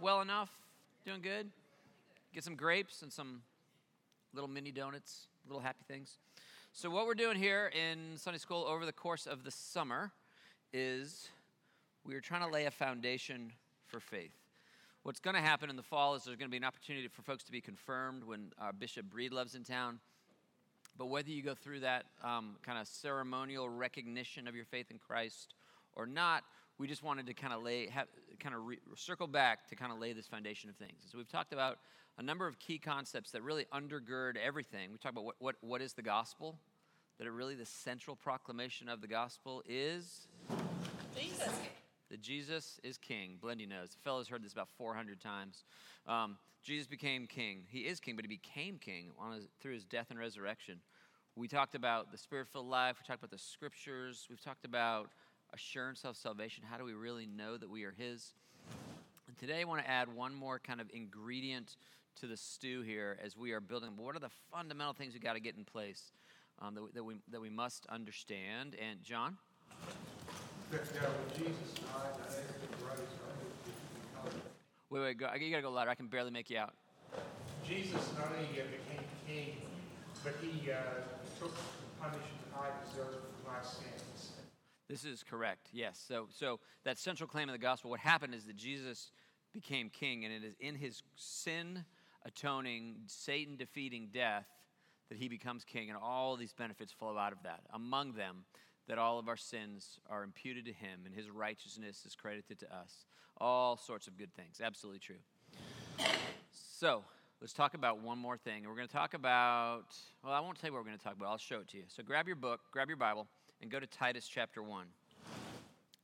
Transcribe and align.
Well 0.00 0.20
enough? 0.22 0.50
Doing 1.04 1.20
good? 1.20 1.50
Get 2.34 2.42
some 2.42 2.56
grapes 2.56 3.02
and 3.02 3.12
some 3.12 3.42
little 4.34 4.48
mini 4.48 4.72
donuts, 4.72 5.28
little 5.46 5.60
happy 5.60 5.84
things. 5.86 6.18
So, 6.72 6.90
what 6.90 7.06
we're 7.06 7.14
doing 7.14 7.36
here 7.36 7.70
in 7.74 8.16
Sunday 8.16 8.38
school 8.38 8.64
over 8.64 8.84
the 8.84 8.92
course 8.92 9.26
of 9.26 9.44
the 9.44 9.50
summer 9.50 10.10
is 10.72 11.28
we're 12.04 12.20
trying 12.20 12.42
to 12.42 12.48
lay 12.48 12.66
a 12.66 12.70
foundation 12.70 13.52
for 13.86 14.00
faith. 14.00 14.32
What's 15.04 15.20
going 15.20 15.36
to 15.36 15.42
happen 15.42 15.70
in 15.70 15.76
the 15.76 15.82
fall 15.82 16.14
is 16.16 16.24
there's 16.24 16.36
going 16.36 16.48
to 16.48 16.52
be 16.52 16.56
an 16.56 16.64
opportunity 16.64 17.06
for 17.06 17.22
folks 17.22 17.44
to 17.44 17.52
be 17.52 17.60
confirmed 17.60 18.24
when 18.24 18.52
uh, 18.60 18.72
Bishop 18.72 19.06
Breedlove's 19.08 19.54
in 19.54 19.62
town. 19.62 20.00
But 20.96 21.06
whether 21.06 21.30
you 21.30 21.42
go 21.42 21.54
through 21.54 21.80
that 21.80 22.06
um, 22.24 22.56
kind 22.62 22.78
of 22.78 22.88
ceremonial 22.88 23.68
recognition 23.68 24.48
of 24.48 24.56
your 24.56 24.64
faith 24.64 24.90
in 24.90 24.98
Christ 24.98 25.54
or 25.94 26.04
not, 26.04 26.42
we 26.78 26.86
just 26.86 27.02
wanted 27.02 27.26
to 27.26 27.34
kind 27.34 27.52
of 27.52 27.62
lay, 27.62 27.88
have, 27.88 28.06
kind 28.38 28.54
of 28.54 28.64
re- 28.64 28.78
circle 28.94 29.26
back 29.26 29.68
to 29.68 29.76
kind 29.76 29.92
of 29.92 29.98
lay 29.98 30.12
this 30.12 30.26
foundation 30.26 30.70
of 30.70 30.76
things. 30.76 31.00
So 31.10 31.18
we've 31.18 31.28
talked 31.28 31.52
about 31.52 31.78
a 32.18 32.22
number 32.22 32.46
of 32.46 32.58
key 32.58 32.78
concepts 32.78 33.32
that 33.32 33.42
really 33.42 33.66
undergird 33.72 34.36
everything. 34.36 34.90
We 34.92 34.98
talked 34.98 35.14
about 35.14 35.24
what, 35.24 35.36
what, 35.38 35.56
what 35.60 35.82
is 35.82 35.92
the 35.92 36.02
gospel, 36.02 36.58
that 37.18 37.26
it 37.26 37.30
really 37.30 37.54
the 37.54 37.66
central 37.66 38.16
proclamation 38.16 38.88
of 38.88 39.00
the 39.00 39.08
gospel 39.08 39.62
is 39.68 40.28
Jesus. 41.18 41.48
that 42.10 42.20
Jesus 42.22 42.80
is 42.84 42.96
king. 42.96 43.38
Blendy 43.42 43.68
knows. 43.68 43.90
The 43.90 43.98
fellow's 44.04 44.28
heard 44.28 44.44
this 44.44 44.52
about 44.52 44.68
400 44.76 45.20
times. 45.20 45.64
Um, 46.06 46.38
Jesus 46.62 46.86
became 46.86 47.26
king. 47.26 47.62
He 47.68 47.80
is 47.80 47.98
king, 47.98 48.14
but 48.14 48.24
he 48.24 48.28
became 48.28 48.78
king 48.78 49.10
on 49.18 49.32
his, 49.32 49.48
through 49.60 49.74
his 49.74 49.84
death 49.84 50.06
and 50.10 50.18
resurrection. 50.18 50.80
We 51.34 51.46
talked 51.46 51.74
about 51.74 52.10
the 52.10 52.18
spirit 52.18 52.48
filled 52.48 52.68
life. 52.68 52.96
We 53.00 53.06
talked 53.06 53.20
about 53.20 53.30
the 53.30 53.38
scriptures. 53.38 54.26
We've 54.28 54.42
talked 54.42 54.64
about 54.64 55.10
assurance 55.52 56.04
of 56.04 56.16
salvation. 56.16 56.64
How 56.68 56.76
do 56.76 56.84
we 56.84 56.92
really 56.92 57.26
know 57.26 57.56
that 57.56 57.68
we 57.68 57.84
are 57.84 57.94
his? 57.96 58.32
And 59.26 59.36
today 59.38 59.60
I 59.60 59.64
want 59.64 59.82
to 59.82 59.90
add 59.90 60.14
one 60.14 60.34
more 60.34 60.58
kind 60.58 60.80
of 60.80 60.88
ingredient 60.92 61.76
to 62.20 62.26
the 62.26 62.36
stew 62.36 62.82
here 62.82 63.18
as 63.24 63.36
we 63.36 63.52
are 63.52 63.60
building. 63.60 63.90
What 63.96 64.16
are 64.16 64.20
the 64.20 64.30
fundamental 64.52 64.92
things 64.92 65.14
we 65.14 65.20
got 65.20 65.34
to 65.34 65.40
get 65.40 65.56
in 65.56 65.64
place 65.64 66.12
um, 66.60 66.74
that, 66.74 66.82
we, 66.82 66.90
that, 66.94 67.04
we, 67.04 67.14
that 67.30 67.40
we 67.40 67.50
must 67.50 67.86
understand? 67.86 68.74
And 68.74 69.02
John? 69.02 69.36
That, 70.70 70.82
yeah, 70.94 71.08
when 71.08 71.38
Jesus 71.38 71.72
died, 71.74 72.12
I 72.12 72.26
asked 72.26 72.38
him 72.38 72.78
to 72.78 72.84
rise, 72.84 72.98
I 72.98 73.02
hope 73.02 73.64
that 73.64 73.72
he 73.72 74.30
become. 74.30 74.40
Wait, 74.90 75.00
wait, 75.00 75.18
go, 75.18 75.28
you 75.38 75.50
got 75.50 75.56
to 75.56 75.62
go 75.62 75.70
louder. 75.70 75.90
I 75.90 75.94
can 75.94 76.08
barely 76.08 76.30
make 76.30 76.50
you 76.50 76.58
out. 76.58 76.74
Jesus 77.66 78.00
not 78.16 78.32
only 78.32 78.60
uh, 78.60 78.64
became 78.64 79.04
king, 79.26 79.56
but 80.24 80.34
he 80.42 80.70
uh, 80.70 81.04
took 81.38 81.54
the 81.54 81.62
punishment 82.00 82.48
I 82.56 82.72
deserved 82.84 83.28
for 83.44 83.50
my 83.52 83.62
sins. 83.62 84.07
This 84.88 85.04
is 85.04 85.22
correct. 85.22 85.68
Yes. 85.72 86.02
So 86.06 86.26
so 86.30 86.60
that 86.84 86.98
central 86.98 87.28
claim 87.28 87.48
of 87.48 87.52
the 87.52 87.58
gospel 87.58 87.90
what 87.90 88.00
happened 88.00 88.34
is 88.34 88.44
that 88.44 88.56
Jesus 88.56 89.10
became 89.52 89.90
king 89.90 90.24
and 90.24 90.32
it 90.32 90.44
is 90.44 90.54
in 90.60 90.74
his 90.74 91.02
sin 91.16 91.84
atoning 92.24 92.96
Satan 93.06 93.56
defeating 93.56 94.08
death 94.12 94.46
that 95.08 95.18
he 95.18 95.28
becomes 95.28 95.64
king 95.64 95.88
and 95.88 95.98
all 96.00 96.36
these 96.36 96.52
benefits 96.52 96.92
flow 96.92 97.16
out 97.16 97.32
of 97.32 97.42
that. 97.44 97.60
Among 97.72 98.12
them 98.12 98.44
that 98.88 98.98
all 98.98 99.18
of 99.18 99.28
our 99.28 99.36
sins 99.36 100.00
are 100.08 100.22
imputed 100.22 100.64
to 100.66 100.72
him 100.72 101.00
and 101.04 101.14
his 101.14 101.30
righteousness 101.30 102.04
is 102.06 102.14
credited 102.14 102.58
to 102.60 102.66
us. 102.74 103.06
All 103.38 103.76
sorts 103.76 104.06
of 104.06 104.16
good 104.16 104.34
things. 104.34 104.60
Absolutely 104.62 105.00
true. 105.00 105.16
So, 106.50 107.04
let's 107.40 107.52
talk 107.52 107.74
about 107.74 108.00
one 108.00 108.18
more 108.18 108.36
thing. 108.36 108.64
We're 108.66 108.74
going 108.74 108.88
to 108.88 108.92
talk 108.92 109.14
about, 109.14 109.94
well, 110.24 110.32
I 110.32 110.40
won't 110.40 110.58
tell 110.58 110.68
you 110.68 110.74
what 110.74 110.80
we're 110.80 110.88
going 110.88 110.98
to 110.98 111.04
talk 111.04 111.14
about. 111.16 111.28
I'll 111.28 111.38
show 111.38 111.60
it 111.60 111.68
to 111.68 111.76
you. 111.76 111.84
So, 111.88 112.02
grab 112.02 112.26
your 112.26 112.36
book, 112.36 112.60
grab 112.72 112.88
your 112.88 112.96
Bible, 112.96 113.28
and 113.60 113.70
go 113.70 113.80
to 113.80 113.86
Titus 113.86 114.28
chapter 114.28 114.62
1. 114.62 114.86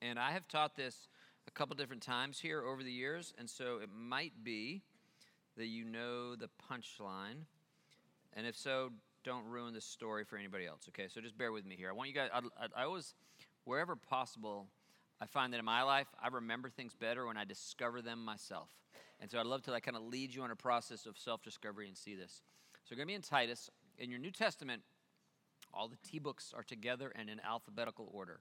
And 0.02 0.18
I 0.18 0.32
have 0.32 0.46
taught 0.48 0.76
this 0.76 1.08
a 1.46 1.50
couple 1.50 1.76
different 1.76 2.02
times 2.02 2.40
here 2.40 2.62
over 2.62 2.82
the 2.82 2.92
years, 2.92 3.32
and 3.38 3.48
so 3.48 3.78
it 3.82 3.88
might 3.94 4.32
be 4.42 4.82
that 5.56 5.66
you 5.66 5.84
know 5.84 6.34
the 6.36 6.48
punchline. 6.70 7.46
And 8.34 8.46
if 8.46 8.56
so, 8.56 8.90
don't 9.24 9.46
ruin 9.46 9.72
the 9.72 9.80
story 9.80 10.24
for 10.24 10.36
anybody 10.36 10.66
else, 10.66 10.82
okay? 10.88 11.08
So 11.08 11.20
just 11.20 11.38
bear 11.38 11.52
with 11.52 11.64
me 11.64 11.76
here. 11.76 11.88
I 11.88 11.92
want 11.92 12.08
you 12.08 12.14
guys, 12.14 12.28
I, 12.32 12.40
I, 12.76 12.84
always, 12.84 13.14
wherever 13.64 13.96
possible, 13.96 14.66
I 15.20 15.26
find 15.26 15.52
that 15.52 15.58
in 15.58 15.64
my 15.64 15.82
life, 15.82 16.08
I 16.22 16.28
remember 16.28 16.68
things 16.68 16.94
better 16.94 17.26
when 17.26 17.36
I 17.36 17.44
discover 17.44 18.02
them 18.02 18.24
myself. 18.24 18.68
And 19.20 19.30
so 19.30 19.38
I'd 19.38 19.46
love 19.46 19.62
to 19.62 19.70
like 19.70 19.84
kind 19.84 19.96
of 19.96 20.02
lead 20.02 20.34
you 20.34 20.42
on 20.42 20.50
a 20.50 20.56
process 20.56 21.06
of 21.06 21.16
self-discovery 21.16 21.88
and 21.88 21.96
see 21.96 22.14
this. 22.14 22.42
So 22.84 22.92
we're 22.92 22.96
going 22.96 23.06
to 23.06 23.12
be 23.12 23.14
in 23.14 23.22
Titus. 23.22 23.70
In 23.98 24.10
your 24.10 24.18
New 24.18 24.32
Testament, 24.32 24.82
all 25.74 25.88
the 25.88 25.98
T 26.08 26.18
books 26.18 26.52
are 26.56 26.62
together 26.62 27.12
and 27.14 27.28
in 27.28 27.40
alphabetical 27.40 28.08
order. 28.12 28.40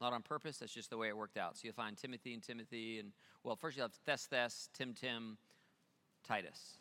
Not 0.00 0.12
on 0.12 0.22
purpose, 0.22 0.58
that's 0.58 0.72
just 0.72 0.90
the 0.90 0.96
way 0.96 1.08
it 1.08 1.16
worked 1.16 1.36
out. 1.36 1.56
So 1.56 1.60
you'll 1.64 1.74
find 1.74 1.96
Timothy 1.96 2.34
and 2.34 2.42
Timothy, 2.42 2.98
and 2.98 3.12
well, 3.44 3.54
first 3.54 3.76
you'll 3.76 3.86
have 3.86 3.94
Thes 4.04 4.26
Thes, 4.26 4.68
Tim 4.74 4.94
Tim, 4.94 5.38
Titus. 6.26 6.78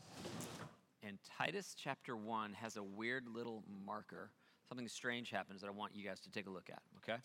And 1.04 1.18
Titus 1.38 1.76
chapter 1.78 2.16
1 2.16 2.54
has 2.54 2.78
a 2.78 2.84
weird 2.84 3.28
little 3.28 3.64
marker. 3.86 4.32
Something 4.68 4.88
strange 4.88 5.30
happens 5.30 5.62
that 5.62 5.68
I 5.68 5.72
want 5.72 5.96
you 5.96 6.04
guys 6.04 6.20
to 6.22 6.32
take 6.32 6.48
a 6.48 6.50
look 6.50 6.70
at, 6.70 6.82
okay? 6.98 7.20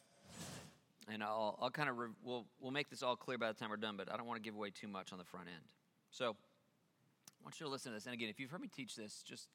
And 1.08 1.22
I'll, 1.22 1.58
I'll 1.60 1.70
kind 1.70 1.88
of, 1.88 1.98
re- 1.98 2.08
we'll, 2.22 2.47
we'll 2.60 2.72
make 2.72 2.91
this 2.91 3.03
all 3.03 3.16
clear 3.16 3.38
by 3.38 3.48
the 3.48 3.54
time 3.54 3.70
we're 3.70 3.76
done, 3.76 3.97
but 3.97 4.12
I 4.12 4.16
don't 4.16 4.26
want 4.26 4.43
to 4.43 4.43
give 4.43 4.54
away 4.54 4.70
too 4.70 4.88
much 4.88 5.12
on 5.12 5.19
the 5.19 5.25
front 5.25 5.48
end. 5.48 5.64
So 6.10 6.31
I 6.31 7.44
want 7.44 7.60
you 7.60 7.66
to 7.66 7.72
listen 7.72 7.93
to 7.93 7.97
this. 7.97 8.06
And 8.06 8.14
again, 8.14 8.28
if 8.28 8.41
you've 8.41 8.50
heard 8.50 8.60
me 8.60 8.69
teach 8.75 8.97
this, 8.97 9.22
just 9.26 9.48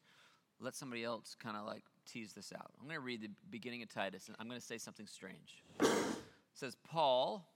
let 0.59 0.75
somebody 0.75 1.03
else 1.03 1.35
kind 1.41 1.57
of 1.57 1.65
like 1.65 1.83
tease 2.05 2.33
this 2.33 2.53
out. 2.55 2.71
I'm 2.79 2.85
going 2.85 2.95
to 2.95 3.01
read 3.01 3.21
the 3.21 3.29
beginning 3.49 3.83
of 3.83 3.89
Titus, 3.89 4.27
and 4.27 4.35
I'm 4.39 4.47
going 4.47 4.59
to 4.59 4.65
say 4.65 4.77
something 4.77 5.07
strange. 5.07 5.63
Says, 6.53 6.75
Paul, 6.89 7.47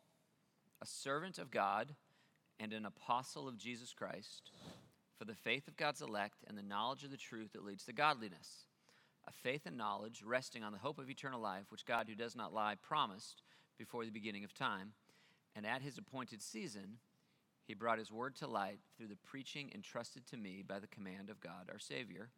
a 0.81 0.85
servant 0.85 1.37
of 1.37 1.51
God 1.51 1.93
and 2.59 2.73
an 2.73 2.85
apostle 2.85 3.47
of 3.47 3.57
Jesus 3.57 3.93
Christ, 3.93 4.51
for 5.17 5.25
the 5.25 5.35
faith 5.35 5.67
of 5.67 5.77
God's 5.77 6.01
elect 6.01 6.43
and 6.47 6.57
the 6.57 6.63
knowledge 6.63 7.03
of 7.03 7.11
the 7.11 7.17
truth 7.17 7.53
that 7.53 7.65
leads 7.65 7.83
to 7.85 7.93
godliness. 7.93 8.65
A 9.27 9.31
faith 9.31 9.61
and 9.65 9.77
knowledge 9.77 10.23
resting 10.25 10.63
on 10.63 10.71
the 10.71 10.77
hope 10.77 10.99
of 10.99 11.09
eternal 11.09 11.41
life, 11.41 11.65
which 11.69 11.85
God, 11.85 12.07
who 12.07 12.15
does 12.15 12.35
not 12.35 12.53
lie, 12.53 12.75
promised 12.81 13.41
before 13.77 14.05
the 14.05 14.11
beginning 14.11 14.43
of 14.43 14.53
time. 14.53 14.93
And 15.55 15.65
at 15.65 15.81
his 15.81 15.97
appointed 15.97 16.41
season, 16.41 16.97
he 17.65 17.73
brought 17.73 17.97
his 17.97 18.11
word 18.11 18.35
to 18.37 18.47
light 18.47 18.79
through 18.95 19.07
the 19.07 19.15
preaching 19.15 19.71
entrusted 19.73 20.27
to 20.27 20.37
me 20.37 20.63
by 20.65 20.79
the 20.79 20.87
command 20.87 21.29
of 21.29 21.39
God 21.39 21.69
our 21.71 21.79
Savior. 21.79 22.29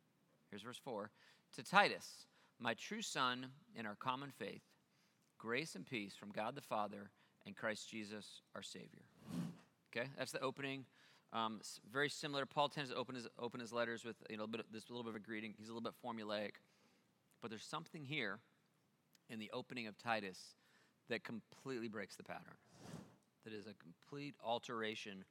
Here's 0.50 0.62
verse 0.62 0.80
4 0.84 1.12
To 1.58 1.64
Titus, 1.64 2.28
my 2.60 2.76
true 2.76 3.02
son 3.02 3.48
in 3.76 3.88
our 3.88 3.96
common 3.96 4.30
faith, 4.30 4.62
grace 5.40 5.74
and 5.74 5.84
peace 5.84 6.14
from 6.16 6.30
God 6.30 6.54
the 6.54 6.62
Father 6.62 7.10
and 7.48 7.56
Christ 7.56 7.90
Jesus 7.90 8.44
our 8.54 8.62
Savior. 8.62 9.02
Okay, 9.92 10.08
that's 10.16 10.32
the 10.32 10.40
opening. 10.42 10.86
Um, 11.34 11.60
very 11.92 12.10
similar. 12.10 12.46
Paul 12.46 12.70
tends 12.70 12.92
to 12.92 12.96
open 12.96 13.16
his, 13.16 13.28
open 13.40 13.60
his 13.60 13.74
letters 13.74 14.06
with 14.06 14.18
you 14.30 14.38
know, 14.38 14.44
a 14.44 14.48
bit 14.48 14.60
of, 14.60 14.68
this 14.72 14.92
little 14.92 15.04
bit 15.04 15.10
of 15.10 15.16
a 15.16 15.20
greeting. 15.20 15.56
He's 15.58 15.70
a 15.70 15.74
little 15.74 15.82
bit 15.82 15.94
formulaic. 16.06 16.52
But 17.42 17.50
there's 17.50 17.66
something 17.66 18.04
here 18.04 18.38
in 19.28 19.40
the 19.40 19.50
opening 19.52 19.88
of 19.88 19.98
Titus 19.98 20.38
that 21.10 21.24
completely 21.24 21.88
breaks 21.88 22.16
the 22.16 22.24
pattern. 22.24 22.58
That 23.46 23.54
is 23.54 23.66
a 23.66 23.74
complete 23.82 24.36
alteration 24.46 25.26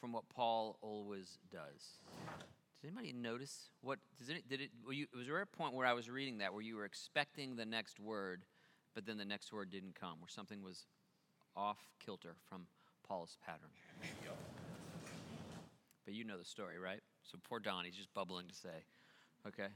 from 0.00 0.12
what 0.12 0.28
Paul 0.28 0.78
always 0.80 1.38
does. 1.50 1.98
Did 2.82 2.88
anybody 2.88 3.12
notice 3.12 3.70
what? 3.80 4.00
Does 4.18 4.28
any, 4.28 4.42
did 4.48 4.60
it? 4.60 4.70
Were 4.84 4.92
you, 4.92 5.06
was 5.16 5.26
there 5.26 5.40
a 5.40 5.46
point 5.46 5.72
where 5.74 5.86
I 5.86 5.92
was 5.92 6.10
reading 6.10 6.38
that 6.38 6.52
where 6.52 6.62
you 6.62 6.74
were 6.74 6.84
expecting 6.84 7.54
the 7.54 7.64
next 7.64 8.00
word, 8.00 8.42
but 8.92 9.06
then 9.06 9.18
the 9.18 9.24
next 9.24 9.52
word 9.52 9.70
didn't 9.70 9.94
come, 9.94 10.20
where 10.20 10.28
something 10.28 10.64
was 10.64 10.86
off 11.56 11.78
kilter 12.04 12.34
from 12.48 12.66
Paul's 13.06 13.36
pattern? 13.46 13.70
But 16.04 16.14
you 16.14 16.24
know 16.24 16.36
the 16.36 16.44
story, 16.44 16.76
right? 16.80 17.00
So 17.22 17.38
poor 17.48 17.60
Don, 17.60 17.84
he's 17.84 17.94
just 17.94 18.12
bubbling 18.14 18.48
to 18.48 18.54
say. 18.54 18.84
Okay. 19.46 19.68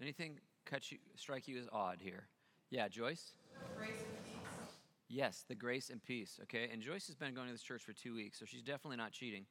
Anything 0.00 0.38
you, 0.88 0.98
strike 1.16 1.48
you 1.48 1.58
as 1.58 1.68
odd 1.72 1.98
here? 2.00 2.28
Yeah, 2.70 2.86
Joyce. 2.86 3.32
Grace 3.76 3.90
and 3.90 4.24
peace. 4.24 4.74
Yes, 5.08 5.44
the 5.48 5.56
grace 5.56 5.90
and 5.90 6.02
peace. 6.02 6.38
Okay, 6.44 6.68
and 6.72 6.80
Joyce 6.80 7.08
has 7.08 7.16
been 7.16 7.34
going 7.34 7.48
to 7.48 7.52
this 7.52 7.62
church 7.62 7.82
for 7.82 7.92
two 7.92 8.14
weeks, 8.14 8.38
so 8.38 8.44
she's 8.46 8.62
definitely 8.62 8.96
not 8.96 9.10
cheating. 9.10 9.46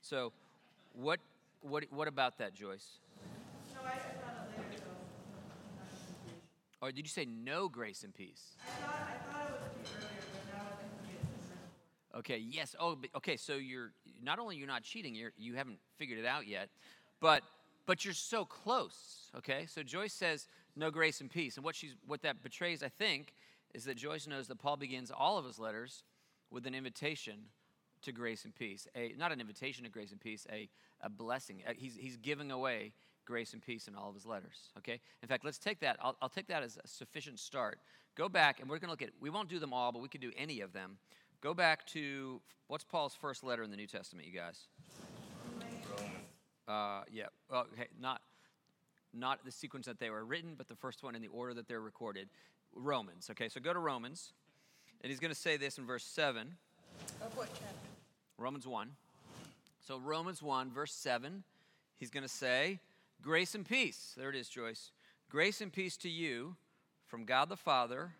So, 0.00 0.32
what 0.94 1.18
what 1.62 1.84
what 1.90 2.08
about 2.08 2.38
that, 2.38 2.54
Joyce? 2.54 2.98
No, 3.74 3.80
I, 3.84 3.90
thought 3.92 4.48
it 4.56 4.58
later, 4.58 4.78
so. 4.78 4.90
Um, 4.90 6.36
or 6.80 6.92
did 6.92 7.04
you 7.04 7.10
say 7.10 7.24
no 7.24 7.68
grace 7.68 8.02
and 8.02 8.14
peace? 8.14 8.56
I 8.60 8.70
thought, 8.84 8.94
I 8.94 9.32
thought 9.32 9.46
it 9.50 9.80
was 9.80 9.88
earlier, 9.96 10.08
but 10.32 10.54
now 10.56 10.64
I 10.66 10.82
think 10.82 10.92
we 11.02 11.12
get 11.12 11.20
to 11.20 12.12
the 12.12 12.18
Okay. 12.18 12.38
Yes. 12.38 12.74
Oh. 12.78 12.96
but- 12.96 13.10
Okay. 13.16 13.36
So 13.36 13.54
you're 13.54 13.92
not 14.22 14.38
only 14.38 14.56
you're 14.56 14.66
not 14.66 14.82
cheating, 14.82 15.14
you're 15.14 15.32
you 15.36 15.54
haven't 15.54 15.78
figured 15.96 16.18
it 16.18 16.26
out 16.26 16.46
yet, 16.46 16.68
but 17.20 17.42
but 17.86 18.04
you're 18.04 18.14
so 18.14 18.44
close. 18.44 19.30
Okay. 19.36 19.66
So 19.66 19.82
Joyce 19.82 20.12
says 20.12 20.48
no 20.76 20.90
grace 20.90 21.20
and 21.20 21.30
peace, 21.30 21.56
and 21.56 21.64
what 21.64 21.74
she's 21.76 21.94
what 22.06 22.22
that 22.22 22.42
betrays, 22.42 22.82
I 22.82 22.88
think, 22.88 23.34
is 23.74 23.84
that 23.84 23.96
Joyce 23.96 24.26
knows 24.26 24.48
that 24.48 24.58
Paul 24.58 24.76
begins 24.76 25.10
all 25.10 25.38
of 25.38 25.44
his 25.44 25.58
letters 25.58 26.02
with 26.50 26.66
an 26.66 26.74
invitation 26.74 27.44
to 28.02 28.12
grace 28.12 28.44
and 28.44 28.54
peace. 28.54 28.86
A 28.94 29.14
not 29.18 29.32
an 29.32 29.40
invitation 29.40 29.84
to 29.84 29.90
grace 29.90 30.12
and 30.12 30.20
peace, 30.20 30.46
a 30.50 30.68
a 31.02 31.08
blessing. 31.08 31.62
Uh, 31.66 31.72
He's 31.76 31.96
he's 31.96 32.16
giving 32.16 32.50
away 32.50 32.92
grace 33.24 33.52
and 33.52 33.62
peace 33.62 33.88
in 33.88 33.94
all 33.94 34.08
of 34.08 34.14
his 34.14 34.26
letters. 34.26 34.70
Okay. 34.78 35.00
In 35.22 35.28
fact, 35.28 35.44
let's 35.44 35.58
take 35.58 35.80
that. 35.80 35.96
I'll, 36.02 36.16
I'll 36.20 36.28
take 36.28 36.48
that 36.48 36.62
as 36.62 36.78
a 36.82 36.88
sufficient 36.88 37.38
start. 37.38 37.78
Go 38.16 38.28
back, 38.28 38.60
and 38.60 38.68
we're 38.68 38.78
going 38.78 38.88
to 38.88 38.92
look 38.92 39.02
at. 39.02 39.10
We 39.20 39.30
won't 39.30 39.48
do 39.48 39.58
them 39.58 39.72
all, 39.72 39.92
but 39.92 40.02
we 40.02 40.08
could 40.08 40.20
do 40.20 40.32
any 40.36 40.60
of 40.60 40.72
them. 40.72 40.98
Go 41.40 41.54
back 41.54 41.86
to 41.88 42.40
what's 42.68 42.84
Paul's 42.84 43.14
first 43.14 43.42
letter 43.42 43.62
in 43.62 43.70
the 43.70 43.76
New 43.76 43.86
Testament, 43.86 44.28
you 44.28 44.38
guys? 44.38 44.66
Uh, 46.68 47.02
yeah. 47.10 47.26
Okay, 47.52 47.88
not 48.00 48.20
not 49.14 49.44
the 49.44 49.50
sequence 49.50 49.86
that 49.86 49.98
they 49.98 50.10
were 50.10 50.24
written, 50.24 50.54
but 50.56 50.68
the 50.68 50.76
first 50.76 51.02
one 51.02 51.14
in 51.14 51.22
the 51.22 51.28
order 51.28 51.54
that 51.54 51.68
they're 51.68 51.80
recorded. 51.80 52.28
Romans. 52.74 53.28
Okay, 53.30 53.48
so 53.48 53.60
go 53.60 53.72
to 53.72 53.78
Romans, 53.78 54.32
and 55.02 55.10
he's 55.10 55.20
going 55.20 55.32
to 55.32 55.38
say 55.38 55.56
this 55.56 55.78
in 55.78 55.86
verse 55.86 56.04
seven. 56.04 56.56
Of 57.20 57.36
what 57.36 57.48
chapter? 57.54 57.91
Romans 58.42 58.66
1. 58.66 58.90
So, 59.86 59.98
Romans 59.98 60.42
1, 60.42 60.72
verse 60.72 60.92
7, 60.92 61.44
he's 61.96 62.10
going 62.10 62.24
to 62.24 62.28
say, 62.28 62.80
Grace 63.22 63.54
and 63.54 63.64
peace. 63.64 64.14
There 64.16 64.30
it 64.30 64.36
is, 64.36 64.48
Joyce. 64.48 64.90
Grace 65.30 65.60
and 65.60 65.72
peace 65.72 65.96
to 65.98 66.08
you 66.08 66.56
from 67.06 67.24
God 67.24 67.48
the 67.48 67.56
Father 67.56 68.14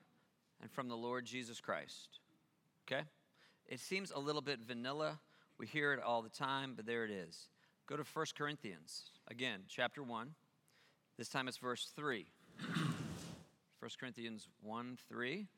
and 0.60 0.70
from 0.70 0.88
the 0.88 0.96
Lord 0.96 1.24
Jesus 1.24 1.60
Christ. 1.60 2.20
Okay? 2.86 3.02
It 3.66 3.80
seems 3.80 4.12
a 4.12 4.18
little 4.20 4.42
bit 4.42 4.60
vanilla. 4.60 5.18
We 5.58 5.66
hear 5.66 5.92
it 5.92 6.00
all 6.00 6.22
the 6.22 6.28
time, 6.28 6.74
but 6.76 6.86
there 6.86 7.04
it 7.04 7.10
is. 7.10 7.48
Go 7.88 7.96
to 7.96 8.04
1 8.04 8.26
Corinthians, 8.38 9.10
again, 9.28 9.62
chapter 9.68 10.04
1. 10.04 10.34
This 11.18 11.28
time 11.28 11.48
it's 11.48 11.56
verse 11.56 11.90
3. 11.96 12.26
1 13.80 13.90
Corinthians 13.98 14.46
1 14.62 14.98
3. 15.08 15.48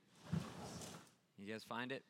You 1.38 1.52
guys 1.52 1.64
find 1.64 1.92
it? 1.92 2.02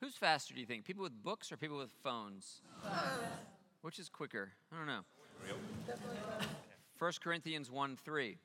Who's 0.00 0.14
faster, 0.14 0.54
do 0.54 0.60
you 0.60 0.66
think? 0.66 0.86
People 0.86 1.02
with 1.02 1.22
books 1.22 1.52
or 1.52 1.58
people 1.58 1.76
with 1.76 1.90
phones? 2.02 2.62
Which 3.82 3.98
is 3.98 4.08
quicker? 4.08 4.50
I 4.72 4.78
don't 4.78 4.86
know. 4.86 5.02
1 6.98 7.12
Corinthians 7.22 7.70
1 7.70 7.98
3. 8.02 8.38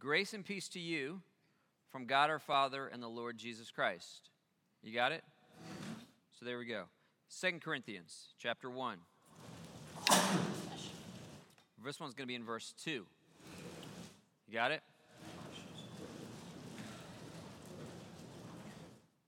Grace 0.00 0.34
and 0.34 0.44
peace 0.44 0.68
to 0.70 0.80
you 0.80 1.20
from 1.92 2.06
God 2.06 2.30
our 2.30 2.40
Father 2.40 2.88
and 2.88 3.00
the 3.00 3.08
Lord 3.08 3.38
Jesus 3.38 3.70
Christ. 3.70 4.30
You 4.82 4.92
got 4.92 5.12
it? 5.12 5.22
So 6.38 6.44
there 6.44 6.58
we 6.58 6.66
go. 6.66 6.84
2 7.40 7.60
Corinthians 7.60 8.28
chapter 8.36 8.68
1. 8.68 8.98
This 11.84 12.00
one's 12.00 12.14
going 12.14 12.24
to 12.24 12.26
be 12.26 12.34
in 12.34 12.44
verse 12.44 12.74
2. 12.84 12.90
You 14.48 14.52
got 14.52 14.72
it? 14.72 14.82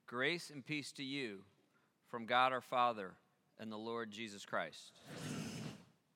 Grace 0.06 0.50
and 0.50 0.66
peace 0.66 0.90
to 0.92 1.04
you 1.04 1.44
from 2.10 2.26
God 2.26 2.52
our 2.52 2.60
Father 2.60 3.12
and 3.58 3.70
the 3.70 3.76
Lord 3.76 4.10
Jesus 4.10 4.44
Christ. 4.44 4.92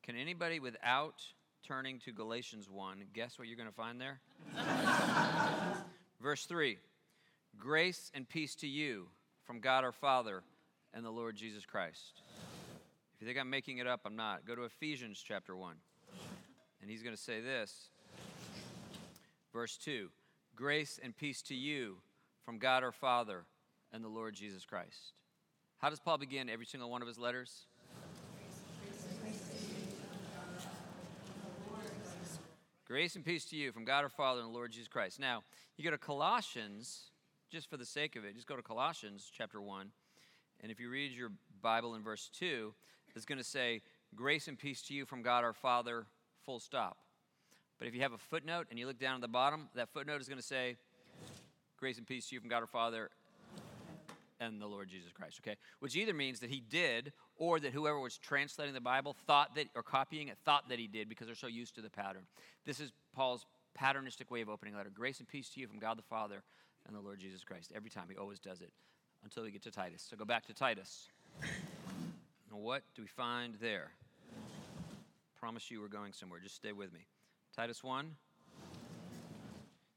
Can 0.03 0.17
anybody 0.17 0.59
without 0.59 1.23
turning 1.67 2.01
to 2.01 2.13
Galatians 2.13 2.69
1 2.69 2.99
guess 3.15 3.39
what 3.39 3.47
you're 3.47 3.57
going 3.57 3.69
to 3.69 3.75
find 3.75 4.01
there? 4.01 4.21
Verse 6.21 6.45
3 6.47 6.79
Grace 7.59 8.11
and 8.13 8.29
peace 8.29 8.57
to 8.57 8.67
you 8.67 9.07
from 9.45 9.61
God 9.61 9.85
our 9.85 9.93
Father 9.93 10.43
and 10.93 11.05
the 11.05 11.11
Lord 11.11 11.37
Jesus 11.37 11.65
Christ. 11.65 12.21
If 13.15 13.21
you 13.21 13.27
think 13.27 13.39
I'm 13.39 13.51
making 13.51 13.79
it 13.79 13.87
up, 13.87 14.01
I'm 14.05 14.17
not. 14.17 14.45
Go 14.45 14.57
to 14.57 14.65
Ephesians 14.65 15.23
chapter 15.27 15.57
1. 15.57 15.77
And 16.83 16.91
he's 16.91 17.03
going 17.03 17.15
to 17.15 17.23
say 17.23 17.41
this. 17.41 17.89
Verse 19.53 19.77
2 19.77 20.09
Grace 20.57 20.99
and 21.03 21.17
peace 21.17 21.41
to 21.43 21.55
you 21.55 21.99
from 22.45 22.59
God 22.59 22.83
our 22.83 22.93
Father 22.93 23.45
and 23.93 24.05
the 24.05 24.09
Lord 24.09 24.35
Jesus 24.35 24.65
Christ. 24.65 25.13
How 25.79 25.91
does 25.91 26.01
Paul 26.01 26.19
begin 26.19 26.49
every 26.49 26.67
single 26.67 26.91
one 26.91 27.03
of 27.03 27.09
his 27.09 27.19
letters? 27.19 27.67
Grace 32.87 33.17
and 33.17 33.25
peace 33.25 33.45
to 33.47 33.57
you 33.57 33.73
from 33.73 33.85
God 33.85 34.05
our 34.05 34.09
Father 34.09 34.41
and 34.41 34.51
the 34.51 34.55
Lord 34.55 34.71
Jesus 34.71 34.89
Christ. 34.89 35.19
Now, 35.19 35.43
you 35.77 35.85
go 35.85 35.91
to 35.91 35.99
Colossians, 35.99 37.11
just 37.51 37.69
for 37.69 37.77
the 37.77 37.85
sake 37.85 38.15
of 38.15 38.25
it, 38.25 38.35
just 38.35 38.47
go 38.47 38.57
to 38.57 38.63
Colossians 38.63 39.31
chapter 39.37 39.61
1. 39.61 39.91
And 40.61 40.71
if 40.71 40.79
you 40.79 40.91
read 40.91 41.13
your 41.13 41.31
Bible 41.61 41.95
in 41.95 42.03
verse 42.03 42.31
2, 42.39 42.73
it's 43.17 43.25
going 43.25 43.39
to 43.39 43.45
say, 43.45 43.83
Grace 44.15 44.49
and 44.49 44.59
peace 44.59 44.83
to 44.83 44.95
you 44.95 45.07
from 45.07 45.23
God 45.23 45.45
our 45.45 45.53
Father, 45.53 46.07
full 46.45 46.61
stop. 46.61 46.99
But 47.79 47.89
if 47.89 47.95
you 47.95 48.03
have 48.03 48.13
a 48.13 48.19
footnote 48.19 48.69
and 48.71 48.79
you 48.79 48.87
look 48.87 48.99
down 48.99 49.17
at 49.17 49.21
the 49.21 49.29
bottom, 49.29 49.69
that 49.75 49.89
footnote 49.89 50.21
is 50.21 50.29
going 50.29 50.41
to 50.41 50.47
say, 50.47 50.77
Grace 51.79 51.99
and 51.99 52.07
peace 52.07 52.29
to 52.29 52.35
you 52.35 52.41
from 52.41 52.49
God 52.49 52.61
our 52.61 52.67
Father 52.67 53.11
and 54.53 54.61
the 54.61 54.67
Lord 54.67 54.89
Jesus 54.89 55.13
Christ, 55.13 55.41
okay? 55.43 55.57
Which 55.81 55.97
either 55.97 56.15
means 56.15 56.41
that 56.41 56.51
he 56.51 56.61
did 56.61 57.13
or 57.37 57.61
that 57.61 57.73
whoever 57.73 57.99
was 57.99 58.19
translating 58.19 58.75
the 58.75 58.81
Bible 58.81 59.17
thought 59.27 59.55
that, 59.57 59.67
or 59.75 59.83
copying 59.83 60.29
it, 60.29 60.39
thought 60.45 60.69
that 60.69 60.79
he 60.79 60.87
did 60.87 61.09
because 61.09 61.27
they're 61.27 61.37
so 61.37 61.47
used 61.47 61.75
to 61.77 61.81
the 61.81 61.91
pattern. 61.91 62.23
This 62.65 62.81
is 62.81 62.93
Paul's 63.15 63.47
patternistic 63.75 64.31
way 64.31 64.41
of 64.41 64.49
opening 64.49 64.75
a 64.75 64.77
letter. 64.77 64.91
Grace 64.95 65.19
and 65.19 65.29
peace 65.29 65.49
to 65.51 65.61
you 65.61 65.67
from 65.67 65.79
God 65.79 65.99
the 65.99 66.03
Father 66.03 66.43
and 66.87 66.95
the 66.97 67.01
Lord 67.01 67.19
Jesus 67.19 67.45
Christ. 67.45 67.73
Every 67.75 67.91
time 67.91 68.07
he 68.11 68.17
always 68.17 68.39
does 68.39 68.61
it 68.61 68.71
until 69.25 69.43
we 69.43 69.51
get 69.51 69.63
to 69.63 69.71
Titus. 69.71 70.07
So 70.09 70.17
go 70.17 70.25
back 70.25 70.47
to 70.47 70.55
Titus. 70.55 71.09
What 72.51 72.83
do 72.95 73.03
we 73.03 73.09
find 73.09 73.57
there? 73.61 73.91
Promise 75.41 75.71
you 75.71 75.81
we're 75.81 75.89
going 75.89 76.13
somewhere. 76.13 76.41
Just 76.41 76.55
stay 76.55 76.73
with 76.73 76.93
me. 76.93 77.01
Titus 77.57 77.83
1. 77.83 78.11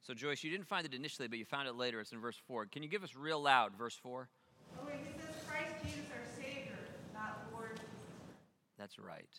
So, 0.01 0.13
Joyce, 0.13 0.43
you 0.43 0.49
didn't 0.49 0.67
find 0.67 0.85
it 0.85 0.93
initially, 0.93 1.27
but 1.27 1.37
you 1.37 1.43
found 1.43 1.67
it 1.67 1.75
later. 1.75 1.99
It's 1.99 2.13
in 2.13 2.21
verse 2.21 2.37
4. 2.47 2.67
Can 2.67 2.81
you 2.81 2.87
give 2.87 3.03
us 3.03 3.13
real 3.15 3.41
loud, 3.41 3.73
verse 3.77 3.95
4? 3.95 4.29
Oh, 4.79 4.85
wait, 4.85 4.93
it 4.93 5.21
says 5.21 5.43
Christ 5.45 5.66
Savior, 6.35 6.77
not 7.13 7.39
Lord 7.53 7.79
That's 8.77 8.99
right. 8.99 9.29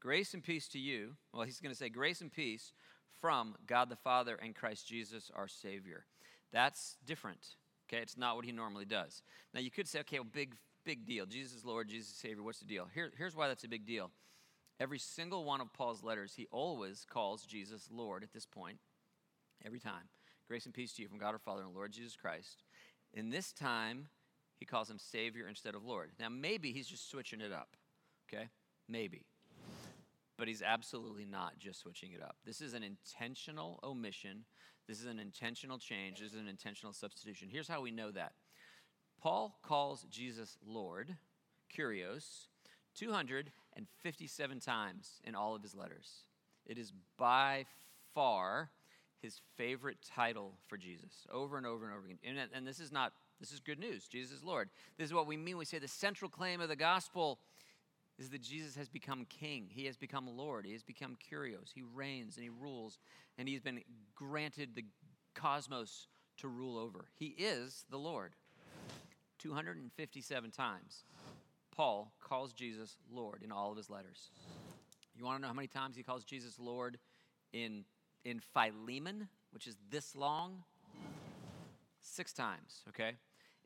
Grace 0.00 0.34
and 0.34 0.42
peace 0.42 0.68
to 0.68 0.78
you. 0.78 1.16
Well, 1.32 1.44
he's 1.44 1.60
going 1.60 1.72
to 1.72 1.78
say 1.78 1.88
grace 1.88 2.20
and 2.20 2.32
peace 2.32 2.72
from 3.20 3.54
God 3.66 3.88
the 3.88 3.96
Father 3.96 4.36
and 4.36 4.54
Christ 4.54 4.86
Jesus 4.86 5.30
our 5.34 5.48
Savior. 5.48 6.04
That's 6.52 6.96
different. 7.04 7.56
Okay, 7.88 8.02
it's 8.02 8.16
not 8.16 8.36
what 8.36 8.44
he 8.44 8.52
normally 8.52 8.84
does. 8.84 9.22
Now 9.54 9.60
you 9.60 9.70
could 9.70 9.88
say, 9.88 10.00
okay, 10.00 10.18
well, 10.18 10.28
big, 10.32 10.54
big 10.84 11.06
deal. 11.06 11.26
Jesus 11.26 11.64
Lord, 11.64 11.88
Jesus 11.88 12.14
Savior. 12.14 12.42
What's 12.42 12.60
the 12.60 12.66
deal? 12.66 12.88
Here, 12.94 13.12
here's 13.16 13.36
why 13.36 13.48
that's 13.48 13.64
a 13.64 13.68
big 13.68 13.86
deal. 13.86 14.10
Every 14.78 14.98
single 14.98 15.44
one 15.44 15.60
of 15.60 15.72
Paul's 15.72 16.02
letters, 16.02 16.34
he 16.36 16.46
always 16.50 17.06
calls 17.08 17.46
Jesus 17.46 17.88
Lord 17.90 18.22
at 18.22 18.32
this 18.32 18.46
point. 18.46 18.78
Every 19.64 19.80
time. 19.80 20.08
Grace 20.48 20.66
and 20.66 20.74
peace 20.74 20.92
to 20.94 21.02
you 21.02 21.08
from 21.08 21.18
God 21.18 21.32
our 21.32 21.38
Father 21.38 21.62
and 21.62 21.74
Lord 21.74 21.92
Jesus 21.92 22.14
Christ. 22.14 22.62
In 23.14 23.30
this 23.30 23.52
time, 23.52 24.08
he 24.58 24.64
calls 24.64 24.90
him 24.90 24.98
Savior 24.98 25.48
instead 25.48 25.74
of 25.74 25.84
Lord. 25.84 26.10
Now, 26.18 26.28
maybe 26.28 26.72
he's 26.72 26.86
just 26.86 27.10
switching 27.10 27.40
it 27.40 27.52
up. 27.52 27.76
Okay? 28.28 28.48
Maybe. 28.88 29.26
But 30.38 30.48
he's 30.48 30.62
absolutely 30.62 31.24
not 31.24 31.58
just 31.58 31.80
switching 31.80 32.12
it 32.12 32.22
up. 32.22 32.36
This 32.44 32.60
is 32.60 32.74
an 32.74 32.82
intentional 32.82 33.80
omission. 33.82 34.44
This 34.86 35.00
is 35.00 35.06
an 35.06 35.18
intentional 35.18 35.78
change. 35.78 36.20
This 36.20 36.32
is 36.32 36.38
an 36.38 36.48
intentional 36.48 36.92
substitution. 36.92 37.48
Here's 37.50 37.68
how 37.68 37.80
we 37.80 37.90
know 37.90 38.10
that 38.12 38.32
Paul 39.20 39.58
calls 39.62 40.06
Jesus 40.10 40.58
Lord, 40.66 41.16
Kyrios, 41.74 42.48
257 42.94 44.60
times 44.60 45.20
in 45.24 45.34
all 45.34 45.54
of 45.54 45.62
his 45.62 45.74
letters. 45.74 46.24
It 46.66 46.78
is 46.78 46.92
by 47.16 47.66
far 48.14 48.70
his 49.20 49.40
favorite 49.56 49.98
title 50.02 50.58
for 50.68 50.76
Jesus, 50.76 51.26
over 51.32 51.56
and 51.56 51.66
over 51.66 51.86
and 51.86 51.94
over 51.94 52.06
again. 52.06 52.18
And, 52.24 52.38
and 52.54 52.66
this 52.66 52.80
is 52.80 52.92
not, 52.92 53.12
this 53.40 53.52
is 53.52 53.60
good 53.60 53.78
news. 53.78 54.06
Jesus 54.06 54.38
is 54.38 54.44
Lord. 54.44 54.70
This 54.98 55.06
is 55.06 55.14
what 55.14 55.26
we 55.26 55.36
mean. 55.36 55.58
We 55.58 55.64
say 55.64 55.78
the 55.78 55.88
central 55.88 56.30
claim 56.30 56.60
of 56.60 56.68
the 56.68 56.76
gospel 56.76 57.38
is 58.18 58.30
that 58.30 58.40
Jesus 58.40 58.76
has 58.76 58.88
become 58.88 59.26
king. 59.28 59.68
He 59.70 59.86
has 59.86 59.96
become 59.96 60.26
Lord. 60.26 60.64
He 60.64 60.72
has 60.72 60.82
become 60.82 61.16
Kyrios. 61.30 61.72
He 61.74 61.82
reigns 61.82 62.36
and 62.36 62.44
he 62.44 62.50
rules, 62.50 62.98
and 63.36 63.48
he's 63.48 63.60
been 63.60 63.80
granted 64.14 64.70
the 64.74 64.84
cosmos 65.34 66.08
to 66.38 66.48
rule 66.48 66.78
over. 66.78 67.06
He 67.14 67.26
is 67.26 67.84
the 67.90 67.98
Lord. 67.98 68.32
257 69.38 70.50
times, 70.50 71.04
Paul 71.74 72.12
calls 72.20 72.52
Jesus 72.52 72.96
Lord 73.12 73.42
in 73.42 73.52
all 73.52 73.70
of 73.70 73.76
his 73.76 73.90
letters. 73.90 74.30
You 75.14 75.24
want 75.24 75.38
to 75.38 75.42
know 75.42 75.48
how 75.48 75.54
many 75.54 75.68
times 75.68 75.96
he 75.96 76.02
calls 76.02 76.24
Jesus 76.24 76.58
Lord 76.58 76.98
in, 77.52 77.84
in 78.24 78.40
Philemon, 78.40 79.28
which 79.50 79.66
is 79.66 79.76
this 79.90 80.16
long? 80.16 80.64
Six 82.08 82.32
times, 82.32 82.84
okay? 82.88 83.12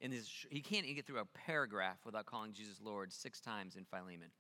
In 0.01 0.11
his, 0.11 0.29
he 0.49 0.63
can't 0.63 0.85
even 0.85 0.97
get 0.97 1.07
through 1.07 1.21
a 1.21 1.27
paragraph 1.27 1.99
without 2.07 2.25
calling 2.25 2.53
Jesus 2.53 2.81
Lord 2.83 3.13
six 3.13 3.39
times 3.39 3.77
in 3.77 3.85
Philemon. 3.85 4.31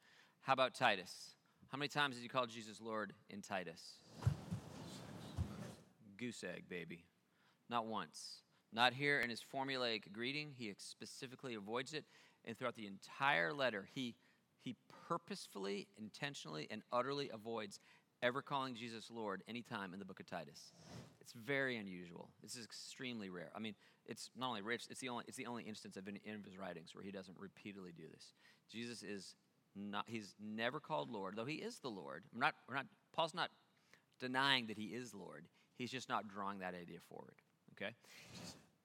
How 0.40 0.54
about 0.54 0.75
Titus? 0.75 1.37
How 1.69 1.76
many 1.76 1.88
times 1.88 2.16
did 2.16 2.23
you 2.23 2.30
call 2.30 2.47
Jesus 2.47 2.80
Lord 2.80 3.12
in 3.28 3.42
Titus? 3.42 3.83
Goose 6.16 6.42
egg, 6.42 6.64
baby. 6.69 7.04
Not 7.69 7.87
once. 7.87 8.40
Not 8.73 8.95
here 8.95 9.21
in 9.21 9.28
his 9.28 9.42
formulaic 9.54 10.11
greeting. 10.12 10.54
He 10.57 10.73
specifically 10.78 11.54
avoids 11.54 11.92
it. 11.92 12.04
And 12.47 12.57
throughout 12.57 12.76
the 12.76 12.87
entire 12.87 13.52
letter, 13.52 13.87
he, 13.95 14.14
he 14.62 14.76
purposefully, 15.09 15.88
intentionally, 15.99 16.66
and 16.71 16.83
utterly 16.90 17.30
avoids 17.33 17.78
ever 18.23 18.40
calling 18.40 18.75
Jesus 18.75 19.11
Lord 19.11 19.42
anytime 19.47 19.92
in 19.92 19.99
the 19.99 20.07
book 20.07 20.21
of 20.21 20.26
Titus. 20.26 20.73
It's 21.32 21.46
very 21.46 21.76
unusual. 21.76 22.28
This 22.42 22.56
is 22.56 22.64
extremely 22.64 23.30
rare. 23.30 23.50
I 23.54 23.60
mean, 23.60 23.76
it's 24.04 24.30
not 24.37 24.49
only 24.49 24.62
rich, 24.62 24.87
it's 24.90 24.99
the 24.99 25.08
only, 25.08 25.25
it's 25.28 25.37
the 25.37 25.46
only 25.46 25.62
instance 25.62 25.96
of 25.96 26.08
any, 26.08 26.18
of 26.26 26.44
his 26.44 26.58
writings 26.58 26.92
where 26.92 27.04
he 27.04 27.12
doesn't 27.12 27.38
repeatedly 27.38 27.92
do 27.96 28.02
this. 28.12 28.32
Jesus 28.68 29.04
is 29.04 29.37
not, 29.76 30.06
he's 30.08 30.34
never 30.40 30.80
called 30.80 31.08
Lord, 31.08 31.37
though 31.37 31.44
he 31.44 31.56
is 31.56 31.78
the 31.78 31.88
Lord. 31.88 32.25
Not, 32.34 32.54
we're 32.68 32.75
not, 32.75 32.87
Paul's 33.14 33.32
not 33.32 33.50
denying 34.18 34.66
that 34.66 34.76
he 34.76 34.87
is 34.87 35.14
Lord. 35.14 35.46
He's 35.76 35.92
just 35.92 36.08
not 36.08 36.26
drawing 36.26 36.58
that 36.58 36.75
idea 36.75 36.99
forward. 37.08 37.37
Okay? 37.76 37.94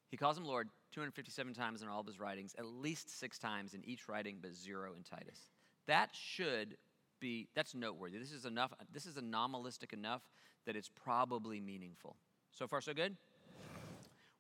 He 0.10 0.18
calls 0.18 0.38
him 0.38 0.46
Lord 0.46 0.70
257 0.94 1.56
times 1.56 1.82
in 1.82 1.88
all 1.88 2.02
of 2.02 2.06
his 2.08 2.20
writings, 2.20 2.54
at 2.60 2.66
least 2.68 3.20
six 3.20 3.40
times 3.40 3.74
in 3.74 3.84
each 3.86 4.08
writing, 4.08 4.38
but 4.40 4.54
zero 4.54 4.94
in 4.96 5.02
Titus. 5.02 5.40
That 5.88 6.10
should 6.14 6.78
be, 7.20 7.48
that's 7.56 7.74
noteworthy. 7.74 8.20
This 8.20 8.32
is 8.32 8.46
enough, 8.46 8.72
this 8.94 9.08
is 9.08 9.18
anomalistic 9.18 9.94
enough 9.94 10.22
that 10.68 10.76
it's 10.76 10.90
probably 10.90 11.60
meaningful. 11.60 12.18
So 12.58 12.68
far, 12.68 12.80
so 12.80 12.94
good? 12.94 13.18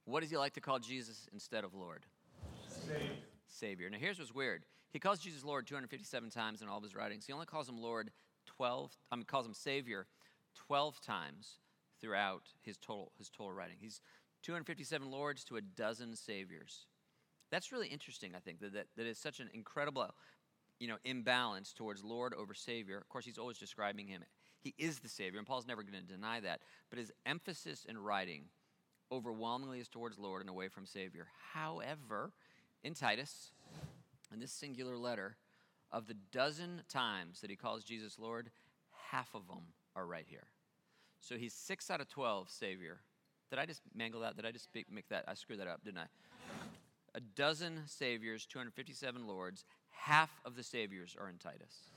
What 0.05 0.22
does 0.22 0.29
he 0.29 0.38
like 0.38 0.53
to 0.53 0.62
call 0.62 0.79
Jesus 0.79 1.27
instead 1.34 1.65
of 1.65 1.74
Lord? 1.74 2.05
Savior. 2.65 3.10
Savior. 3.45 3.89
Now, 3.89 3.98
here's 4.00 4.19
what's 4.19 4.34
weird. 4.34 4.63
He 4.93 5.00
calls 5.00 5.19
Jesus 5.19 5.43
Lord 5.43 5.67
257 5.67 6.29
times 6.29 6.62
in 6.62 6.69
all 6.69 6.77
of 6.77 6.84
his 6.84 6.95
writings. 6.95 7.25
He 7.25 7.34
only 7.34 7.45
calls 7.45 7.67
him 7.67 7.77
Lord 7.77 8.12
12, 8.45 8.95
I 9.12 9.15
mean, 9.17 9.25
calls 9.25 9.45
him 9.45 9.53
Savior 9.53 10.07
12 10.67 11.01
times 11.01 11.60
throughout 12.00 12.43
his 12.62 12.77
total, 12.77 13.12
his 13.17 13.29
total 13.29 13.51
writing. 13.51 13.75
He's 13.81 14.00
257 14.43 15.12
Lords 15.12 15.43
to 15.45 15.57
a 15.57 15.62
dozen 15.62 16.15
Saviors. 16.15 16.86
That's 17.51 17.74
really 17.74 17.88
interesting, 17.89 18.31
I 18.34 18.39
think, 18.39 18.62
that, 18.62 18.72
that, 18.74 18.88
that 18.95 19.05
is 19.07 19.17
such 19.17 19.41
an 19.41 19.50
incredible, 19.53 20.10
you 20.79 20.88
know, 20.88 20.98
imbalance 21.03 21.74
towards 21.74 22.01
Lord 22.01 22.34
over 22.34 22.53
Savior. 22.53 22.98
Of 22.98 23.10
course, 23.10 23.25
he's 23.25 23.38
always 23.38 23.57
describing 23.57 24.07
him. 24.07 24.24
He 24.65 24.74
is 24.79 24.98
the 24.98 25.07
Savior, 25.07 25.38
and 25.38 25.45
Paul's 25.45 25.67
never 25.67 25.84
going 25.84 25.93
to 25.93 26.12
deny 26.12 26.39
that. 26.39 26.62
But 26.89 26.98
his 26.98 27.12
emphasis 27.24 27.86
in 27.88 28.00
writing 28.00 28.45
overwhelmingly 29.12 29.79
is 29.79 29.88
towards 29.88 30.17
Lord 30.17 30.41
and 30.41 30.50
away 30.50 30.69
from 30.69 30.88
Savior. 30.88 31.27
However, 31.53 32.31
in 32.84 32.95
Titus, 32.95 33.51
in 34.34 34.39
this 34.39 34.51
singular 34.51 34.98
letter, 34.98 35.38
of 35.91 36.07
the 36.07 36.15
dozen 36.31 36.81
times 36.89 37.41
that 37.41 37.51
he 37.51 37.55
calls 37.55 37.84
Jesus 37.84 38.17
Lord, 38.17 38.50
half 39.12 39.36
of 39.36 39.48
them 39.48 39.62
are 39.95 40.07
right 40.07 40.25
here. 40.27 40.48
So 41.22 41.36
he's 41.36 41.53
six 41.53 41.91
out 41.91 42.01
of 42.01 42.10
12 42.10 42.50
Savior. 42.50 43.01
Did 43.51 43.60
I 43.60 43.67
just 43.67 43.84
mangle 43.93 44.22
that? 44.22 44.36
Did 44.36 44.48
I 44.48 44.51
just 44.51 44.65
speak, 44.65 44.91
make 44.91 45.07
that? 45.10 45.25
I 45.27 45.36
screwed 45.36 45.60
that 45.60 45.67
up, 45.67 45.84
didn't 45.86 46.00
I? 46.00 46.07
A 47.13 47.19
dozen 47.19 47.84
Saviors, 47.86 48.48
257 48.48 49.27
Lords. 49.27 49.63
Half 49.91 50.31
of 50.43 50.55
the 50.55 50.63
Saviors 50.63 51.15
are 51.22 51.29
in 51.29 51.38
Titus. 51.38 51.91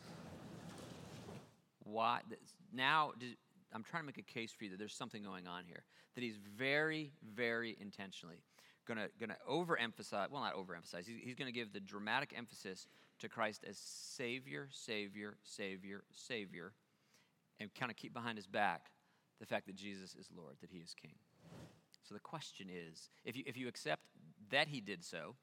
Why? 1.90 2.20
Now, 2.72 3.12
I'm 3.72 3.82
trying 3.82 4.02
to 4.02 4.06
make 4.06 4.18
a 4.18 4.22
case 4.22 4.52
for 4.52 4.64
you 4.64 4.70
that 4.70 4.78
there's 4.78 4.94
something 4.94 5.22
going 5.22 5.46
on 5.46 5.64
here. 5.66 5.84
That 6.14 6.22
he's 6.22 6.38
very, 6.56 7.12
very 7.34 7.76
intentionally 7.80 8.42
gonna 8.88 9.08
gonna 9.20 9.36
overemphasize. 9.48 10.30
Well, 10.30 10.42
not 10.42 10.54
overemphasize. 10.56 11.06
He's, 11.06 11.18
he's 11.22 11.34
gonna 11.34 11.52
give 11.52 11.72
the 11.72 11.80
dramatic 11.80 12.32
emphasis 12.36 12.88
to 13.20 13.28
Christ 13.28 13.64
as 13.68 13.78
Savior, 13.78 14.68
Savior, 14.72 15.36
Savior, 15.44 16.02
Savior, 16.12 16.72
and 17.60 17.72
kind 17.74 17.90
of 17.90 17.96
keep 17.96 18.14
behind 18.14 18.38
his 18.38 18.46
back 18.46 18.90
the 19.38 19.46
fact 19.46 19.66
that 19.66 19.76
Jesus 19.76 20.14
is 20.14 20.28
Lord, 20.36 20.56
that 20.60 20.70
He 20.70 20.78
is 20.78 20.94
King. 20.94 21.14
So 22.02 22.14
the 22.14 22.20
question 22.20 22.68
is, 22.70 23.10
if 23.24 23.36
you 23.36 23.44
if 23.46 23.56
you 23.56 23.68
accept 23.68 24.02
that 24.50 24.68
He 24.68 24.80
did 24.80 25.04
so, 25.04 25.36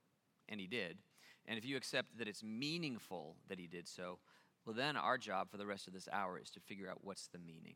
and 0.49 0.59
He 0.59 0.67
did, 0.67 0.97
and 1.45 1.57
if 1.57 1.65
you 1.65 1.77
accept 1.77 2.17
that 2.17 2.27
it's 2.27 2.43
meaningful 2.43 3.35
that 3.47 3.59
He 3.59 3.67
did 3.67 3.87
so, 3.87 4.19
well, 4.65 4.75
then 4.75 4.97
our 4.97 5.17
job 5.17 5.49
for 5.51 5.57
the 5.57 5.65
rest 5.65 5.87
of 5.87 5.93
this 5.93 6.09
hour 6.11 6.39
is 6.39 6.49
to 6.51 6.59
figure 6.59 6.89
out 6.89 7.03
what's 7.03 7.27
the 7.27 7.37
meaning. 7.37 7.75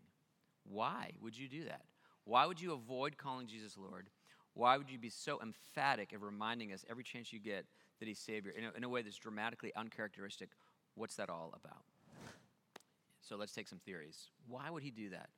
Why 0.63 1.11
would 1.21 1.37
you 1.37 1.47
do 1.47 1.65
that? 1.65 1.83
Why 2.25 2.45
would 2.45 2.61
you 2.61 2.73
avoid 2.73 3.17
calling 3.17 3.47
Jesus 3.47 3.77
Lord? 3.77 4.09
Why 4.53 4.77
would 4.77 4.89
you 4.89 4.97
be 4.97 5.09
so 5.09 5.39
emphatic 5.41 6.13
of 6.13 6.23
reminding 6.23 6.73
us 6.73 6.83
every 6.89 7.03
chance 7.03 7.31
you 7.31 7.39
get 7.39 7.65
that 7.99 8.07
He's 8.07 8.19
Savior 8.19 8.51
in 8.51 8.65
a, 8.65 8.71
in 8.75 8.83
a 8.83 8.89
way 8.89 9.01
that's 9.01 9.17
dramatically 9.17 9.71
uncharacteristic? 9.75 10.49
What's 10.95 11.15
that 11.15 11.29
all 11.29 11.53
about? 11.55 11.83
So 13.21 13.35
let's 13.35 13.53
take 13.53 13.67
some 13.67 13.79
theories. 13.79 14.29
Why 14.47 14.69
would 14.69 14.83
He 14.83 14.91
do 14.91 15.11
that? 15.11 15.29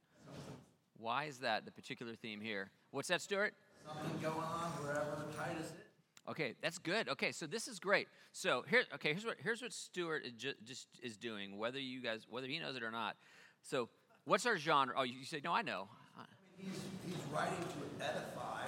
Why 0.98 1.26
is 1.26 1.40
that 1.40 1.66
the 1.66 1.72
particular 1.72 2.16
theme 2.16 2.40
here? 2.40 2.72
What's 2.92 3.10
that, 3.10 3.22
Stuart? 3.22 3.54
Something 3.86 4.20
going 4.22 4.36
on 4.36 4.72
wherever 4.84 5.26
Titus 5.36 5.68
is. 5.68 5.91
Okay, 6.30 6.54
that's 6.62 6.78
good. 6.78 7.10
Okay, 7.10 7.32
so 7.32 7.48
this 7.48 7.68
is 7.68 7.80
great. 7.80 8.08
So 8.32 8.64
here, 8.70 8.84
okay, 8.96 9.10
here's 9.10 9.26
what 9.26 9.38
here's 9.40 9.62
what 9.62 9.74
Stuart 9.74 10.24
is 10.26 10.34
ju- 10.34 10.54
just 10.64 10.88
is 11.02 11.18
doing, 11.18 11.58
whether 11.58 11.80
you 11.80 12.02
guys 12.02 12.28
whether 12.30 12.48
he 12.48 12.60
knows 12.60 12.76
it 12.76 12.84
or 12.84 12.92
not. 12.92 13.16
So, 13.64 13.90
what's 14.26 14.46
our 14.46 14.58
genre? 14.58 14.94
Oh, 14.98 15.04
you 15.04 15.20
you 15.20 15.26
say 15.26 15.42
no, 15.44 15.52
I 15.52 15.62
know. 15.62 15.90
Uh, 16.18 16.24
He's, 16.58 16.80
he's 17.08 17.24
writing 17.34 17.58
to 17.58 18.06
edify 18.06 18.66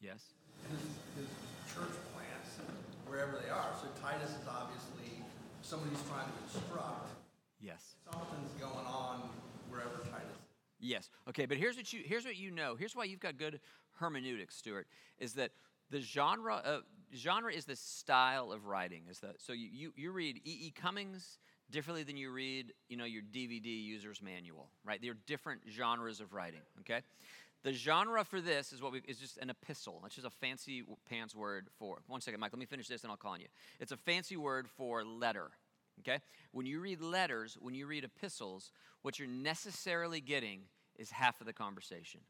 yes. 0.00 0.34
his, 0.68 0.80
his 1.16 1.30
church 1.72 1.94
plants 2.12 2.58
wherever 3.06 3.38
they 3.42 3.50
are. 3.50 3.70
So 3.80 3.86
Titus 4.02 4.30
is 4.30 4.48
obviously 4.48 5.22
somebody 5.62 5.90
who's 5.92 6.02
trying 6.08 6.26
to 6.26 6.58
instruct. 6.58 7.10
Yes. 7.60 7.94
Something's 8.10 8.52
going 8.60 8.86
on 8.86 9.30
wherever 9.70 9.98
Titus. 10.10 10.36
Yes. 10.80 11.08
Okay, 11.28 11.46
but 11.46 11.56
here's 11.56 11.76
what 11.76 11.92
you 11.92 12.00
here's 12.04 12.24
what 12.24 12.36
you 12.36 12.50
know. 12.50 12.74
Here's 12.74 12.96
why 12.96 13.04
you've 13.04 13.20
got 13.20 13.36
good 13.36 13.60
hermeneutics, 14.00 14.56
Stuart, 14.56 14.88
is 15.18 15.34
that 15.34 15.52
the 15.90 16.00
genre 16.00 16.56
of 16.64 16.82
genre 17.16 17.52
is 17.52 17.64
the 17.64 17.76
style 17.76 18.52
of 18.52 18.66
writing. 18.66 19.04
Is 19.10 19.20
that 19.20 19.36
so 19.40 19.52
you, 19.52 19.68
you, 19.72 19.92
you 19.96 20.12
read 20.12 20.40
E. 20.44 20.66
E. 20.66 20.72
Cummings 20.74 21.38
differently 21.70 22.04
than 22.04 22.16
you 22.16 22.30
read, 22.30 22.72
you 22.88 22.96
know, 22.96 23.04
your 23.04 23.22
DVD 23.22 23.66
user's 23.66 24.22
manual, 24.22 24.68
right? 24.84 25.00
They're 25.02 25.16
different 25.26 25.62
genres 25.68 26.20
of 26.20 26.32
writing, 26.32 26.60
okay? 26.80 27.00
The 27.64 27.72
genre 27.72 28.22
for 28.24 28.40
this 28.40 28.72
is 28.72 28.80
what 28.80 28.92
we 28.92 29.02
is 29.08 29.18
just 29.18 29.38
an 29.38 29.50
epistle. 29.50 30.00
It's 30.06 30.14
just 30.14 30.26
a 30.26 30.30
fancy 30.30 30.84
pants 31.08 31.34
word 31.34 31.68
for. 31.78 31.98
One 32.06 32.20
second, 32.20 32.38
Mike. 32.38 32.52
Let 32.52 32.60
me 32.60 32.66
finish 32.66 32.86
this, 32.86 33.02
and 33.02 33.10
I'll 33.10 33.16
call 33.16 33.32
on 33.32 33.40
you. 33.40 33.48
It's 33.80 33.90
a 33.90 33.96
fancy 33.96 34.36
word 34.36 34.68
for 34.68 35.04
letter. 35.04 35.50
Okay? 36.00 36.20
When 36.52 36.66
you 36.66 36.80
read 36.80 37.00
letters, 37.00 37.56
when 37.60 37.74
you 37.74 37.86
read 37.86 38.04
epistles, 38.04 38.70
what 39.02 39.18
you're 39.18 39.28
necessarily 39.28 40.20
getting 40.20 40.60
is 40.96 41.10
half 41.10 41.40
of 41.40 41.46
the 41.46 41.52
conversation. 41.52 42.20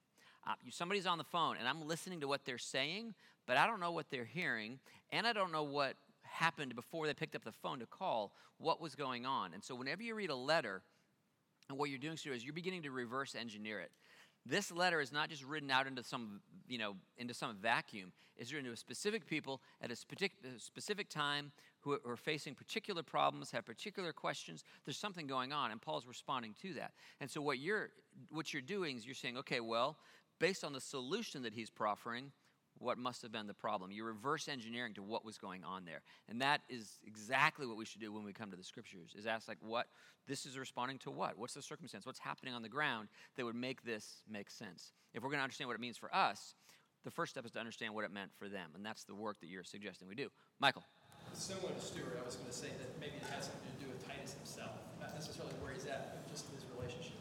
Uh, 0.46 0.54
somebody's 0.70 1.06
on 1.06 1.18
the 1.18 1.24
phone, 1.24 1.56
and 1.58 1.68
I'm 1.68 1.86
listening 1.86 2.20
to 2.20 2.28
what 2.28 2.44
they're 2.44 2.56
saying, 2.56 3.14
but 3.46 3.56
I 3.56 3.66
don't 3.66 3.80
know 3.80 3.92
what 3.92 4.10
they're 4.10 4.24
hearing, 4.24 4.78
and 5.12 5.26
I 5.26 5.32
don't 5.32 5.52
know 5.52 5.62
what 5.62 5.96
happened 6.22 6.74
before 6.74 7.06
they 7.06 7.14
picked 7.14 7.34
up 7.34 7.44
the 7.44 7.52
phone 7.52 7.78
to 7.78 7.86
call, 7.86 8.32
what 8.58 8.80
was 8.80 8.94
going 8.94 9.24
on. 9.24 9.54
And 9.54 9.62
so, 9.62 9.74
whenever 9.74 10.02
you 10.02 10.14
read 10.14 10.30
a 10.30 10.36
letter, 10.36 10.82
and 11.68 11.78
what 11.78 11.90
you're 11.90 11.98
doing, 11.98 12.16
Stuart, 12.16 12.34
is 12.34 12.44
you're 12.44 12.52
beginning 12.52 12.82
to 12.82 12.90
reverse 12.90 13.34
engineer 13.34 13.80
it. 13.80 13.90
This 14.44 14.70
letter 14.70 15.00
is 15.00 15.12
not 15.12 15.28
just 15.28 15.44
written 15.44 15.70
out 15.70 15.88
into 15.88 16.04
some, 16.04 16.40
you 16.68 16.78
know, 16.78 16.94
into 17.18 17.34
some 17.34 17.56
vacuum. 17.56 18.12
It's 18.36 18.52
written 18.52 18.66
to 18.66 18.72
a 18.72 18.76
specific 18.76 19.26
people 19.26 19.60
at 19.80 19.90
a 19.90 19.96
specific, 19.96 20.32
specific 20.58 21.08
time 21.08 21.50
who 21.80 21.98
are 22.06 22.16
facing 22.16 22.54
particular 22.54 23.02
problems, 23.02 23.50
have 23.50 23.64
particular 23.64 24.12
questions. 24.12 24.62
There's 24.84 24.98
something 24.98 25.26
going 25.26 25.52
on, 25.52 25.72
and 25.72 25.80
Paul's 25.80 26.06
responding 26.06 26.54
to 26.62 26.74
that. 26.74 26.92
And 27.20 27.30
so 27.30 27.40
what 27.40 27.58
you're 27.58 27.90
what 28.30 28.52
you're 28.52 28.62
doing 28.62 28.96
is 28.96 29.04
you're 29.04 29.14
saying, 29.14 29.36
okay, 29.38 29.60
well, 29.60 29.96
based 30.38 30.64
on 30.64 30.72
the 30.72 30.80
solution 30.80 31.42
that 31.42 31.54
he's 31.54 31.70
proffering, 31.70 32.30
what 32.78 32.98
must 32.98 33.22
have 33.22 33.32
been 33.32 33.46
the 33.46 33.54
problem. 33.54 33.90
You're 33.90 34.06
reverse 34.06 34.48
engineering 34.48 34.94
to 34.94 35.02
what 35.02 35.24
was 35.24 35.38
going 35.38 35.64
on 35.64 35.84
there. 35.84 36.02
And 36.28 36.40
that 36.42 36.62
is 36.68 36.98
exactly 37.06 37.66
what 37.66 37.76
we 37.76 37.84
should 37.84 38.00
do 38.00 38.12
when 38.12 38.24
we 38.24 38.32
come 38.32 38.50
to 38.50 38.56
the 38.56 38.64
scriptures, 38.64 39.14
is 39.16 39.26
ask 39.26 39.48
like 39.48 39.58
what 39.60 39.86
this 40.26 40.44
is 40.44 40.58
responding 40.58 40.98
to 40.98 41.10
what? 41.10 41.38
What's 41.38 41.54
the 41.54 41.62
circumstance? 41.62 42.04
What's 42.04 42.18
happening 42.18 42.54
on 42.54 42.62
the 42.62 42.68
ground 42.68 43.08
that 43.36 43.44
would 43.44 43.54
make 43.54 43.82
this 43.84 44.22
make 44.28 44.50
sense? 44.50 44.92
If 45.14 45.22
we're 45.22 45.30
going 45.30 45.38
to 45.38 45.44
understand 45.44 45.68
what 45.68 45.74
it 45.74 45.80
means 45.80 45.96
for 45.96 46.14
us, 46.14 46.54
the 47.04 47.10
first 47.10 47.30
step 47.30 47.46
is 47.46 47.52
to 47.52 47.60
understand 47.60 47.94
what 47.94 48.04
it 48.04 48.10
meant 48.10 48.32
for 48.36 48.48
them. 48.48 48.70
And 48.74 48.84
that's 48.84 49.04
the 49.04 49.14
work 49.14 49.40
that 49.40 49.46
you're 49.46 49.64
suggesting 49.64 50.08
we 50.08 50.14
do. 50.14 50.28
Michael. 50.58 50.84
Similar 51.32 51.72
to 51.74 51.80
Stuart, 51.80 52.18
I 52.20 52.24
was 52.24 52.36
going 52.36 52.50
to 52.50 52.56
say 52.56 52.70
that 52.78 52.98
maybe 52.98 53.16
it 53.16 53.28
has 53.34 53.46
something 53.46 53.70
to 53.78 53.84
do 53.84 53.90
with 53.90 54.06
Titus 54.06 54.34
himself, 54.34 54.72
not 55.00 55.14
necessarily 55.14 55.54
where 55.62 55.72
he's 55.72 55.86
at, 55.86 56.16
but 56.16 56.32
just 56.32 56.50
his 56.54 56.64
relationship 56.74 57.15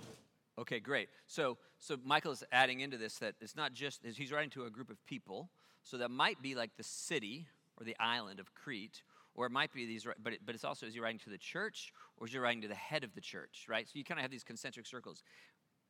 Okay, 0.57 0.79
great. 0.79 1.09
So, 1.27 1.57
so 1.79 1.97
Michael 2.03 2.31
is 2.31 2.43
adding 2.51 2.79
into 2.79 2.97
this 2.97 3.15
that 3.19 3.35
it's 3.41 3.55
not 3.55 3.73
just 3.73 4.01
he's 4.05 4.31
writing 4.31 4.49
to 4.51 4.65
a 4.65 4.69
group 4.69 4.89
of 4.89 5.03
people. 5.05 5.49
So 5.83 5.97
that 5.97 6.09
might 6.09 6.41
be 6.41 6.55
like 6.55 6.71
the 6.77 6.83
city 6.83 7.47
or 7.77 7.85
the 7.85 7.95
island 7.99 8.39
of 8.39 8.55
Crete, 8.55 9.03
or 9.35 9.45
it 9.45 9.51
might 9.51 9.73
be 9.73 9.85
these. 9.85 10.07
But 10.23 10.33
it, 10.33 10.39
but 10.45 10.55
it's 10.55 10.63
also 10.63 10.85
is 10.85 10.93
he 10.93 10.99
writing 10.99 11.19
to 11.19 11.29
the 11.29 11.37
church 11.37 11.91
or 12.17 12.25
is 12.25 12.33
he 12.33 12.39
writing 12.39 12.61
to 12.61 12.67
the 12.67 12.75
head 12.75 13.03
of 13.03 13.13
the 13.13 13.21
church? 13.21 13.65
Right. 13.67 13.87
So 13.87 13.93
you 13.95 14.03
kind 14.03 14.19
of 14.19 14.23
have 14.23 14.31
these 14.31 14.43
concentric 14.43 14.85
circles. 14.85 15.23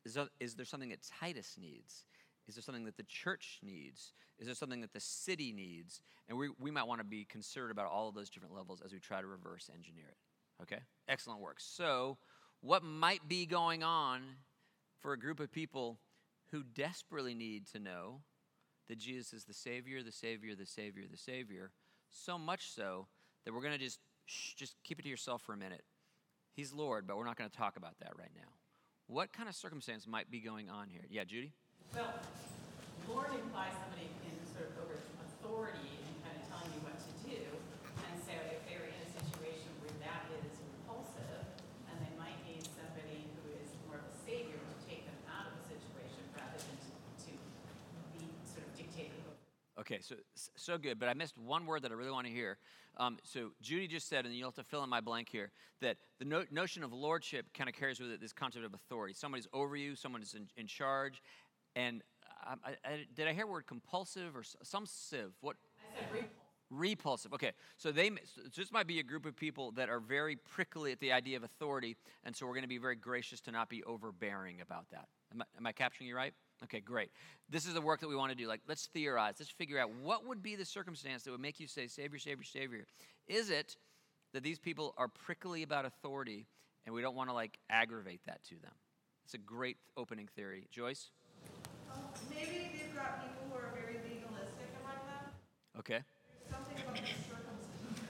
Is 0.04 0.14
there, 0.14 0.26
is 0.38 0.54
there 0.54 0.66
something 0.66 0.90
that 0.90 1.00
Titus 1.20 1.56
needs? 1.60 2.06
Is 2.48 2.54
there 2.54 2.62
something 2.62 2.84
that 2.84 2.96
the 2.96 3.02
church 3.04 3.58
needs? 3.62 4.12
Is 4.38 4.46
there 4.46 4.54
something 4.54 4.80
that 4.82 4.92
the 4.92 5.00
city 5.00 5.52
needs? 5.52 6.00
And 6.28 6.38
we, 6.38 6.50
we 6.60 6.70
might 6.70 6.86
want 6.86 7.00
to 7.00 7.04
be 7.04 7.24
considerate 7.24 7.72
about 7.72 7.86
all 7.86 8.08
of 8.08 8.14
those 8.14 8.30
different 8.30 8.54
levels 8.54 8.82
as 8.84 8.92
we 8.92 9.00
try 9.00 9.20
to 9.20 9.26
reverse 9.26 9.68
engineer 9.74 10.06
it. 10.08 10.62
Okay? 10.62 10.80
Excellent 11.08 11.40
work. 11.40 11.56
So, 11.58 12.18
what 12.60 12.82
might 12.82 13.26
be 13.28 13.46
going 13.46 13.82
on 13.82 14.22
for 15.00 15.12
a 15.12 15.18
group 15.18 15.40
of 15.40 15.52
people 15.52 15.98
who 16.50 16.62
desperately 16.62 17.34
need 17.34 17.66
to 17.72 17.78
know 17.78 18.20
that 18.88 18.98
Jesus 18.98 19.32
is 19.32 19.44
the 19.44 19.54
Savior, 19.54 20.02
the 20.02 20.12
Savior, 20.12 20.54
the 20.54 20.66
Savior, 20.66 21.04
the 21.10 21.16
Savior, 21.16 21.72
so 22.08 22.38
much 22.38 22.70
so 22.70 23.06
that 23.44 23.52
we're 23.52 23.60
going 23.60 23.72
to 23.72 23.78
just 23.78 24.00
shh, 24.26 24.54
just 24.54 24.76
keep 24.84 24.98
it 24.98 25.02
to 25.02 25.08
yourself 25.08 25.42
for 25.42 25.52
a 25.52 25.56
minute. 25.56 25.82
He's 26.54 26.72
Lord, 26.72 27.06
but 27.06 27.16
we're 27.16 27.26
not 27.26 27.36
going 27.36 27.50
to 27.50 27.56
talk 27.56 27.76
about 27.76 27.98
that 28.00 28.12
right 28.18 28.30
now. 28.34 28.48
What 29.08 29.32
kind 29.32 29.48
of 29.48 29.54
circumstance 29.54 30.06
might 30.06 30.30
be 30.30 30.40
going 30.40 30.70
on 30.70 30.88
here? 30.88 31.04
Yeah, 31.10 31.24
Judy? 31.24 31.52
Well, 31.94 32.14
Lord 33.08 33.30
implies 33.34 33.70
somebody 33.78 34.10
in 34.26 34.34
sort 34.50 34.70
of 34.74 34.82
over 34.82 34.98
authority 35.22 35.94
and 35.94 36.14
kind 36.26 36.34
of 36.34 36.42
telling 36.50 36.70
you 36.74 36.82
what 36.82 36.98
to 36.98 37.12
do. 37.22 37.38
And 38.02 38.18
so 38.26 38.34
if 38.50 38.66
they're 38.66 38.88
in 38.88 38.98
a 38.98 39.10
situation 39.14 39.70
where 39.78 39.94
that 40.02 40.26
is 40.42 40.50
repulsive, 40.58 41.46
and 41.86 41.94
they 42.02 42.14
might 42.18 42.34
need 42.42 42.66
somebody 42.66 43.30
who 43.38 43.54
is 43.62 43.70
more 43.86 44.02
of 44.02 44.06
a 44.10 44.14
savior 44.26 44.58
to 44.58 44.76
take 44.90 45.06
them 45.06 45.20
out 45.30 45.46
of 45.46 45.54
the 45.54 45.64
situation 45.70 46.24
rather 46.34 46.58
than 46.58 46.76
to, 46.82 46.90
to 47.30 47.32
be 48.16 48.26
sort 48.48 48.66
of 48.66 48.72
dictated 48.74 49.14
over. 49.22 49.38
Okay, 49.86 50.00
so 50.00 50.16
so 50.56 50.78
good, 50.78 50.98
but 50.98 51.08
I 51.08 51.14
missed 51.14 51.38
one 51.38 51.64
word 51.64 51.82
that 51.82 51.92
I 51.92 51.94
really 51.94 52.10
want 52.10 52.26
to 52.26 52.32
hear. 52.32 52.58
Um, 52.96 53.18
so 53.22 53.52
Judy 53.62 53.86
just 53.86 54.08
said, 54.08 54.24
and 54.24 54.34
you'll 54.34 54.48
have 54.48 54.54
to 54.56 54.64
fill 54.64 54.82
in 54.82 54.90
my 54.90 55.00
blank 55.00 55.28
here, 55.30 55.52
that 55.80 55.96
the 56.18 56.24
no- 56.24 56.44
notion 56.50 56.82
of 56.82 56.92
lordship 56.92 57.46
kind 57.54 57.68
of 57.68 57.76
carries 57.76 58.00
with 58.00 58.10
it 58.10 58.20
this 58.20 58.32
concept 58.32 58.64
of 58.64 58.74
authority. 58.74 59.14
Somebody's 59.14 59.46
over 59.52 59.76
you, 59.76 59.94
someone 59.94 60.22
is 60.22 60.34
in, 60.34 60.48
in 60.56 60.66
charge, 60.66 61.22
and 61.76 62.02
I, 62.44 62.70
I, 62.84 63.06
did 63.14 63.28
I 63.28 63.32
hear 63.32 63.46
word 63.46 63.66
compulsive 63.66 64.34
or 64.34 64.42
some 64.62 64.86
sieve? 64.86 65.32
What? 65.40 65.56
I 65.78 65.94
said 65.94 66.08
repulsive. 66.08 66.30
Repulsive. 66.70 67.32
Okay, 67.34 67.52
so 67.76 67.92
they 67.92 68.08
so 68.08 68.40
this 68.56 68.72
might 68.72 68.88
be 68.88 68.98
a 68.98 69.04
group 69.04 69.24
of 69.24 69.36
people 69.36 69.70
that 69.72 69.88
are 69.88 70.00
very 70.00 70.34
prickly 70.34 70.90
at 70.90 70.98
the 70.98 71.12
idea 71.12 71.36
of 71.36 71.44
authority, 71.44 71.96
and 72.24 72.34
so 72.34 72.44
we're 72.44 72.54
going 72.54 72.62
to 72.62 72.68
be 72.68 72.78
very 72.78 72.96
gracious 72.96 73.40
to 73.42 73.52
not 73.52 73.68
be 73.68 73.84
overbearing 73.84 74.60
about 74.60 74.90
that. 74.90 75.06
Am 75.32 75.42
I, 75.42 75.44
am 75.58 75.66
I 75.66 75.70
capturing 75.70 76.08
you 76.08 76.16
right? 76.16 76.34
Okay, 76.64 76.80
great. 76.80 77.10
This 77.50 77.66
is 77.66 77.74
the 77.74 77.80
work 77.80 78.00
that 78.00 78.08
we 78.08 78.16
want 78.16 78.30
to 78.30 78.36
do. 78.36 78.48
Like, 78.48 78.62
let's 78.66 78.86
theorize. 78.86 79.34
Let's 79.38 79.50
figure 79.50 79.78
out 79.78 79.90
what 80.02 80.26
would 80.26 80.42
be 80.42 80.56
the 80.56 80.64
circumstance 80.64 81.22
that 81.24 81.30
would 81.30 81.40
make 81.40 81.60
you 81.60 81.66
say, 81.66 81.86
Savior, 81.86 82.18
Savior, 82.18 82.44
Savior. 82.44 82.86
Is 83.28 83.50
it 83.50 83.76
that 84.32 84.42
these 84.42 84.58
people 84.58 84.94
are 84.96 85.08
prickly 85.08 85.62
about 85.62 85.84
authority 85.84 86.46
and 86.84 86.94
we 86.94 87.02
don't 87.02 87.14
want 87.14 87.28
to 87.28 87.34
like 87.34 87.58
aggravate 87.68 88.20
that 88.26 88.42
to 88.44 88.54
them? 88.62 88.72
It's 89.24 89.34
a 89.34 89.38
great 89.38 89.76
opening 89.96 90.28
theory. 90.34 90.66
Joyce? 90.70 91.10
Um, 91.92 92.00
maybe 92.30 92.70
they've 92.72 92.94
got 92.94 93.20
people 93.20 93.50
who 93.50 93.56
are 93.56 93.72
very 93.74 93.98
legalistic 94.02 94.70
among 94.82 95.06
them. 95.06 95.32
Okay. 95.78 96.00
Something 96.48 96.76
about 96.78 96.94
the 96.94 97.02
circumcision. 97.02 98.00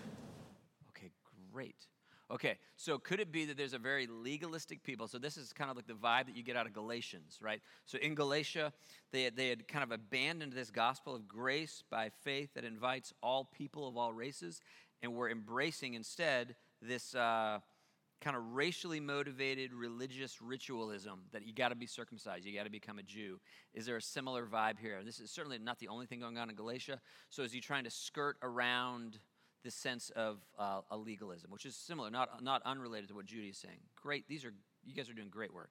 Okay, 0.91 1.11
great. 1.53 1.89
Okay, 2.29 2.59
so 2.75 2.99
could 2.99 3.21
it 3.21 3.31
be 3.31 3.45
that 3.45 3.57
there's 3.57 3.73
a 3.73 3.79
very 3.79 4.09
legalistic 4.09 4.83
people? 4.83 5.07
So 5.07 5.17
this 5.17 5.37
is 5.37 5.53
kind 5.53 5.71
of 5.71 5.77
like 5.77 5.87
the 5.87 5.93
vibe 5.93 6.27
that 6.27 6.37
you 6.37 6.43
get 6.43 6.57
out 6.57 6.67
of 6.67 6.73
Galatians, 6.73 7.39
right? 7.41 7.61
So 7.85 7.99
in 7.99 8.17
Galatia, 8.17 8.73
they 9.13 9.23
had, 9.23 9.37
they 9.37 9.49
had 9.49 9.69
kind 9.69 9.85
of 9.85 9.93
abandoned 9.93 10.53
this 10.53 10.71
gospel 10.71 11.15
of 11.15 11.29
grace 11.29 11.85
by 11.89 12.11
faith 12.25 12.55
that 12.55 12.65
invites 12.65 13.13
all 13.23 13.45
people 13.45 13.87
of 13.87 13.97
all 13.97 14.13
races, 14.13 14.61
and 15.03 15.15
were 15.15 15.31
embracing 15.31 15.95
instead 15.95 16.57
this 16.83 17.15
uh, 17.15 17.61
kind 18.21 18.37
of 18.37 18.43
racially 18.55 18.99
motivated 18.99 19.73
religious 19.73 20.41
ritualism 20.43 21.21
that 21.33 21.47
you 21.47 21.53
got 21.53 21.69
to 21.69 21.75
be 21.75 21.87
circumcised, 21.87 22.45
you 22.45 22.57
got 22.57 22.65
to 22.65 22.71
become 22.71 22.99
a 22.99 23.03
Jew. 23.03 23.39
Is 23.75 23.87
there 23.87 23.97
a 23.97 24.03
similar 24.03 24.47
vibe 24.47 24.79
here? 24.81 25.01
This 25.05 25.21
is 25.21 25.31
certainly 25.31 25.59
not 25.59 25.79
the 25.79 25.89
only 25.89 26.07
thing 26.07 26.21
going 26.21 26.39
on 26.39 26.51
in 26.51 26.57
Galatia. 26.57 27.01
So 27.31 27.43
is 27.43 27.53
he 27.53 27.61
trying 27.61 27.85
to 27.85 27.91
skirt 27.91 28.37
around? 28.43 29.19
This 29.67 29.75
sense 29.75 30.11
of 30.15 30.39
uh, 30.61 30.81
a 30.93 30.97
legalism, 30.97 31.51
which 31.51 31.67
is 31.67 31.75
similar, 31.75 32.09
not, 32.09 32.41
not 32.41 32.63
unrelated 32.65 33.09
to 33.09 33.15
what 33.17 33.27
Judy 33.27 33.49
is 33.49 33.59
saying. 33.59 33.81
Great, 34.01 34.29
these 34.29 34.45
are, 34.45 34.53
you 34.85 34.95
guys 34.95 35.11
are 35.11 35.13
doing 35.13 35.29
great 35.29 35.53
work. 35.53 35.71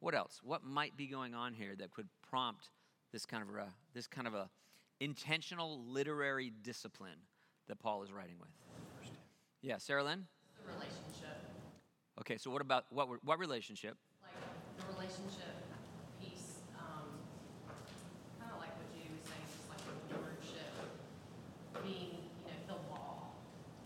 What 0.00 0.16
else? 0.16 0.40
What 0.42 0.64
might 0.64 0.96
be 0.96 1.06
going 1.06 1.32
on 1.32 1.54
here 1.54 1.76
that 1.78 1.92
could 1.92 2.08
prompt 2.28 2.70
this 3.12 3.24
kind 3.24 3.44
of 3.48 3.54
a, 3.54 3.68
this 3.94 4.08
kind 4.08 4.26
of 4.26 4.34
a 4.34 4.50
intentional 4.98 5.80
literary 5.86 6.52
discipline 6.62 7.18
that 7.68 7.78
Paul 7.78 8.02
is 8.02 8.10
writing 8.12 8.34
with? 8.40 8.50
Yeah, 9.62 9.78
Sarah 9.78 10.02
Lynn? 10.02 10.26
The 10.58 10.72
relationship, 10.72 11.38
Okay, 12.20 12.36
so 12.38 12.50
what 12.50 12.62
about, 12.62 12.86
what, 12.90 13.08
what 13.24 13.38
relationship? 13.38 13.96
like 14.22 14.34
the 14.76 14.92
relationship 14.94 15.54
piece, 16.20 16.66
um, 16.74 17.22
kind 18.40 18.50
of 18.52 18.58
like 18.58 18.74
what 18.74 18.88
Judy 18.92 19.14
was 19.14 19.22
saying, 19.22 19.46
just 19.54 19.68
like 19.70 19.82
the 19.86 20.18
lordship 20.18 20.74
being, 21.84 22.26
you 22.42 22.50
know, 22.50 22.60
the 22.66 22.78
law, 22.90 23.36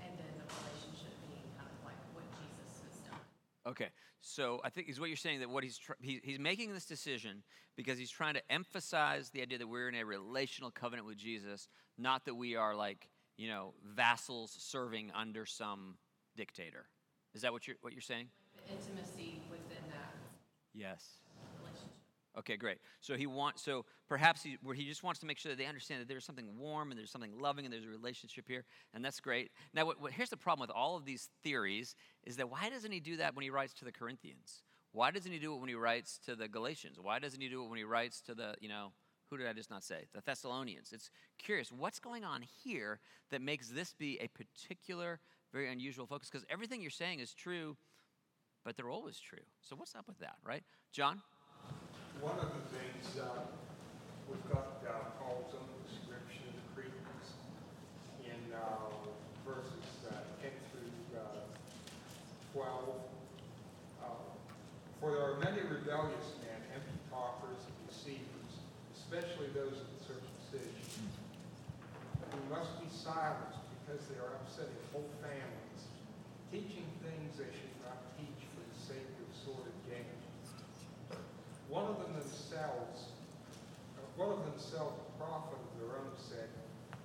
and 0.02 0.11
then 0.19 0.33
the 0.38 0.47
relationship 0.47 1.14
being 1.26 1.47
kind 1.59 1.69
of 1.71 1.81
like 1.85 1.99
what 2.14 2.26
Jesus 2.38 2.71
has 2.87 2.97
done. 3.07 3.25
Okay, 3.67 3.88
so 4.21 4.61
I 4.64 4.71
think 4.71 4.88
is 4.88 4.99
what 4.99 5.11
you're 5.11 5.17
saying 5.17 5.40
that 5.40 5.50
what 5.50 5.64
he's 5.64 5.76
tr- 5.76 5.93
he, 6.00 6.21
he's 6.25 6.38
making 6.38 6.73
this 6.73 6.87
decision 6.87 7.43
because 7.76 7.99
he's 7.99 8.11
trying 8.11 8.35
to 8.35 8.43
emphasize 8.50 9.31
the 9.31 9.43
idea 9.43 9.59
that 9.59 9.69
we're 9.69 9.88
in 9.88 9.95
a 9.95 10.05
relational 10.05 10.71
covenant 10.71 11.07
with 11.07 11.19
Jesus, 11.19 11.69
not 11.99 12.25
that 12.25 12.35
we 12.35 12.57
are 12.57 12.75
like 12.75 13.09
you 13.37 13.49
know 13.49 13.75
vassals 13.85 14.57
serving 14.59 15.11
under 15.14 15.45
some 15.45 15.97
dictator. 16.37 16.87
Is 17.35 17.43
that 17.43 17.52
what 17.52 17.67
you're 17.67 17.76
what 17.83 17.93
you're 17.93 18.00
saying? 18.00 18.29
The 18.57 18.73
intimacy 18.73 19.40
within 19.50 19.85
that 19.90 20.14
Yes. 20.73 21.05
Okay, 22.38 22.57
great. 22.57 22.78
So 23.00 23.16
he 23.16 23.26
wants 23.26 23.62
so 23.62 23.85
perhaps 24.09 24.42
he 24.42 24.57
where 24.62 24.74
he 24.74 24.85
just 24.85 25.02
wants 25.02 25.18
to 25.20 25.26
make 25.26 25.38
sure 25.38 25.50
that 25.50 25.59
they 25.59 25.66
understand 25.66 26.00
that 26.00 26.09
there's 26.09 26.24
something 26.24 26.46
warm 26.57 26.90
and 26.90 26.98
there's 26.98 27.11
something 27.11 27.38
loving 27.40 27.64
and 27.64 27.74
there's 27.74 27.85
a 27.85 27.88
relationship 27.88 28.44
here, 28.46 28.64
and 28.94 29.05
that's 29.05 29.20
great. 29.20 29.50
Now, 29.74 29.85
what, 29.85 30.00
what, 30.00 30.12
here's 30.12 30.31
the 30.31 30.37
problem 30.37 30.66
with 30.66 30.74
all 30.74 30.96
of 30.96 31.05
these 31.05 31.28
theories 31.42 31.96
is 32.24 32.37
that 32.37 32.48
why 32.48 32.68
doesn't 32.70 32.92
he 32.92 33.00
do 33.00 33.16
that 33.16 33.35
when 33.35 33.42
he 33.42 33.50
writes 33.50 33.74
to 33.74 33.85
the 33.85 33.92
Corinthians? 33.92 34.62
Why 34.92 35.11
doesn't 35.11 35.31
he 35.31 35.38
do 35.38 35.55
it 35.55 35.59
when 35.59 35.68
he 35.68 35.74
writes 35.74 36.18
to 36.26 36.37
the 36.37 36.48
Galatians? 36.48 36.98
Why 37.00 37.18
doesn't 37.18 37.40
he 37.40 37.48
do 37.48 37.64
it 37.64 37.68
when 37.68 37.78
he 37.78 37.85
writes 37.85 38.20
to 38.22 38.35
the 38.35 38.55
you 38.61 38.68
know 38.68 38.92
who 39.28 39.37
did 39.37 39.46
I 39.46 39.52
just 39.52 39.70
not 39.70 39.83
say? 39.83 40.07
The 40.12 40.20
Thessalonians. 40.20 40.92
It's 40.92 41.11
curious 41.38 41.72
what's 41.72 41.98
going 41.98 42.24
on 42.24 42.42
here 42.64 43.00
that 43.31 43.40
makes 43.40 43.68
this 43.68 43.94
be 43.94 44.18
a 44.20 44.28
particular, 44.28 45.20
very 45.52 45.70
unusual 45.70 46.07
focus 46.07 46.28
because 46.31 46.44
everything 46.50 46.81
you're 46.81 46.90
saying 46.90 47.20
is 47.20 47.33
true, 47.33 47.76
but 48.64 48.76
they're 48.76 48.90
always 48.90 49.18
true. 49.18 49.38
So 49.62 49.76
what's 49.76 49.94
up 49.94 50.07
with 50.07 50.18
that, 50.18 50.37
right, 50.44 50.64
John? 50.92 51.22
One 52.20 52.37
of 52.37 52.52
the 52.52 52.64
things, 52.76 53.16
uh, 53.16 53.48
we've 54.28 54.44
got 54.52 54.85
uh, 54.85 55.09
Paul's 55.16 55.56
own 55.56 55.72
description 55.88 56.44
of 56.52 56.54
the 56.61 56.66
Cretans 56.76 57.26
in 58.28 58.37
uh, 58.52 58.92
verses 59.40 59.88
uh, 60.04 60.20
10 60.44 60.52
through 60.68 60.92
uh, 61.16 61.48
12. 62.52 62.68
Uh, 64.04 64.20
For 65.00 65.16
there 65.16 65.24
are 65.33 65.40
many 65.40 65.64
rebellious 65.64 66.37
men, 66.44 66.61
empty 66.76 67.00
talkers, 67.09 67.56
and 67.64 67.76
deceivers, 67.88 68.52
especially 69.00 69.48
those 69.56 69.80
of 69.80 69.88
the 69.88 70.00
circumcision, 70.04 70.76
who 72.37 72.40
must 72.52 72.76
be 72.85 72.88
silenced 72.92 73.64
because 73.80 74.04
they 74.12 74.20
are 74.20 74.37
upsetting 74.44 74.76
whole 74.92 75.09
families, 75.24 75.80
teaching 76.52 76.85
things 77.00 77.40
they 77.40 77.48
should 77.48 77.76
not 77.80 78.12
teach 78.20 78.44
for 78.52 78.61
the 78.61 78.76
sake 78.76 79.09
of 79.09 79.28
sordid 79.33 79.72
gain. 79.88 80.20
One 81.70 81.87
of 81.87 82.02
them 82.02 82.12
themselves, 82.18 83.14
one 84.16 84.28
of 84.30 84.44
themselves, 84.44 84.98
a 84.98 85.22
prophet 85.22 85.54
of 85.54 85.78
their 85.78 85.96
own 85.98 86.11
said, 86.18 86.48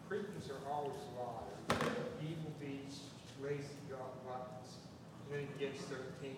Cretans 0.10 0.50
are 0.50 0.72
always 0.72 0.98
liars, 1.14 1.94
evil 2.22 2.52
beasts, 2.60 3.06
lazy 3.42 3.78
gluttons. 3.88 4.82
And 5.30 5.34
then 5.34 5.48
he 5.58 5.66
against 5.66 5.86
13, 5.86 6.36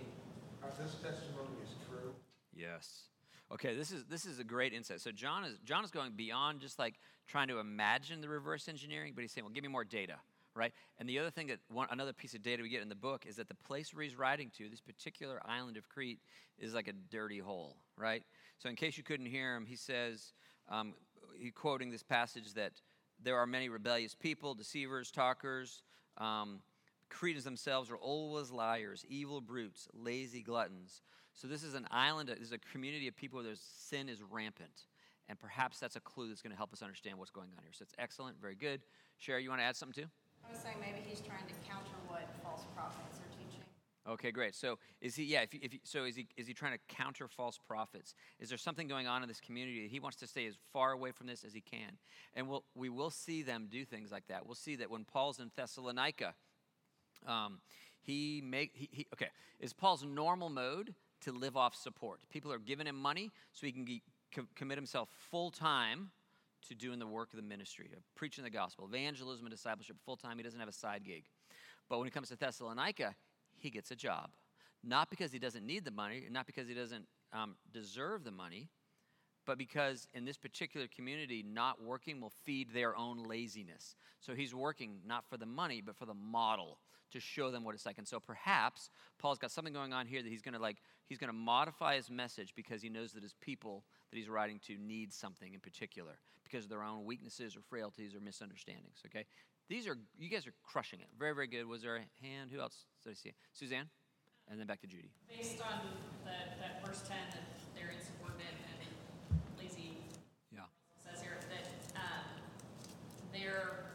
uh, 0.62 0.68
this 0.78 0.96
testimony 0.96 1.56
is 1.64 1.72
true. 1.88 2.12
Yes. 2.54 3.04
Okay, 3.50 3.76
this 3.76 3.92
is 3.92 4.04
this 4.06 4.26
is 4.26 4.40
a 4.40 4.44
great 4.44 4.74
insight. 4.74 5.00
So 5.00 5.12
John 5.12 5.46
is 5.46 5.58
John 5.64 5.86
is 5.86 5.92
going 5.92 6.12
beyond 6.12 6.60
just 6.60 6.78
like 6.78 6.96
trying 7.28 7.48
to 7.48 7.60
imagine 7.60 8.20
the 8.20 8.28
reverse 8.28 8.68
engineering, 8.68 9.14
but 9.16 9.22
he's 9.22 9.32
saying, 9.32 9.46
"Well, 9.46 9.54
give 9.54 9.64
me 9.64 9.70
more 9.70 9.86
data." 9.86 10.16
Right? 10.54 10.74
And 11.00 11.08
the 11.08 11.20
other 11.20 11.30
thing 11.30 11.48
that 11.48 11.60
one 11.70 11.88
another 11.92 12.12
piece 12.12 12.34
of 12.34 12.42
data 12.42 12.62
we 12.62 12.68
get 12.68 12.82
in 12.82 12.90
the 12.90 12.96
book 12.96 13.26
is 13.26 13.38
that 13.38 13.48
the 13.48 13.56
place 13.56 13.94
where 13.94 14.04
he's 14.04 14.18
writing 14.18 14.52
to, 14.58 14.68
this 14.68 14.82
particular 14.82 15.40
island 15.46 15.78
of 15.78 15.88
Crete, 15.88 16.20
is 16.60 16.74
like 16.74 16.90
a 16.90 16.94
dirty 16.94 17.40
hole, 17.40 17.78
right? 17.98 18.24
So 18.58 18.70
in 18.70 18.76
case 18.76 18.98
you 18.98 19.04
couldn't 19.04 19.26
hear 19.26 19.56
him, 19.56 19.66
he 19.66 19.76
says, 19.76 20.34
um, 20.70 20.94
he 21.38 21.52
quoting 21.52 21.90
this 21.90 22.04
passage 22.04 22.54
that 22.54 22.74
there 23.22 23.38
are 23.38 23.46
many 23.46 23.70
rebellious 23.70 24.16
people, 24.16 24.54
deceivers, 24.54 25.12
talkers. 25.12 25.82
Um, 26.18 26.62
Cretans 27.10 27.44
themselves 27.44 27.90
are 27.90 27.98
always 27.98 28.52
liars, 28.52 29.06
evil 29.08 29.42
brutes, 29.42 29.88
lazy 29.94 30.42
gluttons. 30.42 31.02
So 31.34 31.48
this 31.48 31.64
is 31.64 31.74
an 31.74 31.88
island, 31.92 32.30
this 32.30 32.40
is 32.40 32.52
a 32.52 32.58
community 32.58 33.08
of 33.08 33.16
people 33.16 33.42
where 33.42 33.54
sin 33.56 34.10
is 34.10 34.22
rampant. 34.24 34.88
And 35.30 35.40
perhaps 35.40 35.80
that's 35.80 35.96
a 35.96 36.00
clue 36.00 36.30
that's 36.30 36.42
going 36.42 36.52
to 36.52 36.58
help 36.58 36.74
us 36.74 36.82
understand 36.82 37.18
what's 37.18 37.32
going 37.32 37.50
on 37.58 37.64
here. 37.64 37.74
So 37.74 37.84
it's 37.84 37.94
excellent, 38.00 38.40
very 38.42 38.56
good. 38.56 38.82
Sherry, 39.18 39.44
you 39.44 39.50
want 39.50 39.62
to 39.62 39.66
add 39.66 39.76
something 39.76 40.04
too? 40.04 40.10
I 40.48 40.52
was 40.52 40.60
saying 40.60 40.78
maybe 40.80 41.04
he's 41.06 41.22
trying 41.22 41.46
to 41.48 41.54
counter 41.68 41.96
what 42.08 42.24
false 42.44 42.66
prophets 42.76 43.20
are. 43.20 43.27
Okay, 44.08 44.32
great. 44.32 44.56
So 44.56 44.80
is 45.02 45.16
he? 45.16 45.26
Yeah. 45.26 45.42
If, 45.42 45.54
you- 45.54 45.60
if 45.62 45.74
you, 45.74 45.80
so, 45.84 46.06
is 46.06 46.16
he? 46.16 46.28
Is 46.38 46.48
he 46.48 46.54
trying 46.54 46.74
to 46.74 46.96
counter 46.96 47.28
false 47.28 47.58
prophets? 47.58 48.14
Is 48.40 48.50
there 48.50 48.58
something 48.58 48.88
going 48.88 49.08
on 49.08 49.22
in 49.22 49.28
this 49.28 49.42
community 49.42 49.82
that 49.84 49.92
he 49.92 50.00
wants 50.00 50.18
to 50.18 50.28
stay 50.28 50.48
as 50.48 50.56
far 50.72 50.92
away 50.92 51.12
from 51.12 51.28
this 51.28 51.44
as 51.44 51.54
he 51.54 51.62
can? 51.62 51.98
And 52.34 52.48
we'll, 52.48 52.64
we 52.74 52.90
will 52.90 53.10
see 53.10 53.44
them 53.44 53.68
do 53.70 53.84
things 53.84 54.12
like 54.12 54.28
that. 54.28 54.46
We'll 54.46 54.56
see 54.56 54.78
that 54.78 54.90
when 54.90 55.04
Paul's 55.04 55.40
in 55.40 55.52
Thessalonica, 55.56 56.36
um, 57.26 57.60
he 58.00 58.42
make 58.46 58.72
he, 58.74 58.90
he 58.92 59.08
okay. 59.14 59.30
Is 59.60 59.74
Paul's 59.74 60.06
normal 60.06 60.50
mode 60.50 60.96
to 61.22 61.32
live 61.32 61.58
off 61.58 61.76
support? 61.76 62.22
People 62.30 62.54
are 62.54 62.60
giving 62.60 62.88
him 62.88 62.96
money 62.96 63.32
so 63.52 63.66
he 63.66 63.74
can 63.74 63.86
commit 64.56 64.78
himself 64.78 65.10
full 65.30 65.52
time 65.52 66.12
to 66.68 66.76
doing 66.76 67.00
the 67.00 67.08
work 67.08 67.34
of 67.34 67.38
the 67.38 67.44
ministry, 67.44 67.90
of 67.96 68.04
preaching 68.16 68.44
the 68.44 68.50
gospel, 68.50 68.86
evangelism 68.86 69.46
and 69.46 69.54
discipleship 69.54 69.98
full 70.06 70.16
time. 70.16 70.38
He 70.38 70.44
doesn't 70.44 70.60
have 70.60 70.70
a 70.70 70.74
side 70.74 71.04
gig. 71.04 71.26
But 71.90 72.00
when 72.00 72.08
it 72.08 72.14
comes 72.14 72.30
to 72.30 72.36
Thessalonica, 72.36 73.16
he 73.58 73.70
gets 73.70 73.92
a 73.92 73.96
job. 73.96 74.30
Not 74.84 75.10
because 75.10 75.32
he 75.32 75.40
doesn't 75.40 75.66
need 75.66 75.86
the 75.86 75.92
money, 75.92 76.28
not 76.30 76.46
because 76.46 76.68
he 76.68 76.74
doesn't 76.74 77.06
um, 77.34 77.56
deserve 77.74 78.24
the 78.24 78.32
money, 78.32 78.70
but 79.46 79.58
because 79.58 80.08
in 80.14 80.26
this 80.26 80.38
particular 80.38 80.88
community, 80.88 81.44
not 81.44 81.82
working 81.82 82.22
will 82.22 82.34
feed 82.46 82.72
their 82.74 82.96
own 82.96 83.24
laziness. 83.24 83.96
So 84.20 84.36
he's 84.36 84.54
working 84.54 85.00
not 85.06 85.26
for 85.30 85.38
the 85.38 85.46
money, 85.46 85.82
but 85.82 85.96
for 85.96 86.06
the 86.06 86.14
model 86.14 86.80
to 87.12 87.20
show 87.20 87.50
them 87.50 87.64
what 87.64 87.74
it's 87.74 87.86
like. 87.86 87.98
And 87.98 88.08
so 88.08 88.20
perhaps 88.20 88.90
Paul's 89.18 89.38
got 89.38 89.52
something 89.52 89.74
going 89.74 89.94
on 89.94 90.06
here 90.06 90.22
that 90.22 90.30
he's 90.30 90.42
going 90.42 90.54
to 90.54 90.60
like 90.60 90.78
he's 91.08 91.18
going 91.18 91.30
to 91.30 91.38
modify 91.38 91.96
his 91.96 92.10
message 92.10 92.54
because 92.56 92.82
he 92.82 92.90
knows 92.90 93.14
that 93.14 93.24
his 93.24 93.34
people 93.40 93.86
that 94.12 94.18
he's 94.18 94.30
writing 94.30 94.60
to 94.68 94.78
need 94.78 95.14
something 95.14 95.54
in 95.54 95.60
particular 95.60 96.20
because 96.44 96.66
of 96.66 96.70
their 96.70 96.84
own 96.84 97.06
weaknesses 97.06 97.56
or 97.56 97.62
frailties 97.62 98.16
or 98.16 98.20
misunderstandings, 98.20 99.00
okay? 99.06 99.26
These 99.70 99.88
are 99.88 99.98
you 100.18 100.30
guys 100.30 100.48
are 100.48 100.54
crushing 100.64 101.00
it. 101.02 101.08
Very 101.20 101.34
very 101.36 101.48
good. 101.48 101.66
Was 101.68 101.82
there 101.82 101.98
a 101.98 102.26
hand? 102.26 102.52
Who 102.54 102.60
else 102.62 102.86
did 103.04 103.12
I 103.12 103.14
see? 103.14 103.34
Suzanne? 103.54 103.90
And 104.50 104.58
then 104.60 104.66
back 104.66 104.80
to 104.82 104.88
Judy. 104.88 105.12
Based 105.28 105.60
on 105.62 105.82
that, 106.24 106.58
that 106.60 106.86
verse 106.86 107.04
ten, 107.08 107.18
that 107.32 107.44
they're 107.76 107.92
insubordinate 107.92 108.48
and 108.80 109.40
lazy 109.60 109.98
Yeah. 110.56 110.62
says 111.04 111.22
here 111.22 111.36
that 111.52 111.68
um, 112.00 112.24
they're, 113.34 113.92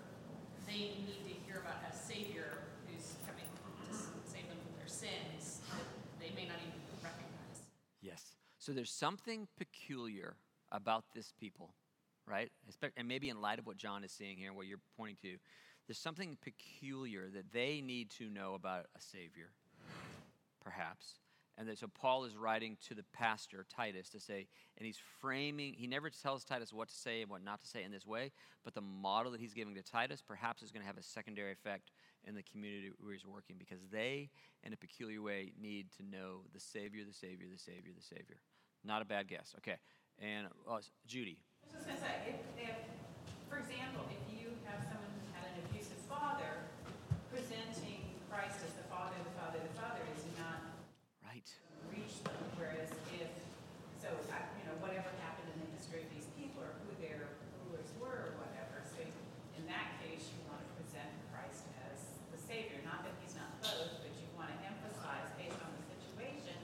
they 0.67 0.93
need 1.09 1.25
to 1.25 1.35
hear 1.49 1.65
about 1.65 1.81
a 1.91 1.97
Savior 1.97 2.69
who's 2.87 3.17
coming 3.27 3.49
to 3.49 3.97
save 4.29 4.47
them 4.49 4.59
from 4.61 4.77
their 4.77 4.89
sins 4.89 5.61
that 5.73 5.89
they 6.21 6.35
may 6.37 6.47
not 6.47 6.61
even 6.61 6.77
recognize. 7.03 7.65
Yes. 8.03 8.37
So 8.59 8.73
there's 8.73 8.93
something 8.93 9.49
peculiar 9.57 10.37
about 10.71 11.05
this 11.15 11.33
people, 11.41 11.73
right? 12.27 12.51
And 12.97 13.09
maybe 13.09 13.29
in 13.29 13.41
light 13.41 13.59
of 13.59 13.67
what 13.67 13.77
John 13.77 14.05
is 14.05 14.13
seeing 14.13 14.37
here 14.37 14.49
and 14.49 14.57
what 14.57 14.67
you're 14.67 14.79
pointing 14.97 15.17
to, 15.23 15.37
there's 15.87 15.99
something 15.99 16.37
peculiar 16.43 17.29
that 17.35 17.53
they 17.53 17.81
need 17.81 18.11
to 18.19 18.29
know 18.29 18.55
about 18.55 18.87
a 18.97 19.01
Savior, 19.01 19.51
perhaps. 20.63 21.19
And 21.59 21.69
that, 21.69 21.79
so 21.79 21.87
Paul 21.87 22.25
is 22.25 22.35
writing 22.35 22.79
to 22.89 22.95
the 22.95 23.05
pastor, 23.13 23.67
Titus, 23.69 24.09
to 24.11 24.21
say, 24.21 24.47
and 24.79 24.87
he's 24.87 24.99
framing, 25.21 25.75
he 25.75 25.87
never 25.87 26.09
tells 26.09 26.45
Titus 26.45 26.73
what 26.73 26.89
to 26.89 26.95
say 26.95 27.21
and 27.21 27.31
what 27.31 27.45
not 27.45 27.61
to 27.61 27.67
say 27.67 27.83
in 27.83 27.93
this 27.93 28.07
way, 28.07 28.33
but 28.65 28.75
the 28.75 28.81
model 28.81 29.33
that 29.33 29.41
he's 29.41 29.53
giving 29.53 29.75
to 29.75 29.83
Titus 29.83 30.23
perhaps 30.27 30.63
is 30.63 30.71
going 30.71 30.81
to 30.81 30.87
have 30.87 30.97
a 30.97 31.03
secondary 31.03 31.53
effect 31.53 31.91
in 32.25 32.35
the 32.35 32.43
community 32.43 32.91
where 33.01 33.13
he's 33.13 33.27
working 33.27 33.57
because 33.59 33.81
they, 33.91 34.31
in 34.65 34.73
a 34.73 34.77
peculiar 34.77 35.21
way, 35.21 35.53
need 35.61 35.89
to 35.99 36.03
know 36.05 36.41
the 36.55 36.61
Savior, 36.61 37.05
the 37.05 37.13
Savior, 37.13 37.47
the 37.53 37.59
Savior, 37.59 37.93
the 37.95 38.03
Savior. 38.03 38.37
Not 38.85 39.03
a 39.03 39.05
bad 39.05 39.29
guess. 39.29 39.55
Okay. 39.59 39.77
And 40.19 40.47
uh, 40.69 40.79
Judy. 41.07 41.39
Just 41.71 41.87
gonna 41.87 42.01
say, 42.01 42.15
if, 42.27 42.39
if, 42.59 42.77
for 43.47 43.61
example, 43.63 44.03
if 44.11 44.23
you 44.33 44.51
have 44.67 44.83
someone 44.89 45.13
who 45.23 45.29
had 45.37 45.47
an 45.55 45.63
abusive 45.69 46.01
father, 46.11 46.67
presenting 47.31 48.03
Christ 48.27 48.59
as 48.67 48.73
the 48.75 48.87
father, 48.91 49.15
the 49.23 49.35
father, 49.39 49.61
the 49.63 49.75
father 49.79 50.03
is 50.17 50.25
not 50.41 50.59
Right. 51.23 51.47
reach 51.93 52.19
them, 52.27 52.35
whereas 52.59 52.91
if, 53.15 53.31
so, 54.03 54.09
I- 54.33 54.49
you 54.59 54.65
know, 54.67 54.77
whatever 54.83 55.09
happened 55.23 55.49
in 55.55 55.59
the 55.63 55.71
history 55.79 56.03
of 56.03 56.11
these 56.11 56.27
people 56.35 56.65
or 56.67 56.73
who 56.83 56.91
their 56.99 57.39
rulers 57.63 57.89
were 58.03 58.33
or 58.33 58.43
whatever, 58.43 58.83
so 58.83 59.01
in 59.57 59.65
that 59.71 60.01
case, 60.03 60.27
you 60.35 60.41
want 60.51 60.61
to 60.65 60.69
present 60.83 61.13
Christ 61.31 61.65
as 61.87 61.99
the 62.35 62.41
Savior, 62.41 62.83
not 62.85 63.05
that 63.07 63.15
he's 63.23 63.37
not 63.39 63.53
both, 63.63 64.03
but 64.03 64.11
you 64.19 64.27
want 64.35 64.51
to 64.51 64.59
emphasize, 64.67 65.31
based 65.39 65.61
on 65.63 65.71
the 65.79 65.85
situation, 65.95 66.59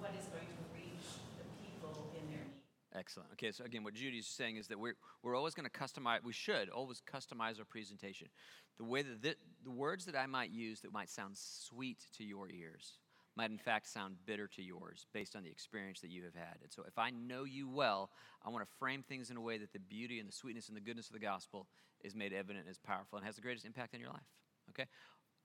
what 0.00 0.10
is 0.16 0.26
going 0.32 0.48
to 0.48 0.62
reach 0.74 1.06
the 1.38 1.46
people 1.62 2.10
in 2.16 2.24
their 2.32 2.44
need. 2.48 2.64
Excellent. 3.00 3.30
Okay, 3.32 3.50
so 3.50 3.64
again, 3.64 3.82
what 3.82 3.94
Judy's 3.94 4.26
saying 4.26 4.56
is 4.56 4.66
that 4.68 4.78
we're, 4.78 4.94
we're 5.22 5.34
always 5.34 5.54
going 5.54 5.68
to 5.68 5.70
customize, 5.70 6.22
we 6.22 6.34
should 6.34 6.68
always 6.68 7.00
customize 7.00 7.58
our 7.58 7.64
presentation. 7.64 8.28
The 8.76 8.84
way 8.84 9.00
that 9.00 9.22
the, 9.22 9.36
the 9.64 9.70
words 9.70 10.04
that 10.04 10.14
I 10.14 10.26
might 10.26 10.50
use 10.50 10.82
that 10.82 10.92
might 10.92 11.08
sound 11.08 11.32
sweet 11.38 12.04
to 12.18 12.24
your 12.24 12.50
ears 12.50 12.98
might 13.36 13.50
in 13.50 13.56
fact 13.56 13.86
sound 13.88 14.16
bitter 14.26 14.46
to 14.48 14.62
yours 14.62 15.06
based 15.14 15.34
on 15.34 15.42
the 15.42 15.50
experience 15.50 16.00
that 16.00 16.10
you 16.10 16.24
have 16.24 16.34
had. 16.34 16.58
And 16.62 16.70
so 16.70 16.82
if 16.86 16.98
I 16.98 17.08
know 17.08 17.44
you 17.44 17.70
well, 17.70 18.10
I 18.44 18.50
want 18.50 18.68
to 18.68 18.76
frame 18.78 19.02
things 19.02 19.30
in 19.30 19.38
a 19.38 19.40
way 19.40 19.56
that 19.56 19.72
the 19.72 19.78
beauty 19.78 20.20
and 20.20 20.28
the 20.28 20.32
sweetness 20.32 20.68
and 20.68 20.76
the 20.76 20.82
goodness 20.82 21.06
of 21.06 21.14
the 21.14 21.20
gospel 21.20 21.66
is 22.04 22.14
made 22.14 22.34
evident 22.34 22.66
and 22.66 22.70
is 22.70 22.78
powerful 22.78 23.16
and 23.16 23.26
has 23.26 23.36
the 23.36 23.42
greatest 23.42 23.64
impact 23.64 23.94
in 23.94 24.00
your 24.00 24.10
life. 24.10 24.28
Okay? 24.68 24.84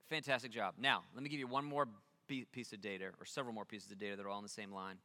Fantastic 0.10 0.52
job. 0.52 0.74
Now, 0.78 1.04
let 1.14 1.24
me 1.24 1.30
give 1.30 1.40
you 1.40 1.48
one 1.48 1.64
more 1.64 1.88
piece 2.28 2.74
of 2.74 2.82
data, 2.82 3.06
or 3.20 3.26
several 3.26 3.54
more 3.54 3.66
pieces 3.66 3.92
of 3.92 4.00
data 4.00 4.16
that 4.18 4.26
are 4.26 4.30
all 4.30 4.38
on 4.38 4.44
the 4.44 4.50
same 4.50 4.74
line 4.74 4.98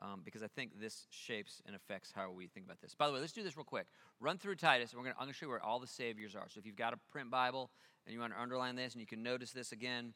um, 0.00 0.22
because 0.24 0.42
I 0.42 0.46
think 0.46 0.80
this 0.80 1.06
shapes 1.10 1.62
and 1.66 1.74
affects 1.74 2.12
how 2.14 2.30
we 2.30 2.46
think 2.46 2.66
about 2.66 2.80
this. 2.80 2.94
By 2.94 3.06
the 3.06 3.12
way, 3.12 3.20
let's 3.20 3.32
do 3.32 3.42
this 3.42 3.56
real 3.56 3.64
quick. 3.64 3.86
Run 4.20 4.38
through 4.38 4.56
Titus, 4.56 4.92
and 4.92 4.98
we're 4.98 5.06
gonna, 5.06 5.16
I'm 5.18 5.26
going 5.26 5.32
to 5.32 5.38
show 5.38 5.46
you 5.46 5.50
where 5.50 5.62
all 5.62 5.80
the 5.80 5.86
saviors 5.86 6.34
are. 6.34 6.46
So 6.48 6.58
if 6.58 6.66
you've 6.66 6.76
got 6.76 6.92
a 6.92 6.98
print 7.10 7.30
Bible 7.30 7.70
and 8.06 8.14
you 8.14 8.20
want 8.20 8.32
to 8.32 8.40
underline 8.40 8.76
this, 8.76 8.92
and 8.94 9.00
you 9.00 9.06
can 9.06 9.22
notice 9.22 9.50
this 9.50 9.72
again, 9.72 10.12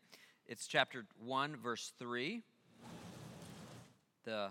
it's 0.46 0.66
chapter 0.66 1.04
1, 1.24 1.56
verse 1.56 1.92
3. 1.98 2.42
The 4.24 4.48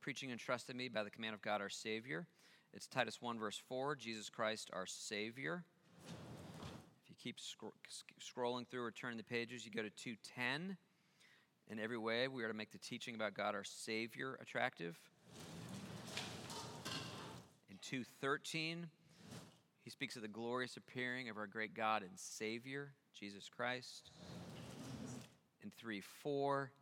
preaching 0.00 0.30
entrusted 0.30 0.76
me 0.76 0.88
by 0.88 1.02
the 1.02 1.10
command 1.10 1.34
of 1.34 1.42
God 1.42 1.60
our 1.60 1.68
Savior. 1.68 2.26
It's 2.72 2.86
Titus 2.86 3.20
1, 3.20 3.38
verse 3.38 3.60
4, 3.68 3.96
Jesus 3.96 4.28
Christ 4.28 4.70
our 4.72 4.86
Savior. 4.86 5.64
If 7.02 7.10
you 7.10 7.16
keep 7.20 7.40
scro- 7.40 7.72
sc- 7.88 8.04
scrolling 8.20 8.66
through 8.68 8.84
or 8.84 8.92
turning 8.92 9.18
the 9.18 9.24
pages, 9.24 9.64
you 9.64 9.72
go 9.72 9.82
to 9.82 9.90
210. 9.90 10.76
In 11.70 11.78
every 11.78 11.98
way, 11.98 12.26
we 12.26 12.42
are 12.42 12.48
to 12.48 12.54
make 12.54 12.72
the 12.72 12.78
teaching 12.78 13.14
about 13.14 13.32
God 13.32 13.54
our 13.54 13.62
Savior 13.62 14.36
attractive. 14.42 14.98
In 17.70 17.78
213, 17.80 18.88
he 19.84 19.90
speaks 19.90 20.16
of 20.16 20.22
the 20.22 20.28
glorious 20.28 20.76
appearing 20.76 21.28
of 21.28 21.36
our 21.36 21.46
great 21.46 21.72
God 21.72 22.02
and 22.02 22.10
Savior, 22.16 22.90
Jesus 23.16 23.48
Christ. 23.48 24.10
In 25.62 25.70
3 25.78 26.00
4, 26.00 26.72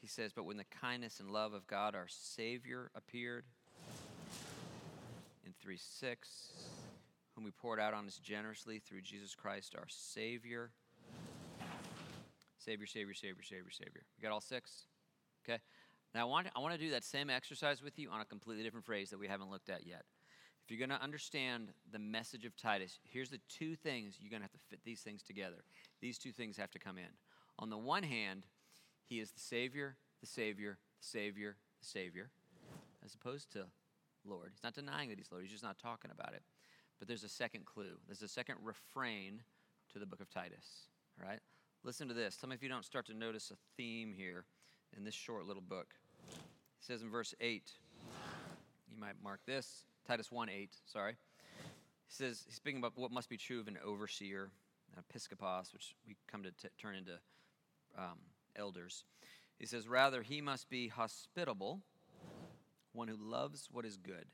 he 0.00 0.06
says, 0.06 0.32
But 0.32 0.46
when 0.46 0.56
the 0.56 0.64
kindness 0.64 1.20
and 1.20 1.30
love 1.30 1.52
of 1.52 1.66
God 1.66 1.94
our 1.94 2.08
Savior 2.08 2.90
appeared. 2.94 3.44
In 5.44 5.52
3 5.60 5.76
6, 5.76 6.52
whom 7.34 7.44
we 7.44 7.50
poured 7.50 7.80
out 7.80 7.92
on 7.92 8.06
us 8.06 8.16
generously 8.16 8.78
through 8.78 9.02
Jesus 9.02 9.34
Christ 9.34 9.74
our 9.76 9.88
Savior. 9.88 10.70
Savior, 12.68 12.86
Savior, 12.86 13.14
Savior, 13.14 13.42
Savior, 13.42 13.70
Savior. 13.70 14.02
We 14.18 14.22
got 14.22 14.30
all 14.30 14.42
six? 14.42 14.84
Okay. 15.42 15.58
Now 16.14 16.20
I 16.20 16.24
want, 16.24 16.48
I 16.54 16.58
want 16.58 16.74
to 16.74 16.78
do 16.78 16.90
that 16.90 17.02
same 17.02 17.30
exercise 17.30 17.82
with 17.82 17.98
you 17.98 18.10
on 18.10 18.20
a 18.20 18.26
completely 18.26 18.62
different 18.62 18.84
phrase 18.84 19.08
that 19.08 19.18
we 19.18 19.26
haven't 19.26 19.50
looked 19.50 19.70
at 19.70 19.86
yet. 19.86 20.02
If 20.62 20.70
you're 20.70 20.86
going 20.86 20.94
to 20.98 21.02
understand 21.02 21.70
the 21.90 21.98
message 21.98 22.44
of 22.44 22.54
Titus, 22.58 22.98
here's 23.04 23.30
the 23.30 23.40
two 23.48 23.74
things 23.74 24.18
you're 24.20 24.28
going 24.28 24.42
to 24.42 24.44
have 24.44 24.52
to 24.52 24.58
fit 24.68 24.80
these 24.84 25.00
things 25.00 25.22
together. 25.22 25.64
These 26.02 26.18
two 26.18 26.30
things 26.30 26.58
have 26.58 26.70
to 26.72 26.78
come 26.78 26.98
in. 26.98 27.08
On 27.58 27.70
the 27.70 27.78
one 27.78 28.02
hand, 28.02 28.42
he 29.02 29.18
is 29.18 29.30
the 29.30 29.40
Savior, 29.40 29.96
the 30.20 30.26
Savior, 30.26 30.76
the 31.00 31.06
Savior, 31.06 31.56
the 31.80 31.86
Savior, 31.86 32.28
as 33.02 33.14
opposed 33.14 33.50
to 33.52 33.64
Lord. 34.26 34.50
He's 34.52 34.62
not 34.62 34.74
denying 34.74 35.08
that 35.08 35.16
he's 35.16 35.32
Lord, 35.32 35.42
he's 35.42 35.52
just 35.52 35.64
not 35.64 35.78
talking 35.78 36.10
about 36.10 36.34
it. 36.34 36.42
But 36.98 37.08
there's 37.08 37.24
a 37.24 37.30
second 37.30 37.64
clue, 37.64 37.96
there's 38.06 38.20
a 38.20 38.28
second 38.28 38.56
refrain 38.62 39.40
to 39.94 39.98
the 39.98 40.04
book 40.04 40.20
of 40.20 40.28
Titus. 40.28 40.88
All 41.18 41.26
right? 41.26 41.40
Listen 41.88 42.06
to 42.06 42.12
this. 42.12 42.36
Tell 42.36 42.50
me 42.50 42.54
if 42.54 42.62
you 42.62 42.68
don't 42.68 42.84
start 42.84 43.06
to 43.06 43.14
notice 43.14 43.50
a 43.50 43.56
theme 43.78 44.12
here 44.14 44.44
in 44.94 45.04
this 45.04 45.14
short 45.14 45.46
little 45.46 45.62
book. 45.62 45.94
He 46.28 46.36
says 46.80 47.00
in 47.00 47.08
verse 47.08 47.34
8, 47.40 47.62
you 48.92 49.00
might 49.00 49.14
mark 49.24 49.40
this, 49.46 49.84
Titus 50.06 50.30
1 50.30 50.50
8, 50.50 50.68
sorry. 50.84 51.16
He 51.62 52.12
says, 52.12 52.42
he's 52.44 52.56
speaking 52.56 52.78
about 52.78 52.92
what 52.96 53.10
must 53.10 53.30
be 53.30 53.38
true 53.38 53.58
of 53.58 53.68
an 53.68 53.78
overseer, 53.82 54.50
an 54.94 55.02
episkopos, 55.02 55.72
which 55.72 55.94
we 56.06 56.14
come 56.30 56.42
to 56.42 56.50
t- 56.50 56.68
turn 56.76 56.94
into 56.94 57.14
um, 57.96 58.18
elders. 58.54 59.04
He 59.58 59.64
says, 59.64 59.88
rather, 59.88 60.20
he 60.20 60.42
must 60.42 60.68
be 60.68 60.88
hospitable, 60.88 61.80
one 62.92 63.08
who 63.08 63.16
loves 63.18 63.70
what 63.72 63.86
is 63.86 63.96
good. 63.96 64.26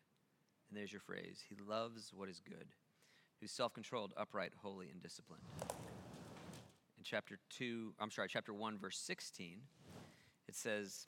And 0.70 0.76
there's 0.76 0.90
your 0.90 1.02
phrase. 1.02 1.44
He 1.48 1.54
loves 1.54 2.10
what 2.12 2.28
is 2.28 2.40
good, 2.40 2.66
who's 3.40 3.52
self 3.52 3.72
controlled, 3.72 4.12
upright, 4.16 4.54
holy, 4.60 4.90
and 4.90 5.00
disciplined. 5.00 5.44
In 7.04 7.06
chapter 7.06 7.38
2, 7.58 7.92
I'm 8.00 8.10
sorry, 8.10 8.28
chapter 8.30 8.54
1, 8.54 8.78
verse 8.78 8.96
16, 8.96 9.58
it 10.48 10.56
says 10.56 11.06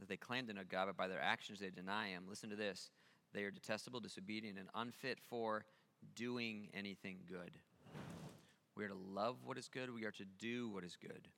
that 0.00 0.08
they 0.08 0.16
claim 0.16 0.48
to 0.48 0.52
know 0.52 0.62
God, 0.68 0.86
but 0.86 0.96
by 0.96 1.06
their 1.06 1.22
actions 1.22 1.60
they 1.60 1.70
deny 1.70 2.08
Him. 2.08 2.24
Listen 2.28 2.50
to 2.50 2.56
this. 2.56 2.90
They 3.32 3.44
are 3.44 3.52
detestable, 3.52 4.00
disobedient, 4.00 4.58
and 4.58 4.66
unfit 4.74 5.20
for 5.30 5.64
doing 6.16 6.70
anything 6.74 7.18
good. 7.28 7.52
We 8.74 8.84
are 8.84 8.88
to 8.88 8.96
love 8.96 9.36
what 9.44 9.58
is 9.58 9.68
good, 9.68 9.94
we 9.94 10.06
are 10.06 10.10
to 10.10 10.24
do 10.40 10.70
what 10.70 10.82
is 10.82 10.96
good. 11.00 11.28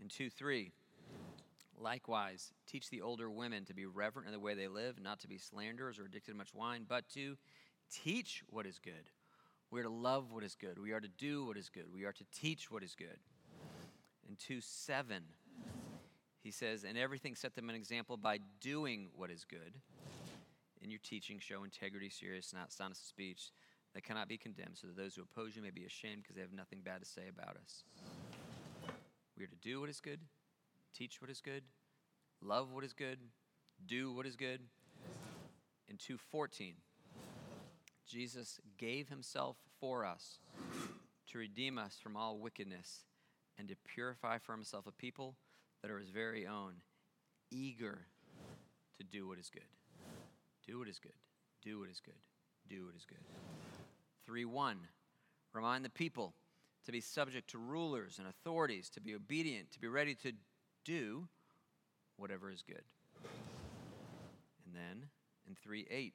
In 0.00 0.08
2 0.08 0.30
3, 0.30 0.72
likewise, 1.78 2.54
teach 2.66 2.88
the 2.88 3.02
older 3.02 3.30
women 3.30 3.66
to 3.66 3.74
be 3.74 3.84
reverent 3.84 4.26
in 4.26 4.32
the 4.32 4.40
way 4.40 4.54
they 4.54 4.68
live, 4.68 4.98
not 4.98 5.20
to 5.20 5.28
be 5.28 5.36
slanderers 5.36 5.98
or 5.98 6.06
addicted 6.06 6.30
to 6.30 6.38
much 6.38 6.54
wine, 6.54 6.86
but 6.88 7.10
to 7.10 7.36
teach 7.92 8.42
what 8.48 8.64
is 8.64 8.78
good. 8.78 9.10
We 9.72 9.80
are 9.80 9.84
to 9.84 9.88
love 9.88 10.32
what 10.32 10.44
is 10.44 10.54
good. 10.54 10.78
We 10.78 10.92
are 10.92 11.00
to 11.00 11.08
do 11.08 11.46
what 11.46 11.56
is 11.56 11.70
good. 11.70 11.86
We 11.90 12.04
are 12.04 12.12
to 12.12 12.24
teach 12.30 12.70
what 12.70 12.82
is 12.82 12.94
good. 12.94 13.16
In 14.28 14.36
2 14.36 14.60
7, 14.60 15.22
he 16.42 16.50
says, 16.50 16.84
And 16.84 16.98
everything 16.98 17.34
set 17.34 17.54
them 17.54 17.70
an 17.70 17.74
example 17.74 18.18
by 18.18 18.38
doing 18.60 19.08
what 19.16 19.30
is 19.30 19.46
good. 19.48 19.72
In 20.82 20.90
your 20.90 21.00
teaching, 21.02 21.38
show 21.38 21.64
integrity, 21.64 22.10
seriousness, 22.10 22.76
not 22.78 22.90
of 22.90 22.96
speech 22.98 23.50
that 23.94 24.04
cannot 24.04 24.28
be 24.28 24.36
condemned, 24.36 24.76
so 24.76 24.88
that 24.88 24.96
those 24.96 25.14
who 25.14 25.22
oppose 25.22 25.56
you 25.56 25.62
may 25.62 25.70
be 25.70 25.86
ashamed 25.86 26.22
because 26.22 26.36
they 26.36 26.42
have 26.42 26.52
nothing 26.52 26.80
bad 26.84 27.00
to 27.00 27.06
say 27.08 27.28
about 27.28 27.56
us. 27.56 27.84
We 29.38 29.44
are 29.44 29.48
to 29.48 29.56
do 29.56 29.80
what 29.80 29.88
is 29.88 30.00
good, 30.00 30.20
teach 30.94 31.22
what 31.22 31.30
is 31.30 31.40
good, 31.40 31.62
love 32.42 32.72
what 32.72 32.84
is 32.84 32.92
good, 32.92 33.18
do 33.86 34.12
what 34.12 34.26
is 34.26 34.36
good. 34.36 34.60
in 35.88 35.96
2:14, 35.96 36.74
Jesus 38.12 38.60
gave 38.76 39.08
himself 39.08 39.56
for 39.80 40.04
us 40.04 40.38
to 41.30 41.38
redeem 41.38 41.78
us 41.78 41.96
from 42.02 42.14
all 42.14 42.36
wickedness 42.36 43.04
and 43.58 43.66
to 43.68 43.76
purify 43.94 44.36
for 44.36 44.52
himself 44.52 44.86
a 44.86 44.92
people 44.92 45.34
that 45.80 45.90
are 45.90 45.98
his 45.98 46.10
very 46.10 46.46
own, 46.46 46.74
eager 47.50 48.00
to 48.98 49.02
do 49.02 49.26
what 49.26 49.38
is 49.38 49.48
good. 49.48 49.62
Do 50.66 50.78
what 50.78 50.88
is 50.88 50.98
good. 50.98 51.14
Do 51.64 51.78
what 51.78 51.88
is 51.88 52.00
good. 52.04 52.12
Do 52.68 52.84
what 52.84 52.94
is 52.94 53.06
good. 53.06 53.24
3 54.26 54.44
1. 54.44 54.76
Remind 55.54 55.82
the 55.82 55.90
people 55.90 56.34
to 56.84 56.92
be 56.92 57.00
subject 57.00 57.48
to 57.52 57.58
rulers 57.58 58.18
and 58.18 58.28
authorities, 58.28 58.90
to 58.90 59.00
be 59.00 59.14
obedient, 59.14 59.70
to 59.72 59.80
be 59.80 59.88
ready 59.88 60.14
to 60.16 60.32
do 60.84 61.28
whatever 62.18 62.50
is 62.50 62.62
good. 62.62 62.84
And 64.66 64.74
then 64.74 65.08
in 65.48 65.56
3 65.64 65.86
8, 65.90 66.12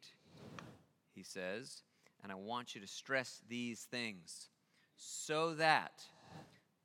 he 1.15 1.23
says, 1.23 1.81
and 2.23 2.31
I 2.31 2.35
want 2.35 2.75
you 2.75 2.81
to 2.81 2.87
stress 2.87 3.41
these 3.47 3.81
things 3.81 4.49
so 4.95 5.53
that 5.55 6.03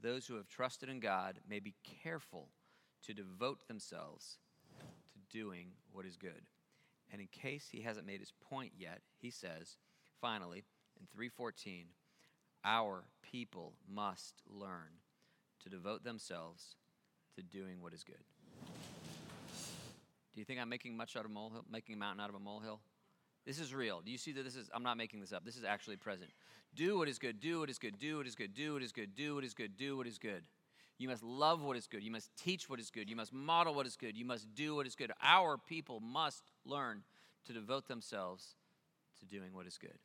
those 0.03 0.27
who 0.27 0.37
have 0.37 0.49
trusted 0.49 0.89
in 0.89 1.01
God 1.01 1.39
may 1.49 1.61
be 1.61 1.75
careful 2.03 2.49
to 3.07 3.15
devote 3.15 3.67
themselves 3.69 4.39
to 4.81 5.39
doing 5.39 5.69
what 5.93 6.07
is 6.07 6.17
good. 6.17 6.43
And 7.11 7.21
in 7.21 7.29
case 7.29 7.69
he 7.71 7.83
hasn't 7.83 8.07
made 8.07 8.21
his 8.21 8.33
point 8.51 8.73
yet, 8.79 9.01
he 9.21 9.31
says, 9.31 9.77
finally, 10.21 10.65
in 11.01 11.07
314, 11.13 11.87
our 12.65 13.05
people 13.23 13.75
must 13.89 14.43
learn 14.49 15.01
to 15.63 15.69
devote 15.69 16.05
themselves 16.05 16.77
to 17.37 17.43
doing 17.43 17.81
what 17.81 17.93
is 17.93 18.05
good. 18.05 18.25
Do 20.35 20.41
you 20.41 20.45
think 20.45 20.61
I'm 20.61 20.69
making 20.69 20.97
much 20.97 21.17
out 21.17 21.25
of 21.25 21.31
molehill, 21.31 21.65
making 21.71 21.95
a 21.95 21.99
mountain 21.99 22.21
out 22.21 22.31
of 22.31 22.35
a 22.35 22.41
molehill? 22.41 22.81
This 23.45 23.59
is 23.59 23.75
real. 23.75 24.01
Do 24.05 24.11
you 24.11 24.19
see 24.19 24.33
that 24.33 24.45
this 24.45 24.57
is, 24.57 24.71
I'm 24.73 24.83
not 24.83 24.97
making 24.97 25.21
this 25.21 25.33
up. 25.33 25.45
This 25.45 25.57
is 25.57 25.65
actually 25.65 25.97
present. 25.97 26.31
Do 26.75 26.99
what 26.99 27.09
is 27.09 27.19
good, 27.19 27.41
do 27.41 27.61
what 27.61 27.71
is 27.71 27.79
good, 27.79 27.99
do 27.99 28.19
what 28.19 28.27
is 28.27 28.35
good, 28.35 28.55
do 28.55 28.75
what 28.75 28.83
is 28.83 28.93
good, 28.93 29.15
do 29.15 29.35
what 29.35 29.45
is 29.45 29.55
good, 29.55 29.77
do 29.77 29.97
what 29.97 30.07
is 30.07 30.19
good. 30.19 30.45
You 30.99 31.09
must 31.09 31.23
love 31.23 31.63
what 31.63 31.77
is 31.77 31.89
good. 31.89 32.03
You 32.03 32.13
must 32.13 32.31
teach 32.37 32.71
what 32.71 32.79
is 32.79 32.91
good. 32.91 33.11
You 33.11 33.17
must 33.17 33.33
model 33.33 33.75
what 33.75 33.87
is 33.87 33.97
good. 33.97 34.17
You 34.17 34.25
must 34.25 34.55
do 34.55 34.77
what 34.77 34.87
is 34.87 34.95
good. 34.95 35.11
Our 35.21 35.59
people 35.59 35.99
must 35.99 36.45
learn 36.65 37.03
to 37.47 37.53
devote 37.53 37.89
themselves 37.89 38.55
to 39.19 39.27
doing 39.27 39.53
what 39.53 39.67
is 39.67 39.79
good. 39.79 39.99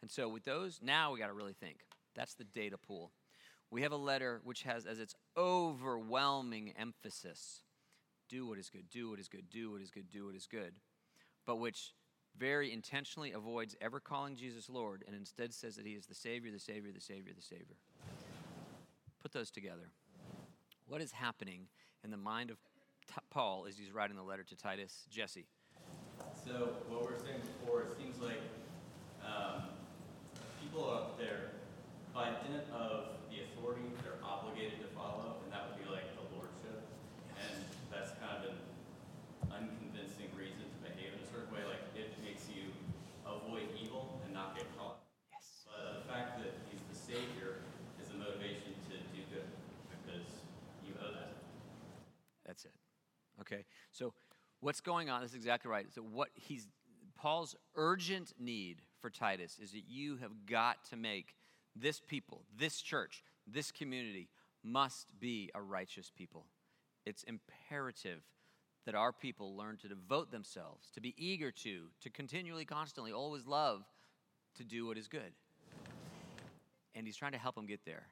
And 0.00 0.10
so, 0.10 0.28
with 0.28 0.44
those, 0.44 0.80
now 0.82 1.12
we 1.12 1.18
got 1.18 1.26
to 1.26 1.34
really 1.34 1.52
think. 1.52 1.80
That's 2.14 2.34
the 2.34 2.44
data 2.44 2.78
pool. 2.78 3.10
We 3.70 3.82
have 3.82 3.92
a 3.92 3.96
letter 3.96 4.40
which 4.44 4.62
has 4.62 4.86
as 4.86 4.98
its 4.98 5.14
overwhelming 5.36 6.72
emphasis 6.78 7.60
do 8.28 8.46
what 8.46 8.58
is 8.58 8.70
good, 8.70 8.88
do 8.90 9.10
what 9.10 9.18
is 9.18 9.28
good, 9.28 9.50
do 9.50 9.70
what 9.72 9.82
is 9.82 9.90
good, 9.90 10.10
do 10.10 10.26
what 10.26 10.34
is 10.34 10.46
good, 10.46 10.72
but 11.46 11.56
which 11.56 11.92
very 12.38 12.72
intentionally 12.72 13.32
avoids 13.32 13.76
ever 13.80 14.00
calling 14.00 14.36
Jesus 14.36 14.68
Lord 14.68 15.04
and 15.06 15.16
instead 15.16 15.52
says 15.52 15.76
that 15.76 15.86
he 15.86 15.92
is 15.92 16.06
the 16.06 16.14
Savior, 16.14 16.50
the 16.50 16.60
Savior, 16.60 16.92
the 16.92 17.00
Savior, 17.00 17.32
the 17.34 17.42
Savior. 17.42 17.76
Put 19.20 19.32
those 19.32 19.50
together. 19.50 19.90
What 20.86 21.02
is 21.02 21.12
happening 21.12 21.66
in 22.04 22.10
the 22.10 22.16
mind 22.16 22.50
of 22.50 22.56
Paul 23.30 23.66
as 23.68 23.76
he's 23.76 23.92
writing 23.92 24.16
the 24.16 24.22
letter 24.22 24.44
to 24.44 24.56
Titus? 24.56 25.06
Jesse. 25.10 25.46
So 26.44 26.76
what 26.88 27.06
we 27.06 27.12
we're 27.12 27.18
saying 27.18 27.42
before, 27.60 27.82
it 27.82 27.92
seems 27.98 28.18
like 28.20 28.40
um, 29.24 29.68
people 30.62 30.88
up 30.88 31.18
there, 31.18 31.58
by 32.14 32.32
dint 32.46 32.64
of 32.72 33.20
the 33.30 33.44
authority 33.44 33.84
they're 34.02 34.18
obligated 34.24 34.80
to 34.80 34.88
follow, 34.96 35.38
and 35.44 35.52
that 35.52 35.68
would 35.68 35.78
be 35.78 35.88
like 35.90 36.08
the 36.16 36.24
lordship, 36.34 36.82
and 37.36 37.62
that's 37.92 38.16
kind 38.18 38.42
of 38.42 38.56
an 38.56 38.58
unconvincing 39.52 40.32
reason 40.34 40.64
to 40.64 40.78
behave 40.82 41.14
in 41.14 41.20
a 41.20 41.28
certain 41.28 41.52
way. 41.52 41.62
Like 41.68 41.84
it 41.94 42.16
makes 42.24 42.48
you 42.48 42.72
avoid 43.28 43.68
evil 43.76 44.18
and 44.24 44.32
not 44.32 44.56
get 44.56 44.66
caught. 44.80 45.04
Yes. 45.30 45.68
But 45.68 46.02
the 46.02 46.04
fact 46.08 46.40
that 46.40 46.56
he's 46.72 46.82
the 46.88 46.96
savior 46.96 47.60
is 48.00 48.08
a 48.10 48.16
motivation 48.16 48.72
to 48.88 48.94
do 49.12 49.20
good 49.28 49.48
because 49.92 50.26
you 50.80 50.96
owe 50.98 51.12
that. 51.12 51.36
That's 52.58 52.74
it. 52.74 52.80
Okay. 53.40 53.64
So 53.92 54.12
what's 54.60 54.80
going 54.80 55.10
on? 55.10 55.20
That's 55.20 55.34
exactly 55.34 55.70
right. 55.70 55.86
So 55.94 56.02
what 56.02 56.28
he's 56.34 56.66
Paul's 57.16 57.56
urgent 57.74 58.32
need 58.38 58.82
for 59.00 59.10
Titus 59.10 59.58
is 59.62 59.72
that 59.72 59.84
you 59.88 60.16
have 60.16 60.46
got 60.46 60.84
to 60.90 60.96
make 60.96 61.34
this 61.74 62.00
people, 62.00 62.42
this 62.56 62.80
church, 62.80 63.22
this 63.46 63.70
community 63.72 64.28
must 64.62 65.18
be 65.18 65.50
a 65.54 65.60
righteous 65.60 66.10
people. 66.16 66.46
It's 67.04 67.24
imperative 67.24 68.22
that 68.86 68.94
our 68.94 69.12
people 69.12 69.56
learn 69.56 69.76
to 69.78 69.88
devote 69.88 70.30
themselves, 70.30 70.90
to 70.94 71.00
be 71.00 71.14
eager 71.16 71.50
to, 71.50 71.86
to 72.00 72.10
continually, 72.10 72.64
constantly, 72.64 73.12
always 73.12 73.46
love 73.46 73.84
to 74.56 74.64
do 74.64 74.86
what 74.86 74.96
is 74.96 75.08
good. 75.08 75.32
And 76.94 77.06
he's 77.06 77.16
trying 77.16 77.32
to 77.32 77.38
help 77.38 77.54
them 77.56 77.66
get 77.66 77.84
there. 77.84 78.06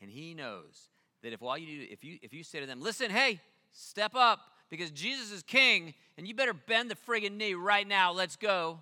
And 0.00 0.10
he 0.10 0.34
knows 0.34 0.88
that 1.22 1.32
if 1.32 1.42
all 1.42 1.56
you 1.56 1.66
do, 1.80 1.86
if 1.90 2.04
you 2.04 2.18
if 2.22 2.32
you 2.32 2.42
say 2.42 2.60
to 2.60 2.66
them, 2.66 2.80
listen, 2.80 3.10
hey, 3.10 3.40
step 3.72 4.14
up, 4.14 4.40
because 4.70 4.90
Jesus 4.90 5.32
is 5.32 5.42
king, 5.42 5.94
and 6.16 6.26
you 6.26 6.34
better 6.34 6.54
bend 6.54 6.90
the 6.90 6.94
friggin' 6.94 7.36
knee 7.36 7.54
right 7.54 7.86
now, 7.86 8.12
let's 8.12 8.36
go. 8.36 8.80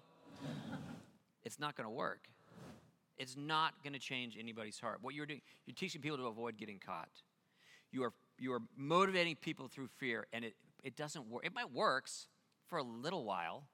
it's 1.44 1.58
not 1.58 1.76
gonna 1.76 1.90
work. 1.90 2.28
It's 3.18 3.36
not 3.36 3.74
gonna 3.84 3.98
change 3.98 4.36
anybody's 4.38 4.78
heart. 4.78 4.98
What 5.02 5.14
you're 5.14 5.26
doing, 5.26 5.40
you're 5.66 5.74
teaching 5.74 6.00
people 6.00 6.18
to 6.18 6.26
avoid 6.26 6.56
getting 6.56 6.78
caught. 6.78 7.10
You 7.90 8.04
are 8.04 8.12
you 8.38 8.52
are 8.52 8.62
motivating 8.76 9.36
people 9.36 9.68
through 9.68 9.88
fear, 9.98 10.26
and 10.32 10.44
it 10.44 10.54
it 10.82 10.96
doesn't 10.96 11.28
work. 11.28 11.44
It 11.44 11.54
might 11.54 11.72
works 11.72 12.28
for 12.68 12.78
a 12.78 12.82
little 12.82 13.24
while, 13.24 13.64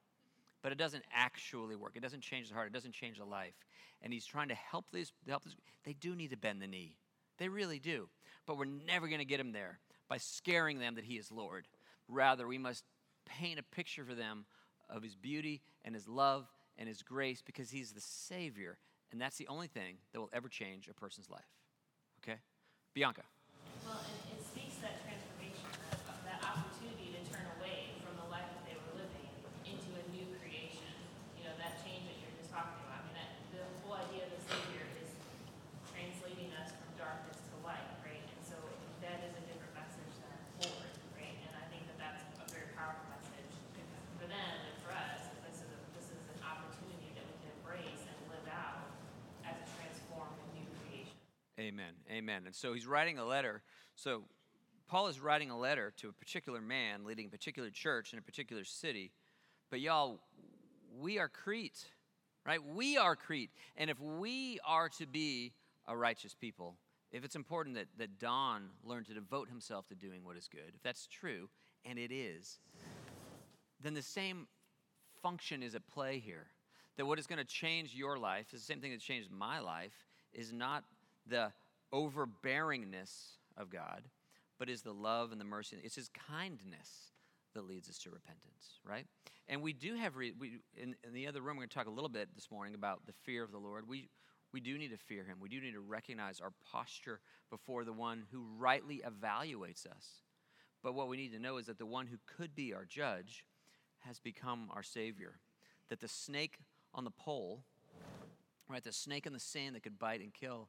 but 0.61 0.71
it 0.71 0.77
doesn't 0.77 1.03
actually 1.13 1.75
work. 1.75 1.93
It 1.95 2.01
doesn't 2.01 2.21
change 2.21 2.49
the 2.49 2.55
heart. 2.55 2.67
It 2.67 2.73
doesn't 2.73 2.93
change 2.93 3.19
the 3.19 3.25
life. 3.25 3.53
And 4.01 4.11
he's 4.11 4.25
trying 4.25 4.49
to 4.49 4.55
help 4.55 4.85
these 4.91 5.11
help 5.27 5.43
this. 5.43 5.55
They 5.83 5.93
do 5.93 6.15
need 6.15 6.31
to 6.31 6.37
bend 6.37 6.61
the 6.61 6.67
knee. 6.67 6.97
They 7.37 7.47
really 7.47 7.79
do. 7.79 8.09
But 8.45 8.57
we're 8.57 8.65
never 8.65 9.07
going 9.07 9.19
to 9.19 9.25
get 9.25 9.37
them 9.37 9.51
there 9.51 9.79
by 10.07 10.17
scaring 10.17 10.79
them 10.79 10.95
that 10.95 11.03
he 11.03 11.15
is 11.15 11.31
Lord. 11.31 11.67
Rather, 12.07 12.47
we 12.47 12.57
must 12.57 12.83
paint 13.25 13.59
a 13.59 13.63
picture 13.63 14.05
for 14.05 14.15
them 14.15 14.45
of 14.89 15.03
his 15.03 15.15
beauty 15.15 15.61
and 15.83 15.93
his 15.93 16.07
love 16.07 16.47
and 16.77 16.87
his 16.87 17.01
grace 17.01 17.41
because 17.45 17.69
he's 17.69 17.91
the 17.91 18.01
Savior. 18.01 18.77
And 19.11 19.19
that's 19.19 19.37
the 19.37 19.47
only 19.47 19.67
thing 19.67 19.97
that 20.13 20.19
will 20.19 20.29
ever 20.33 20.47
change 20.47 20.87
a 20.87 20.93
person's 20.93 21.29
life. 21.29 21.47
Okay? 22.23 22.39
Bianca. 22.93 23.23
Well, 23.85 23.99
and 23.99 24.39
it 24.39 24.43
speaks 24.43 24.75
to 24.79 24.89
that 24.89 24.99
transformation, 25.03 25.67
that, 25.91 25.99
that 26.27 26.39
opportunity 26.43 27.15
to 27.15 27.21
turn 27.31 27.45
away 27.59 27.95
from 28.03 28.19
the 28.19 28.27
life 28.31 28.47
that 28.51 28.63
they 28.67 28.75
were 28.75 28.99
living 28.99 29.27
into 29.63 29.89
a 29.95 30.03
new 30.11 30.27
creation. 30.39 30.91
You 31.39 31.47
know, 31.47 31.55
that 31.59 31.79
change 31.83 32.03
that 32.07 32.17
you're 32.19 32.35
just 32.39 32.51
talking 32.51 32.75
about. 32.83 32.99
I 32.99 33.07
mean, 33.07 33.15
that, 33.15 33.31
the 33.55 33.63
whole 33.83 33.95
idea 33.95 34.27
of 34.27 34.31
the 34.35 34.43
Savior 34.43 34.83
is 34.99 35.09
translating 35.87 36.51
us 36.59 36.75
from 36.75 36.89
darkness 36.99 37.39
to 37.39 37.55
light, 37.63 37.85
right? 38.03 38.23
And 38.23 38.41
so 38.43 38.59
that 39.05 39.23
is 39.23 39.33
a 39.39 39.43
different 39.47 39.71
message 39.71 40.13
than 40.19 40.35
forward, 40.59 40.91
right? 41.15 41.37
And 41.47 41.53
I 41.55 41.63
think 41.71 41.87
that 41.87 41.97
that's 42.01 42.23
a 42.43 42.47
very 42.51 42.73
powerful 42.75 43.07
message 43.13 43.53
for 44.19 44.27
them 44.27 44.35
and 44.67 44.75
for 44.83 44.91
us. 44.91 45.31
that 45.31 45.41
This 45.47 45.63
is 45.63 45.69
a, 45.71 45.79
this 45.95 46.07
is 46.11 46.19
an 46.33 46.41
opportunity 46.43 47.13
that 47.15 47.23
we 47.23 47.35
can 47.39 47.51
embrace 47.61 48.03
and 48.03 48.17
live 48.27 48.47
out 48.51 48.89
as 49.47 49.55
a 49.55 49.65
transformed 49.79 50.35
and 50.43 50.49
new 50.59 50.67
creation. 50.81 51.15
Amen. 51.77 51.93
Amen. 52.09 52.41
And 52.47 52.55
so 52.55 52.73
he's 52.73 52.87
writing 52.87 53.19
a 53.19 53.25
letter. 53.25 53.61
So 53.95 54.23
Paul 54.87 55.09
is 55.09 55.19
writing 55.19 55.51
a 55.51 55.57
letter 55.57 55.93
to 55.97 56.09
a 56.09 56.11
particular 56.11 56.59
man 56.59 57.05
leading 57.05 57.27
a 57.27 57.29
particular 57.29 57.69
church 57.69 58.13
in 58.13 58.19
a 58.19 58.21
particular 58.21 58.63
city. 58.63 59.11
But 59.69 59.79
y'all, 59.79 60.19
we 60.99 61.19
are 61.19 61.29
Crete, 61.29 61.85
right? 62.47 62.59
We 62.63 62.97
are 62.97 63.15
Crete. 63.15 63.51
And 63.75 63.91
if 63.91 63.99
we 63.99 64.59
are 64.65 64.89
to 64.97 65.05
be 65.05 65.53
a 65.87 65.95
righteous 65.95 66.33
people, 66.33 66.77
if 67.11 67.23
it's 67.23 67.35
important 67.35 67.75
that, 67.75 67.87
that 67.99 68.17
Don 68.17 68.69
learn 68.83 69.03
to 69.03 69.13
devote 69.13 69.47
himself 69.47 69.87
to 69.89 69.95
doing 69.95 70.23
what 70.23 70.35
is 70.35 70.47
good, 70.47 70.73
if 70.73 70.81
that's 70.81 71.05
true, 71.05 71.47
and 71.85 71.99
it 71.99 72.11
is, 72.11 72.57
then 73.83 73.93
the 73.93 74.01
same 74.01 74.47
function 75.21 75.61
is 75.61 75.75
at 75.75 75.87
play 75.87 76.17
here. 76.17 76.47
That 76.95 77.05
what 77.05 77.19
is 77.19 77.27
going 77.27 77.37
to 77.37 77.45
change 77.45 77.93
your 77.93 78.17
life 78.17 78.47
is 78.51 78.61
the 78.61 78.65
same 78.65 78.81
thing 78.81 78.91
that 78.93 78.99
changed 78.99 79.29
my 79.29 79.59
life, 79.59 79.93
is 80.33 80.51
not 80.51 80.83
the 81.27 81.51
overbearingness 81.93 83.37
of 83.57 83.69
God, 83.69 84.03
but 84.59 84.69
is 84.69 84.81
the 84.81 84.93
love 84.93 85.31
and 85.31 85.39
the 85.39 85.45
mercy. 85.45 85.77
It's 85.83 85.95
His 85.95 86.09
kindness 86.29 87.11
that 87.53 87.67
leads 87.67 87.89
us 87.89 87.97
to 87.99 88.09
repentance, 88.09 88.79
right? 88.85 89.05
And 89.47 89.61
we 89.61 89.73
do 89.73 89.95
have, 89.95 90.15
re- 90.15 90.33
we, 90.37 90.59
in, 90.75 90.95
in 91.03 91.13
the 91.13 91.27
other 91.27 91.41
room, 91.41 91.57
we're 91.57 91.61
going 91.61 91.69
to 91.69 91.75
talk 91.75 91.87
a 91.87 91.91
little 91.91 92.09
bit 92.09 92.29
this 92.35 92.51
morning 92.51 92.75
about 92.75 93.05
the 93.05 93.13
fear 93.23 93.43
of 93.43 93.51
the 93.51 93.57
Lord. 93.57 93.87
We, 93.87 94.09
we 94.53 94.59
do 94.59 94.77
need 94.77 94.89
to 94.89 94.97
fear 94.97 95.23
Him. 95.23 95.37
We 95.39 95.49
do 95.49 95.59
need 95.61 95.73
to 95.73 95.79
recognize 95.79 96.39
our 96.39 96.53
posture 96.71 97.19
before 97.49 97.83
the 97.83 97.93
one 97.93 98.23
who 98.31 98.45
rightly 98.57 99.01
evaluates 99.05 99.85
us. 99.85 100.21
But 100.83 100.93
what 100.93 101.07
we 101.07 101.17
need 101.17 101.33
to 101.33 101.39
know 101.39 101.57
is 101.57 101.65
that 101.65 101.79
the 101.79 101.85
one 101.85 102.07
who 102.07 102.17
could 102.25 102.55
be 102.55 102.73
our 102.73 102.85
judge 102.85 103.45
has 103.99 104.19
become 104.19 104.69
our 104.73 104.83
Savior. 104.83 105.39
That 105.89 105.99
the 105.99 106.07
snake 106.07 106.57
on 106.93 107.03
the 107.03 107.11
pole, 107.11 107.63
right, 108.69 108.83
the 108.83 108.91
snake 108.91 109.25
in 109.25 109.33
the 109.33 109.39
sand 109.39 109.75
that 109.75 109.83
could 109.83 109.97
bite 109.97 110.21
and 110.21 110.33
kill, 110.33 110.67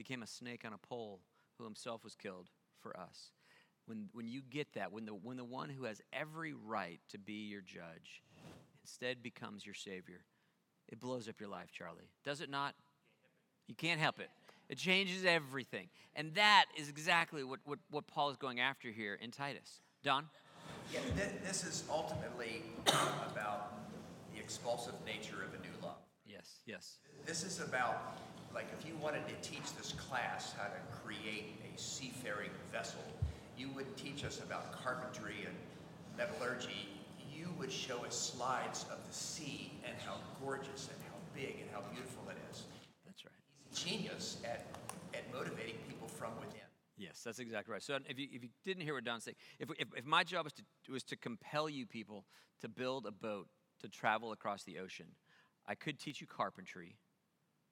became 0.00 0.22
a 0.22 0.26
snake 0.26 0.62
on 0.64 0.72
a 0.72 0.78
pole 0.78 1.20
who 1.58 1.64
himself 1.64 2.02
was 2.02 2.14
killed 2.14 2.48
for 2.80 2.98
us. 2.98 3.32
When, 3.84 4.08
when 4.14 4.26
you 4.26 4.40
get 4.40 4.72
that, 4.72 4.92
when 4.92 5.04
the, 5.04 5.12
when 5.12 5.36
the 5.36 5.44
one 5.44 5.68
who 5.68 5.84
has 5.84 6.00
every 6.10 6.54
right 6.54 7.00
to 7.10 7.18
be 7.18 7.34
your 7.34 7.60
judge 7.60 8.22
instead 8.82 9.22
becomes 9.22 9.66
your 9.66 9.74
Savior, 9.74 10.24
it 10.88 10.98
blows 11.00 11.28
up 11.28 11.38
your 11.38 11.50
life, 11.50 11.68
Charlie. 11.70 12.08
Does 12.24 12.40
it 12.40 12.48
not? 12.48 12.74
You 13.68 13.74
can't 13.74 14.00
help 14.00 14.20
it. 14.20 14.30
It 14.70 14.78
changes 14.78 15.26
everything. 15.26 15.90
And 16.16 16.34
that 16.34 16.64
is 16.78 16.88
exactly 16.88 17.44
what, 17.44 17.60
what, 17.66 17.78
what 17.90 18.06
Paul 18.06 18.30
is 18.30 18.38
going 18.38 18.58
after 18.58 18.88
here 18.88 19.18
in 19.20 19.30
Titus. 19.30 19.82
Don? 20.02 20.24
Yeah, 20.94 21.00
thi- 21.14 21.36
this 21.46 21.62
is 21.62 21.84
ultimately 21.90 22.62
about 22.86 23.74
the 24.32 24.40
expulsive 24.40 24.94
nature 25.04 25.44
of 25.44 25.52
a 25.52 25.62
new 25.62 25.74
love. 25.82 25.98
Yes, 26.40 26.60
yes. 26.64 26.98
This 27.26 27.44
is 27.44 27.60
about, 27.60 28.18
like, 28.54 28.66
if 28.78 28.86
you 28.86 28.96
wanted 28.96 29.28
to 29.28 29.34
teach 29.46 29.74
this 29.76 29.92
class 29.92 30.54
how 30.56 30.68
to 30.68 31.02
create 31.02 31.60
a 31.62 31.78
seafaring 31.78 32.50
vessel, 32.72 33.02
you 33.58 33.68
would 33.74 33.94
teach 33.96 34.24
us 34.24 34.40
about 34.40 34.72
carpentry 34.72 35.44
and 35.46 35.54
metallurgy. 36.16 36.88
You 37.30 37.48
would 37.58 37.70
show 37.70 38.06
us 38.06 38.16
slides 38.16 38.86
of 38.90 39.06
the 39.06 39.12
sea 39.12 39.72
and 39.84 39.94
how 40.06 40.14
gorgeous 40.42 40.88
and 40.88 41.02
how 41.10 41.18
big 41.34 41.60
and 41.60 41.70
how 41.72 41.82
beautiful 41.92 42.22
it 42.30 42.38
is. 42.50 42.64
That's 43.04 43.22
right. 43.24 43.34
He's 43.68 43.82
a 43.82 43.86
genius 43.86 44.38
at, 44.44 44.64
at 45.12 45.30
motivating 45.34 45.76
people 45.86 46.08
from 46.08 46.30
within. 46.36 46.60
Yes, 46.96 47.20
that's 47.22 47.38
exactly 47.38 47.72
right. 47.72 47.82
So 47.82 47.98
if 48.08 48.18
you, 48.18 48.28
if 48.32 48.42
you 48.42 48.48
didn't 48.64 48.82
hear 48.82 48.94
what 48.94 49.04
Don 49.04 49.20
said, 49.20 49.34
if, 49.58 49.68
if, 49.78 49.88
if 49.94 50.06
my 50.06 50.24
job 50.24 50.44
was 50.44 50.54
to, 50.54 50.62
was 50.90 51.02
to 51.04 51.16
compel 51.16 51.68
you 51.68 51.86
people 51.86 52.24
to 52.62 52.68
build 52.68 53.04
a 53.04 53.10
boat 53.10 53.48
to 53.80 53.88
travel 53.88 54.32
across 54.32 54.64
the 54.64 54.78
ocean, 54.78 55.06
I 55.70 55.76
could 55.76 56.00
teach 56.00 56.20
you 56.20 56.26
carpentry, 56.26 56.96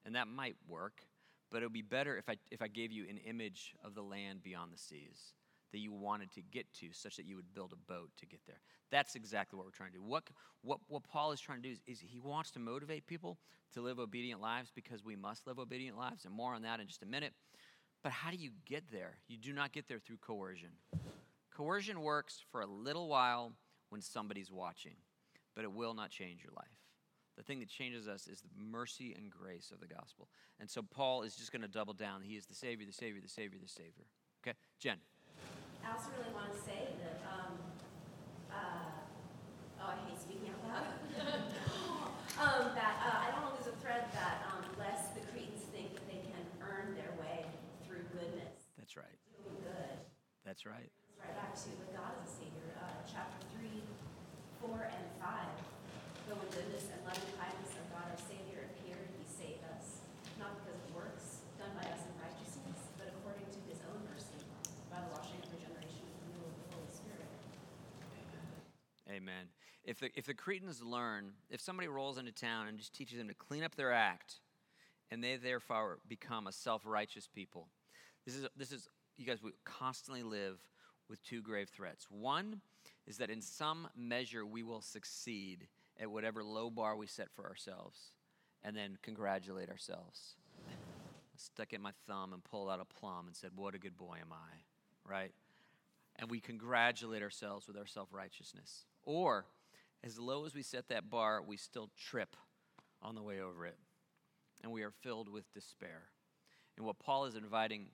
and 0.07 0.15
that 0.15 0.29
might 0.29 0.55
work, 0.69 1.03
but 1.51 1.63
it 1.63 1.67
would 1.67 1.73
be 1.73 1.83
better 1.83 2.17
if 2.17 2.29
I, 2.29 2.37
if 2.53 2.63
I 2.63 2.69
gave 2.69 2.93
you 2.93 3.05
an 3.11 3.19
image 3.27 3.75
of 3.85 3.97
the 3.97 4.03
land 4.03 4.41
beyond 4.45 4.73
the 4.73 4.79
seas 4.79 5.33
that 5.73 5.79
you 5.79 5.93
wanted 5.93 6.31
to 6.35 6.41
get 6.41 6.73
to, 6.75 6.93
such 6.93 7.17
that 7.17 7.27
you 7.27 7.35
would 7.35 7.53
build 7.53 7.73
a 7.73 7.93
boat 7.93 8.11
to 8.19 8.25
get 8.27 8.39
there. 8.47 8.61
That's 8.93 9.17
exactly 9.17 9.57
what 9.57 9.67
we're 9.67 9.73
trying 9.73 9.91
to 9.91 9.99
do. 9.99 10.05
What, 10.05 10.23
what, 10.63 10.79
what 10.87 11.03
Paul 11.03 11.33
is 11.33 11.41
trying 11.41 11.61
to 11.61 11.69
do 11.69 11.73
is, 11.73 11.81
is 11.89 12.01
he 12.01 12.21
wants 12.21 12.53
to 12.53 12.61
motivate 12.61 13.09
people 13.09 13.37
to 13.75 13.81
live 13.81 13.99
obedient 13.99 14.41
lives 14.41 14.71
because 14.73 15.05
we 15.05 15.17
must 15.17 15.49
live 15.49 15.59
obedient 15.59 15.99
lives, 15.99 16.25
and 16.25 16.33
more 16.33 16.55
on 16.55 16.63
that 16.63 16.79
in 16.79 16.87
just 16.87 17.03
a 17.03 17.07
minute. 17.07 17.33
But 18.05 18.13
how 18.13 18.31
do 18.31 18.37
you 18.37 18.51
get 18.65 18.85
there? 18.93 19.19
You 19.27 19.39
do 19.39 19.53
not 19.53 19.73
get 19.73 19.89
there 19.89 19.99
through 19.99 20.19
coercion. 20.19 20.71
Coercion 21.53 22.01
works 22.01 22.41
for 22.53 22.61
a 22.61 22.67
little 22.67 23.09
while 23.09 23.55
when 23.89 24.03
somebody's 24.03 24.53
watching, 24.53 24.95
but 25.57 25.65
it 25.65 25.73
will 25.73 25.95
not 25.95 26.11
change 26.11 26.45
your 26.45 26.53
life. 26.57 26.69
The 27.39 27.45
thing 27.45 27.61
that 27.61 27.71
changes 27.71 28.09
us 28.09 28.27
is 28.27 28.43
the 28.43 28.51
mercy 28.59 29.15
and 29.17 29.31
grace 29.31 29.71
of 29.71 29.79
the 29.79 29.87
gospel. 29.87 30.27
And 30.59 30.69
so 30.69 30.83
Paul 30.83 31.23
is 31.23 31.37
just 31.37 31.55
going 31.55 31.63
to 31.63 31.71
double 31.71 31.95
down. 31.95 32.21
He 32.21 32.35
is 32.35 32.47
the 32.47 32.55
Savior, 32.59 32.85
the 32.85 32.93
Savior, 32.93 33.23
the 33.23 33.31
Savior, 33.31 33.63
the 33.63 33.71
Savior. 33.71 34.11
Okay? 34.43 34.59
Jen. 34.83 34.99
I 35.87 35.95
also 35.95 36.11
really 36.19 36.35
want 36.35 36.51
to 36.51 36.59
say 36.59 36.99
that, 36.99 37.23
um, 37.31 37.55
uh, 38.51 38.91
oh, 39.79 39.95
I 39.95 40.11
hate 40.11 40.19
speaking 40.19 40.51
out 40.51 40.67
loud. 40.67 40.99
um, 42.43 42.75
that 42.75 43.07
uh, 43.07 43.23
I 43.23 43.31
don't 43.31 43.47
want 43.47 43.55
to 43.55 43.63
lose 43.63 43.71
a 43.71 43.79
thread 43.87 44.11
that 44.19 44.43
um, 44.51 44.67
lest 44.75 45.15
the 45.15 45.23
Cretans 45.31 45.63
think 45.71 45.95
that 45.95 46.11
they 46.11 46.19
can 46.27 46.43
earn 46.59 46.99
their 46.99 47.15
way 47.23 47.47
through 47.87 48.03
goodness, 48.19 48.67
That's 48.75 48.99
right. 48.99 49.15
doing 49.39 49.63
good. 49.63 49.95
That's 50.43 50.67
right. 50.67 50.91
It's 50.91 51.23
right 51.23 51.39
back 51.39 51.55
to 51.55 51.71
with 51.79 51.95
God 51.95 52.19
as 52.19 52.27
a 52.27 52.31
Savior, 52.35 52.75
uh, 52.83 52.99
chapter 53.07 53.39
3, 53.63 53.79
4, 54.59 54.91
and 54.91 55.07
5. 55.23 55.79
But 56.29 56.45
when 56.45 56.53
goodness 56.53 56.93
and 56.93 57.01
loving 57.09 57.25
kindness 57.41 57.73
of 57.73 57.89
God 57.89 58.05
our 58.05 58.21
Savior 58.21 58.69
appeared, 58.69 59.09
He 59.17 59.25
saved 59.25 59.65
us, 59.73 60.05
not 60.37 60.61
because 60.61 60.77
of 60.77 60.93
works 60.93 61.41
done 61.57 61.73
by 61.73 61.89
us 61.89 62.05
in 62.05 62.13
righteousness, 62.21 62.93
but 63.01 63.09
according 63.17 63.49
to 63.49 63.61
His 63.65 63.81
own 63.89 63.97
mercy, 64.05 64.37
by 64.93 65.01
the 65.01 65.09
washing 65.17 65.41
of 65.41 65.49
regeneration 65.57 66.05
and 66.05 66.21
renewal 66.29 66.53
of 66.53 66.61
the 66.61 66.69
Holy 66.77 66.93
Spirit. 66.93 67.33
If 69.85 70.01
the, 70.01 70.11
if 70.15 70.27
the 70.27 70.35
Cretans 70.35 70.83
learn, 70.83 71.33
if 71.51 71.61
somebody 71.61 71.89
rolls 71.89 72.19
into 72.19 72.33
town 72.33 72.69
and 72.69 72.79
just 72.79 72.95
teaches 72.95 73.19
them 73.19 73.29
to 73.29 73.35
clean 73.35 73.63
up 73.63 73.75
their 73.75 73.93
act, 73.93 74.37
and 75.11 75.25
they 75.25 75.37
therefore 75.37 75.99
become 76.09 76.47
a 76.47 76.53
self 76.53 76.83
righteous 76.85 77.27
people, 77.27 77.69
this 78.27 78.35
is, 78.35 78.47
this 78.57 78.73
is, 78.73 78.89
you 79.17 79.25
guys, 79.25 79.43
we 79.43 79.53
constantly 79.65 80.23
live 80.23 80.59
with 81.09 81.23
two 81.25 81.41
grave 81.41 81.71
threats. 81.71 82.07
One 82.11 82.61
is 83.07 83.17
that 83.19 83.31
in 83.31 83.41
some 83.41 83.89
measure 83.97 84.45
we 84.45 84.63
will 84.63 84.83
succeed 84.83 85.67
at 85.99 86.11
whatever 86.11 86.45
low 86.45 86.71
bar 86.71 86.95
we 86.97 87.07
set 87.07 87.31
for 87.31 87.47
ourselves, 87.47 88.13
and 88.63 88.77
then 88.77 88.99
congratulate 89.03 89.71
ourselves. 89.71 90.35
I 90.69 90.73
Stuck 91.37 91.73
in 91.73 91.81
my 91.81 91.93
thumb 92.07 92.33
and 92.33 92.45
pulled 92.45 92.69
out 92.69 92.81
a 92.81 92.85
plum 92.85 93.27
and 93.27 93.35
said, 93.35 93.53
What 93.57 93.75
a 93.75 93.79
good 93.79 93.97
boy 93.97 94.19
am 94.21 94.33
I, 94.33 95.11
right? 95.11 95.33
and 96.19 96.31
we 96.31 96.41
congratulate 96.41 97.23
ourselves 97.23 97.67
with 97.67 97.77
our 97.77 97.87
self 97.87 98.09
righteousness. 98.13 98.85
Or, 99.09 99.47
as 100.05 100.19
low 100.19 100.45
as 100.45 100.55
we 100.55 100.63
set 100.63 100.89
that 100.89 101.09
bar, 101.09 101.41
we 101.41 101.57
still 101.57 101.89
trip 101.97 102.37
on 103.01 103.15
the 103.15 103.23
way 103.23 103.41
over 103.41 103.65
it, 103.65 103.79
and 104.63 104.71
we 104.71 104.83
are 104.83 104.91
filled 104.91 105.31
with 105.31 105.51
despair. 105.55 106.11
And 106.77 106.85
what 106.85 106.99
Paul 106.99 107.25
is 107.25 107.35
inviting 107.35 107.87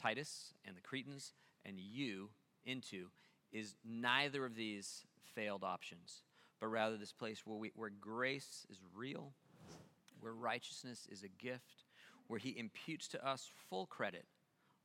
Titus 0.00 0.54
and 0.64 0.76
the 0.76 0.80
Cretans 0.80 1.32
and 1.66 1.80
you 1.80 2.28
into 2.64 3.08
is 3.52 3.74
neither 3.84 4.44
of 4.44 4.54
these 4.54 5.02
failed 5.34 5.64
options, 5.64 6.22
but 6.60 6.68
rather 6.68 6.96
this 6.96 7.12
place 7.12 7.42
where, 7.44 7.58
we, 7.58 7.72
where 7.74 7.90
grace 7.90 8.64
is 8.70 8.78
real, 8.94 9.32
where 10.20 10.34
righteousness 10.34 11.08
is 11.10 11.24
a 11.24 11.44
gift, 11.44 11.82
where 12.28 12.38
he 12.38 12.56
imputes 12.56 13.08
to 13.08 13.26
us 13.26 13.50
full 13.68 13.86
credit 13.86 14.24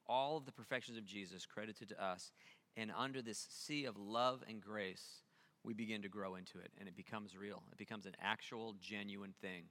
all 0.08 0.38
of 0.38 0.46
the 0.46 0.52
perfections 0.52 0.98
of 0.98 1.06
Jesus 1.06 1.46
credited 1.46 1.90
to 1.90 2.04
us. 2.04 2.32
And 2.78 2.92
under 2.96 3.22
this 3.22 3.48
sea 3.50 3.86
of 3.86 3.98
love 3.98 4.44
and 4.48 4.62
grace, 4.62 5.22
we 5.66 5.74
begin 5.74 6.02
to 6.04 6.10
grow 6.10 6.36
into 6.36 6.60
it, 6.60 6.72
and 6.78 6.88
it 6.88 6.96
becomes 6.96 7.36
real. 7.36 7.64
It 7.72 7.78
becomes 7.78 8.06
an 8.06 8.16
actual, 8.22 8.76
genuine 8.80 9.34
thing 9.42 9.64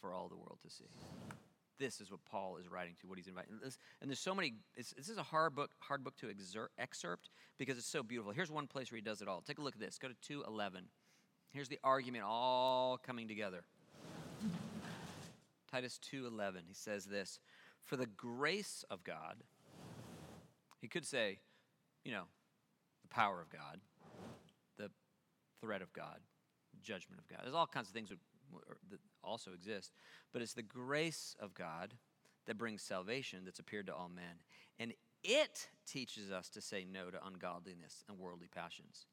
for 0.00 0.12
all 0.12 0.28
the 0.28 0.36
world 0.36 0.58
to 0.62 0.70
see. 0.70 0.88
This 1.78 2.00
is 2.00 2.10
what 2.10 2.24
Paul 2.24 2.56
is 2.56 2.68
writing 2.68 2.96
to, 3.00 3.06
what 3.06 3.18
he's 3.18 3.28
inviting. 3.28 3.52
And 3.52 3.60
this- 3.60 3.78
And 4.00 4.10
there's 4.10 4.18
so 4.18 4.34
many. 4.34 4.56
This 4.74 4.92
is 4.94 5.16
a 5.16 5.22
hard 5.22 5.54
book, 5.54 5.76
hard 5.78 6.02
book 6.02 6.16
to 6.16 6.34
excerpt 6.76 7.30
because 7.56 7.78
it's 7.78 7.86
so 7.86 8.02
beautiful. 8.02 8.32
Here's 8.32 8.50
one 8.50 8.66
place 8.66 8.90
where 8.90 8.96
he 8.96 9.02
does 9.02 9.22
it 9.22 9.28
all. 9.28 9.42
Take 9.42 9.58
a 9.58 9.62
look 9.62 9.74
at 9.74 9.80
this. 9.80 9.96
Go 9.96 10.08
to 10.08 10.14
2:11. 10.14 10.90
Here's 11.50 11.68
the 11.68 11.78
argument 11.84 12.24
all 12.24 12.98
coming 12.98 13.28
together. 13.28 13.64
Titus 15.68 15.98
2:11. 15.98 16.66
He 16.66 16.74
says 16.74 17.06
this, 17.06 17.38
"For 17.84 17.96
the 17.96 18.06
grace 18.06 18.82
of 18.90 19.04
God." 19.04 19.44
He 20.80 20.88
could 20.88 21.06
say, 21.06 21.40
you 22.04 22.12
know, 22.12 22.28
the 23.02 23.08
power 23.08 23.40
of 23.40 23.50
God, 23.50 23.80
threat 25.60 25.82
of 25.82 25.92
God, 25.92 26.18
judgment 26.82 27.20
of 27.20 27.28
God. 27.28 27.40
There's 27.42 27.54
all 27.54 27.66
kinds 27.66 27.88
of 27.88 27.94
things 27.94 28.10
that, 28.10 28.18
also 29.22 29.50
exist, 29.52 29.92
but 30.32 30.40
it's 30.40 30.54
the 30.54 30.62
grace 30.62 31.36
of 31.38 31.52
God 31.52 31.92
that 32.46 32.56
brings 32.56 32.80
salvation 32.80 33.40
that's 33.44 33.58
appeared 33.58 33.86
to 33.88 33.94
all 33.94 34.08
men. 34.08 34.40
And 34.78 34.94
it 35.22 35.68
teaches 35.86 36.30
us 36.30 36.48
to 36.50 36.62
say 36.62 36.86
no 36.90 37.10
to 37.10 37.18
ungodliness 37.26 38.04
and 38.08 38.18
worldly 38.18 38.48
passions. 38.48 39.06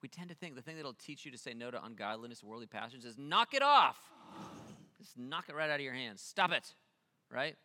We 0.00 0.08
tend 0.08 0.30
to 0.30 0.34
think 0.34 0.54
the 0.54 0.62
thing 0.62 0.76
that'll 0.76 0.94
teach 0.94 1.26
you 1.26 1.30
to 1.32 1.38
say 1.38 1.52
no 1.52 1.70
to 1.70 1.84
ungodliness 1.84 2.40
and 2.40 2.48
worldly 2.48 2.66
passions 2.66 3.04
is 3.04 3.18
knock 3.18 3.52
it 3.52 3.62
off. 3.62 3.98
Just 4.96 5.18
knock 5.18 5.48
it 5.48 5.54
right 5.54 5.68
out 5.68 5.80
of 5.80 5.84
your 5.84 5.92
hands. 5.92 6.22
Stop 6.22 6.52
it, 6.52 6.74
right? 7.30 7.56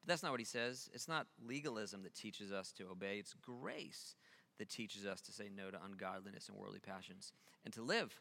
But 0.00 0.08
that's 0.08 0.22
not 0.22 0.30
what 0.30 0.40
he 0.40 0.46
says. 0.46 0.88
It's 0.94 1.08
not 1.08 1.26
legalism 1.44 2.02
that 2.04 2.14
teaches 2.14 2.52
us 2.52 2.72
to 2.72 2.84
obey, 2.88 3.16
it's 3.18 3.34
grace 3.34 4.14
that 4.58 4.68
teaches 4.68 5.06
us 5.06 5.20
to 5.22 5.32
say 5.32 5.48
no 5.54 5.70
to 5.70 5.78
ungodliness 5.84 6.48
and 6.48 6.56
worldly 6.56 6.80
passions 6.80 7.32
and 7.64 7.72
to 7.74 7.82
live 7.82 8.20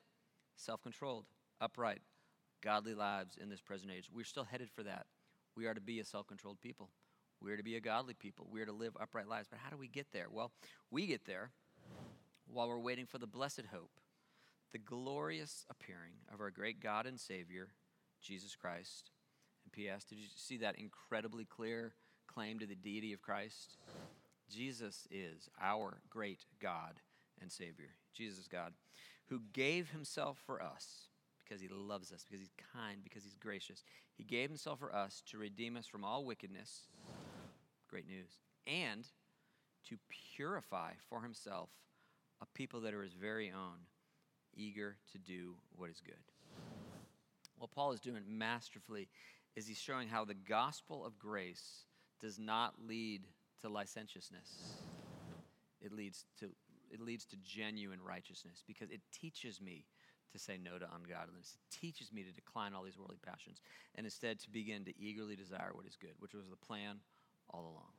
self 0.56 0.82
controlled, 0.82 1.26
upright, 1.62 2.02
godly 2.62 2.93
lives 2.93 3.38
in 3.41 3.50
this 3.50 3.62
present 3.62 3.91
age. 3.91 4.10
We're 4.13 4.26
still 4.26 4.43
headed 4.43 4.69
for 4.69 4.84
that. 4.84 5.06
We 5.56 5.65
are 5.65 5.73
to 5.73 5.82
be 5.82 6.00
a 6.00 6.06
self 6.06 6.28
controlled 6.28 6.62
people, 6.62 6.89
we 7.41 7.52
are 7.52 7.58
to 7.58 7.63
be 7.63 7.76
a 7.76 7.82
godly 7.82 8.13
people, 8.13 8.47
we 8.52 8.62
are 8.62 8.65
to 8.65 8.73
live 8.73 8.95
upright 9.00 9.28
lives. 9.28 9.47
But 9.50 9.60
how 9.60 9.69
do 9.69 9.78
we 9.78 9.88
get 9.88 10.08
there? 10.12 10.28
Well, 10.32 10.52
we 10.91 11.08
get 11.08 11.26
there 11.26 11.52
while 12.52 12.67
we're 12.67 12.80
waiting 12.80 13.06
for 13.06 13.17
the 13.17 13.28
blessed 13.28 13.65
hope, 13.71 14.00
the 14.71 14.78
glorious 14.78 15.65
appearing 15.69 16.13
of 16.34 16.39
our 16.41 16.52
great 16.52 16.80
God 16.80 17.06
and 17.06 17.19
Savior, 17.19 17.69
Jesus 18.21 18.56
Christ. 18.56 19.12
And 19.65 19.71
P.S., 19.71 20.06
did 20.06 20.17
you 20.17 20.28
see 20.36 20.58
that 20.58 20.78
incredibly 20.78 21.45
clear 21.45 21.93
claim 22.28 22.60
to 22.60 22.65
the 22.65 22.76
deity 22.76 23.13
of 23.13 23.21
Christ? 23.21 23.78
Jesus 24.50 25.08
is 25.12 25.50
our 25.62 25.98
great 26.10 26.46
God 26.60 27.00
and 27.42 27.52
Savior. 27.52 27.90
Jesus 28.14 28.48
God, 28.48 28.74
who 29.28 29.42
gave 29.54 29.90
himself 29.90 30.42
for 30.46 30.62
us 30.62 31.08
because 31.44 31.62
he 31.62 31.68
loves 31.70 32.12
us, 32.12 32.24
because 32.24 32.40
he's 32.40 32.54
kind, 32.74 33.04
because 33.04 33.24
he's 33.24 33.36
gracious. 33.36 33.84
He 34.16 34.24
gave 34.24 34.50
himself 34.50 34.80
for 34.80 34.94
us 34.94 35.24
to 35.32 35.38
redeem 35.38 35.78
us 35.78 35.86
from 35.86 36.04
all 36.04 36.26
wickedness. 36.26 36.82
Great 37.89 38.08
news. 38.08 38.30
And 38.66 39.06
to 39.88 39.98
purify 40.36 40.91
for 41.10 41.22
himself 41.22 41.70
a 42.41 42.45
people 42.54 42.82
that 42.82 42.93
are 42.93 43.04
his 43.04 43.14
very 43.14 43.50
own, 43.50 43.86
eager 44.56 44.98
to 45.12 45.18
do 45.18 45.56
what 45.76 45.89
is 45.89 46.02
good. 46.06 46.16
What 47.58 47.72
Paul 47.72 47.93
is 47.93 48.00
doing 48.00 48.24
masterfully 48.28 49.08
is 49.56 49.68
he's 49.68 49.80
showing 49.80 50.08
how 50.08 50.26
the 50.26 50.34
gospel 50.34 51.06
of 51.06 51.18
grace 51.18 51.86
does 52.22 52.38
not 52.38 52.76
lead 52.86 53.24
to 53.62 53.70
licentiousness. 53.70 54.82
It 55.82 55.91
leads 55.91 56.26
to 56.39 56.49
it 56.89 57.01
leads 57.01 57.26
to 57.26 57.36
genuine 57.43 57.99
righteousness 58.01 58.64
because 58.66 58.89
it 58.91 59.01
teaches 59.12 59.60
me 59.60 59.84
to 60.32 60.39
say 60.39 60.58
no 60.58 60.78
to 60.78 60.88
ungodliness. 60.95 61.55
It 61.55 61.76
teaches 61.76 62.14
me 62.14 62.24
to 62.24 62.32
decline 62.32 62.74
all 62.74 62.84
these 62.84 62.97
worldly 62.97 63.18
passions 63.26 63.62
and 63.95 64.05
instead 64.05 64.39
to 64.39 64.49
begin 64.49 64.86
to 64.86 64.93
eagerly 64.97 65.36
desire 65.36 65.72
what 65.74 65.86
is 65.86 65.97
good, 65.99 66.14
which 66.20 66.34
was 66.34 66.47
the 66.49 66.55
plan 66.55 66.99
all 67.49 67.62
along. 67.62 67.91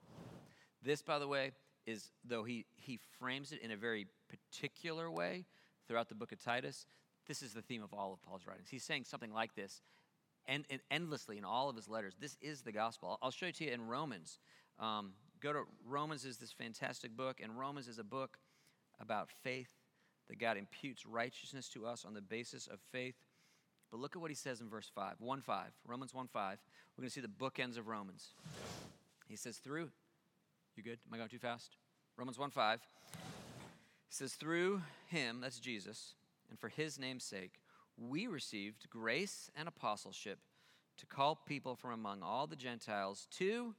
This, 0.82 1.02
by 1.02 1.18
the 1.18 1.28
way, 1.28 1.52
is 1.86 2.10
though 2.24 2.44
he, 2.44 2.66
he 2.76 2.98
frames 3.18 3.52
it 3.52 3.60
in 3.62 3.70
a 3.70 3.76
very 3.76 4.06
particular 4.28 5.10
way 5.10 5.44
throughout 5.86 6.08
the 6.08 6.14
book 6.14 6.32
of 6.32 6.42
Titus, 6.42 6.86
this 7.26 7.42
is 7.42 7.52
the 7.52 7.62
theme 7.62 7.82
of 7.82 7.92
all 7.92 8.12
of 8.12 8.22
Paul's 8.22 8.46
writings. 8.46 8.68
He's 8.70 8.84
saying 8.84 9.04
something 9.04 9.32
like 9.32 9.54
this 9.54 9.82
and, 10.46 10.64
and 10.70 10.80
endlessly 10.90 11.38
in 11.38 11.44
all 11.44 11.68
of 11.68 11.76
his 11.76 11.88
letters. 11.88 12.14
This 12.20 12.36
is 12.40 12.62
the 12.62 12.72
gospel. 12.72 13.18
I'll 13.22 13.30
show 13.30 13.46
it 13.46 13.56
to 13.56 13.64
you 13.64 13.72
in 13.72 13.86
Romans. 13.86 14.38
Um, 14.78 15.12
go 15.40 15.52
to 15.52 15.62
Romans 15.86 16.24
is 16.24 16.38
this 16.38 16.52
fantastic 16.52 17.16
book, 17.16 17.40
and 17.42 17.58
Romans 17.58 17.88
is 17.88 17.98
a 17.98 18.04
book 18.04 18.38
about 19.00 19.30
faith 19.30 19.70
that 20.28 20.38
God 20.38 20.56
imputes 20.56 21.06
righteousness 21.06 21.68
to 21.70 21.86
us 21.86 22.04
on 22.04 22.14
the 22.14 22.20
basis 22.20 22.66
of 22.66 22.80
faith. 22.92 23.14
But 23.90 24.00
look 24.00 24.16
at 24.16 24.22
what 24.22 24.30
he 24.30 24.34
says 24.34 24.60
in 24.60 24.68
verse 24.68 24.90
5, 24.94 25.14
1 25.18 25.40
5, 25.40 25.66
Romans 25.86 26.12
1 26.12 26.28
5. 26.28 26.58
We're 26.96 27.02
going 27.02 27.08
to 27.08 27.14
see 27.14 27.20
the 27.20 27.28
bookends 27.28 27.78
of 27.78 27.88
Romans. 27.88 28.34
He 29.28 29.36
says, 29.36 29.58
through, 29.58 29.90
you 30.76 30.82
good? 30.82 30.98
Am 31.06 31.14
I 31.14 31.16
going 31.18 31.28
too 31.28 31.38
fast? 31.38 31.76
Romans 32.16 32.38
1 32.38 32.50
5. 32.50 32.80
He 33.12 34.14
says, 34.14 34.34
through 34.34 34.82
him, 35.06 35.40
that's 35.40 35.58
Jesus, 35.58 36.14
and 36.50 36.58
for 36.58 36.68
his 36.68 36.98
name's 36.98 37.24
sake, 37.24 37.60
we 37.96 38.26
received 38.26 38.88
grace 38.90 39.50
and 39.56 39.68
apostleship 39.68 40.38
to 40.98 41.06
call 41.06 41.36
people 41.46 41.76
from 41.76 41.92
among 41.92 42.22
all 42.22 42.46
the 42.46 42.56
Gentiles 42.56 43.26
to 43.32 43.74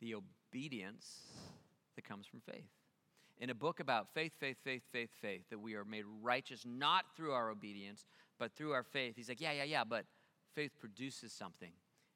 the 0.00 0.14
obedience 0.14 1.20
that 1.96 2.04
comes 2.04 2.26
from 2.26 2.40
faith 2.40 2.68
in 3.40 3.50
a 3.50 3.54
book 3.54 3.80
about 3.80 4.08
faith, 4.14 4.32
faith, 4.38 4.56
faith, 4.64 4.82
faith, 4.92 5.10
faith, 5.20 5.42
that 5.50 5.58
we 5.58 5.74
are 5.74 5.84
made 5.84 6.04
righteous 6.22 6.64
not 6.66 7.04
through 7.16 7.32
our 7.32 7.50
obedience, 7.50 8.04
but 8.38 8.52
through 8.56 8.72
our 8.72 8.82
faith. 8.82 9.14
He's 9.16 9.28
like, 9.28 9.40
yeah, 9.40 9.52
yeah, 9.52 9.64
yeah, 9.64 9.84
but 9.84 10.04
faith 10.54 10.72
produces 10.78 11.32
something. 11.32 11.70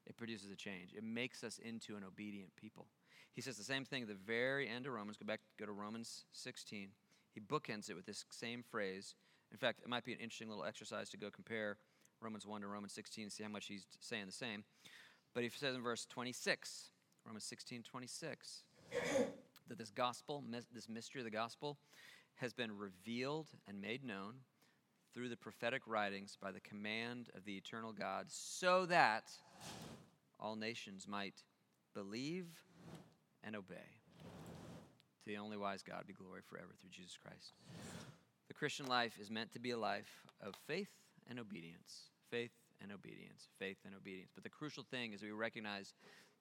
It 0.07 0.17
produces 0.17 0.51
a 0.51 0.57
change. 0.57 0.93
It 0.97 1.05
makes 1.05 1.45
us 1.45 1.61
into 1.65 1.97
an 1.97 2.03
obedient 2.05 2.55
people. 2.57 2.87
He 3.35 3.41
says 3.41 3.57
the 3.57 3.65
same 3.65 3.85
thing 3.85 4.03
at 4.03 4.09
the 4.09 4.15
very 4.15 4.69
end 4.69 4.87
of 4.87 4.93
Romans. 4.93 5.17
Go 5.17 5.27
back, 5.27 5.41
go 5.59 5.67
to 5.67 5.73
Romans 5.73 6.25
16. 6.33 6.89
He 7.33 7.41
bookends 7.41 7.89
it 7.89 7.95
with 7.95 8.05
this 8.05 8.25
same 8.31 8.65
phrase. 8.69 9.15
In 9.53 9.59
fact, 9.59 9.81
it 9.83 9.89
might 9.89 10.05
be 10.05 10.13
an 10.13 10.19
interesting 10.19 10.49
little 10.49 10.65
exercise 10.65 11.09
to 11.11 11.17
go 11.17 11.31
compare 11.31 11.77
Romans 12.21 12.47
1 12.47 12.61
to 12.63 12.67
Romans 12.67 12.93
16 12.93 13.25
and 13.25 13.33
see 13.33 13.43
how 13.43 13.49
much 13.49 13.67
he's 13.67 13.87
saying 14.01 14.27
the 14.27 14.33
same. 14.33 14.65
But 15.35 15.45
he 15.45 15.49
says 15.49 15.75
in 15.75 15.83
verse 15.83 16.07
26, 16.07 16.91
Romans 17.25 17.45
16, 17.45 17.83
26 17.83 18.65
that 19.69 19.79
this 19.79 19.91
gospel, 19.91 20.43
this 20.75 20.89
mystery 20.89 21.21
of 21.21 21.25
the 21.25 21.31
gospel, 21.31 21.79
has 22.37 22.53
been 22.53 22.77
revealed 22.77 23.49
and 23.67 23.81
made 23.81 24.05
known 24.05 24.35
through 25.15 25.29
the 25.29 25.37
prophetic 25.37 25.83
writings 25.87 26.37
by 26.41 26.51
the 26.51 26.61
command 26.61 27.29
of 27.35 27.45
the 27.45 27.57
eternal 27.57 27.93
God, 27.93 28.27
so 28.29 28.87
that 28.87 29.31
all 30.41 30.57
nations 30.57 31.07
might 31.07 31.43
believe 31.95 32.47
and 33.45 33.55
obey. 33.55 34.01
To 34.23 35.27
the 35.27 35.37
only 35.37 35.57
wise 35.57 35.83
God 35.83 36.05
be 36.07 36.13
glory 36.13 36.41
forever 36.49 36.75
through 36.81 36.91
Jesus 36.91 37.17
Christ. 37.17 37.53
The 38.49 38.55
Christian 38.55 38.87
life 38.87 39.19
is 39.21 39.31
meant 39.31 39.53
to 39.53 39.61
be 39.61 39.71
a 39.71 39.79
life 39.79 40.23
of 40.45 40.55
faith 40.67 40.91
and 41.29 41.39
obedience. 41.39 42.11
Faith 42.31 42.53
and 42.83 42.91
obedience. 42.93 43.49
Faith 43.59 43.79
and 43.85 43.95
obedience. 43.95 44.33
But 44.35 44.45
the 44.45 44.51
crucial 44.51 44.85
thing 44.91 45.13
is 45.13 45.23
we 45.23 45.31
recognize 45.31 45.95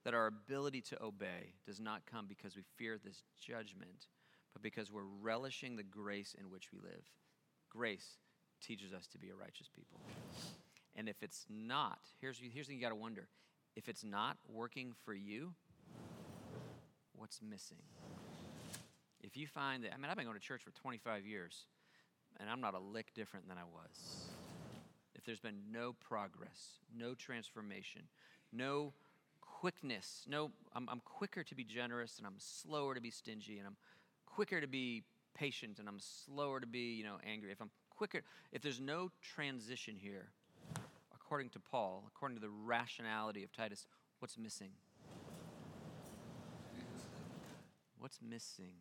that 0.04 0.14
our 0.14 0.28
ability 0.28 0.82
to 0.82 1.04
obey 1.04 1.54
does 1.66 1.80
not 1.80 2.06
come 2.06 2.26
because 2.28 2.56
we 2.56 2.64
fear 2.78 2.98
this 2.98 3.24
judgment, 3.40 4.08
but 4.54 4.62
because 4.62 4.92
we're 4.92 5.02
relishing 5.22 5.76
the 5.76 5.84
grace 5.84 6.36
in 6.40 6.50
which 6.50 6.72
we 6.72 6.80
live. 6.80 7.04
Grace 7.70 8.18
teaches 8.62 8.94
us 8.94 9.08
to 9.08 9.18
be 9.18 9.30
a 9.30 9.36
righteous 9.36 9.70
people. 9.74 10.00
And 10.96 11.08
if 11.08 11.22
it's 11.22 11.46
not, 11.50 12.00
here's, 12.20 12.38
here's 12.40 12.68
the 12.68 12.72
thing 12.72 12.78
you 12.78 12.82
got 12.82 12.90
to 12.90 12.96
wonder 12.96 13.28
if 13.76 13.88
it's 13.88 14.04
not 14.04 14.38
working 14.48 14.94
for 15.06 15.14
you, 15.14 15.54
what's 17.16 17.42
missing? 17.42 17.78
If 19.22 19.38
you 19.38 19.48
find 19.48 19.84
that, 19.84 19.94
I 19.94 19.98
mean, 19.98 20.10
I've 20.10 20.18
been 20.18 20.26
going 20.26 20.38
to 20.38 20.44
church 20.44 20.64
for 20.64 20.72
25 20.72 21.26
years, 21.26 21.66
and 22.40 22.50
I'm 22.50 22.60
not 22.60 22.74
a 22.74 22.80
lick 22.80 23.14
different 23.14 23.48
than 23.48 23.58
I 23.58 23.64
was. 23.64 24.26
If 25.16 25.24
there's 25.24 25.40
been 25.40 25.62
no 25.72 25.94
progress, 25.94 26.80
no 26.98 27.14
transformation, 27.14 28.02
no 28.52 28.94
quickness. 29.62 30.26
No, 30.28 30.50
I'm, 30.74 30.90
I'm 30.90 31.02
quicker 31.06 31.44
to 31.44 31.54
be 31.54 31.64
generous 31.64 32.18
and 32.18 32.26
I'm 32.26 32.40
slower 32.40 32.96
to 32.96 33.02
be 33.02 33.12
stingy 33.12 33.60
and 33.60 33.68
I'm 33.68 33.78
quicker 34.26 34.60
to 34.60 34.66
be 34.66 35.04
patient 35.36 35.78
and 35.78 35.88
I'm 35.88 36.00
slower 36.00 36.60
to 36.60 36.66
be, 36.66 36.96
you 36.96 37.04
know, 37.04 37.18
angry. 37.24 37.52
If 37.52 37.62
I'm 37.62 37.70
quicker, 37.96 38.24
if 38.52 38.64
there's 38.64 38.80
no 38.80 39.12
transition 39.22 39.96
here, 39.96 40.30
according 41.14 41.50
to 41.52 41.60
Paul, 41.60 42.06
according 42.08 42.38
to 42.38 42.42
the 42.42 42.50
rationality 42.50 43.44
of 43.44 43.52
Titus, 43.52 43.86
what's 44.18 44.36
missing? 44.36 44.72
What's 48.00 48.18
missing? 48.20 48.74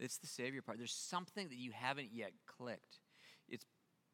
It's 0.00 0.16
the 0.16 0.26
Savior 0.26 0.62
part. 0.62 0.78
There's 0.78 0.92
something 0.92 1.48
that 1.48 1.58
you 1.58 1.70
haven't 1.72 2.08
yet 2.12 2.32
clicked. 2.44 2.98
It's 3.48 3.64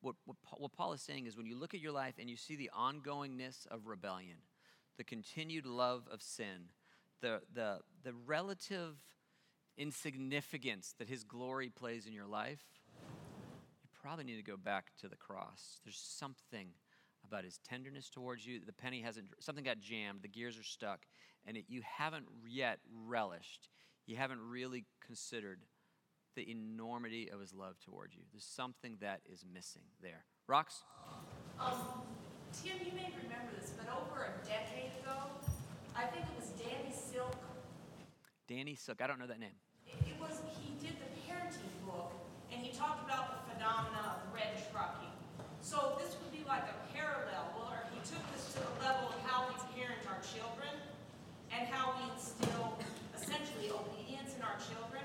what, 0.03 0.17
what, 0.27 0.37
what 0.59 0.73
Paul 0.73 0.93
is 0.93 1.01
saying 1.01 1.25
is 1.25 1.35
when 1.35 1.47
you 1.47 1.59
look 1.59 1.73
at 1.73 1.81
your 1.81 1.93
life 1.93 2.17
and 2.19 2.29
you 2.29 2.37
see 2.37 2.57
the 2.57 2.71
ongoingness 2.79 3.67
of 3.69 3.87
rebellion, 3.87 4.37
the 4.97 5.05
continued 5.05 5.67
love 5.67 6.09
of 6.11 6.23
sin, 6.23 6.71
the, 7.21 7.41
the, 7.53 7.79
the 8.03 8.13
relative 8.27 8.97
insignificance 9.77 10.95
that 10.99 11.09
his 11.09 11.25
glory 11.25 11.69
plays 11.69 12.07
in 12.07 12.13
your 12.13 12.27
life, 12.27 12.63
you 13.83 13.89
probably 14.01 14.25
need 14.25 14.37
to 14.37 14.43
go 14.43 14.57
back 14.57 14.93
to 15.01 15.09
the 15.09 15.17
cross. 15.17 15.81
There's 15.85 15.99
something 15.99 16.69
about 17.25 17.45
his 17.45 17.59
tenderness 17.59 18.09
towards 18.09 18.47
you. 18.47 18.61
The 18.65 18.73
penny 18.73 19.03
hasn't, 19.03 19.27
something 19.41 19.65
got 19.65 19.81
jammed, 19.81 20.23
the 20.23 20.29
gears 20.29 20.59
are 20.59 20.63
stuck, 20.65 21.01
and 21.47 21.57
it, 21.57 21.65
you 21.69 21.83
haven't 21.85 22.27
yet 22.49 22.79
relished, 23.07 23.69
you 24.07 24.17
haven't 24.17 24.41
really 24.41 24.85
considered 25.05 25.61
the 26.37 26.51
enormity 26.51 27.31
of 27.31 27.41
his 27.41 27.53
love 27.55 27.77
towards 27.81 28.15
you. 28.15 28.23
There's 28.33 28.45
something 28.45 28.99
that 29.01 29.21
is 29.31 29.45
missing 29.53 29.83
there. 30.03 30.25
Rocks? 30.47 30.83
Um, 31.59 31.73
Tim, 32.57 32.81
you 32.81 32.97
may 32.97 33.13
remember 33.13 33.53
this, 33.61 33.77
but 33.77 33.85
over 33.93 34.33
a 34.33 34.35
decade 34.49 34.97
ago, 35.05 35.29
I 35.93 36.09
think 36.09 36.25
it 36.25 36.37
was 36.41 36.57
Danny 36.57 36.89
Silk. 36.89 37.37
Danny 38.49 38.75
Silk. 38.75 39.05
I 39.05 39.07
don't 39.07 39.21
know 39.21 39.29
that 39.29 39.41
name. 39.41 39.53
It, 39.85 40.01
it 40.09 40.17
was 40.17 40.41
he 40.57 40.73
did 40.81 40.97
the 40.97 41.11
parenting 41.29 41.69
book, 41.85 42.17
and 42.49 42.65
he 42.65 42.73
talked 42.73 43.05
about 43.05 43.37
the 43.37 43.41
phenomena 43.53 44.17
of 44.17 44.33
red 44.33 44.57
trucking. 44.73 45.13
So 45.61 46.01
this 46.01 46.17
would 46.17 46.33
be 46.33 46.49
like 46.49 46.65
a 46.65 46.77
parallel, 46.97 47.53
or 47.61 47.85
he 47.93 48.01
took 48.09 48.25
this 48.33 48.57
to 48.57 48.65
the 48.65 48.89
level 48.89 49.13
of 49.13 49.21
how 49.29 49.45
we 49.53 49.55
parent 49.77 50.01
our 50.09 50.21
children, 50.25 50.73
and 51.53 51.69
how 51.69 51.93
we 52.01 52.09
instill 52.09 52.73
essentially 53.13 53.69
obedience 53.69 54.33
in 54.33 54.41
our 54.41 54.57
children 54.65 55.05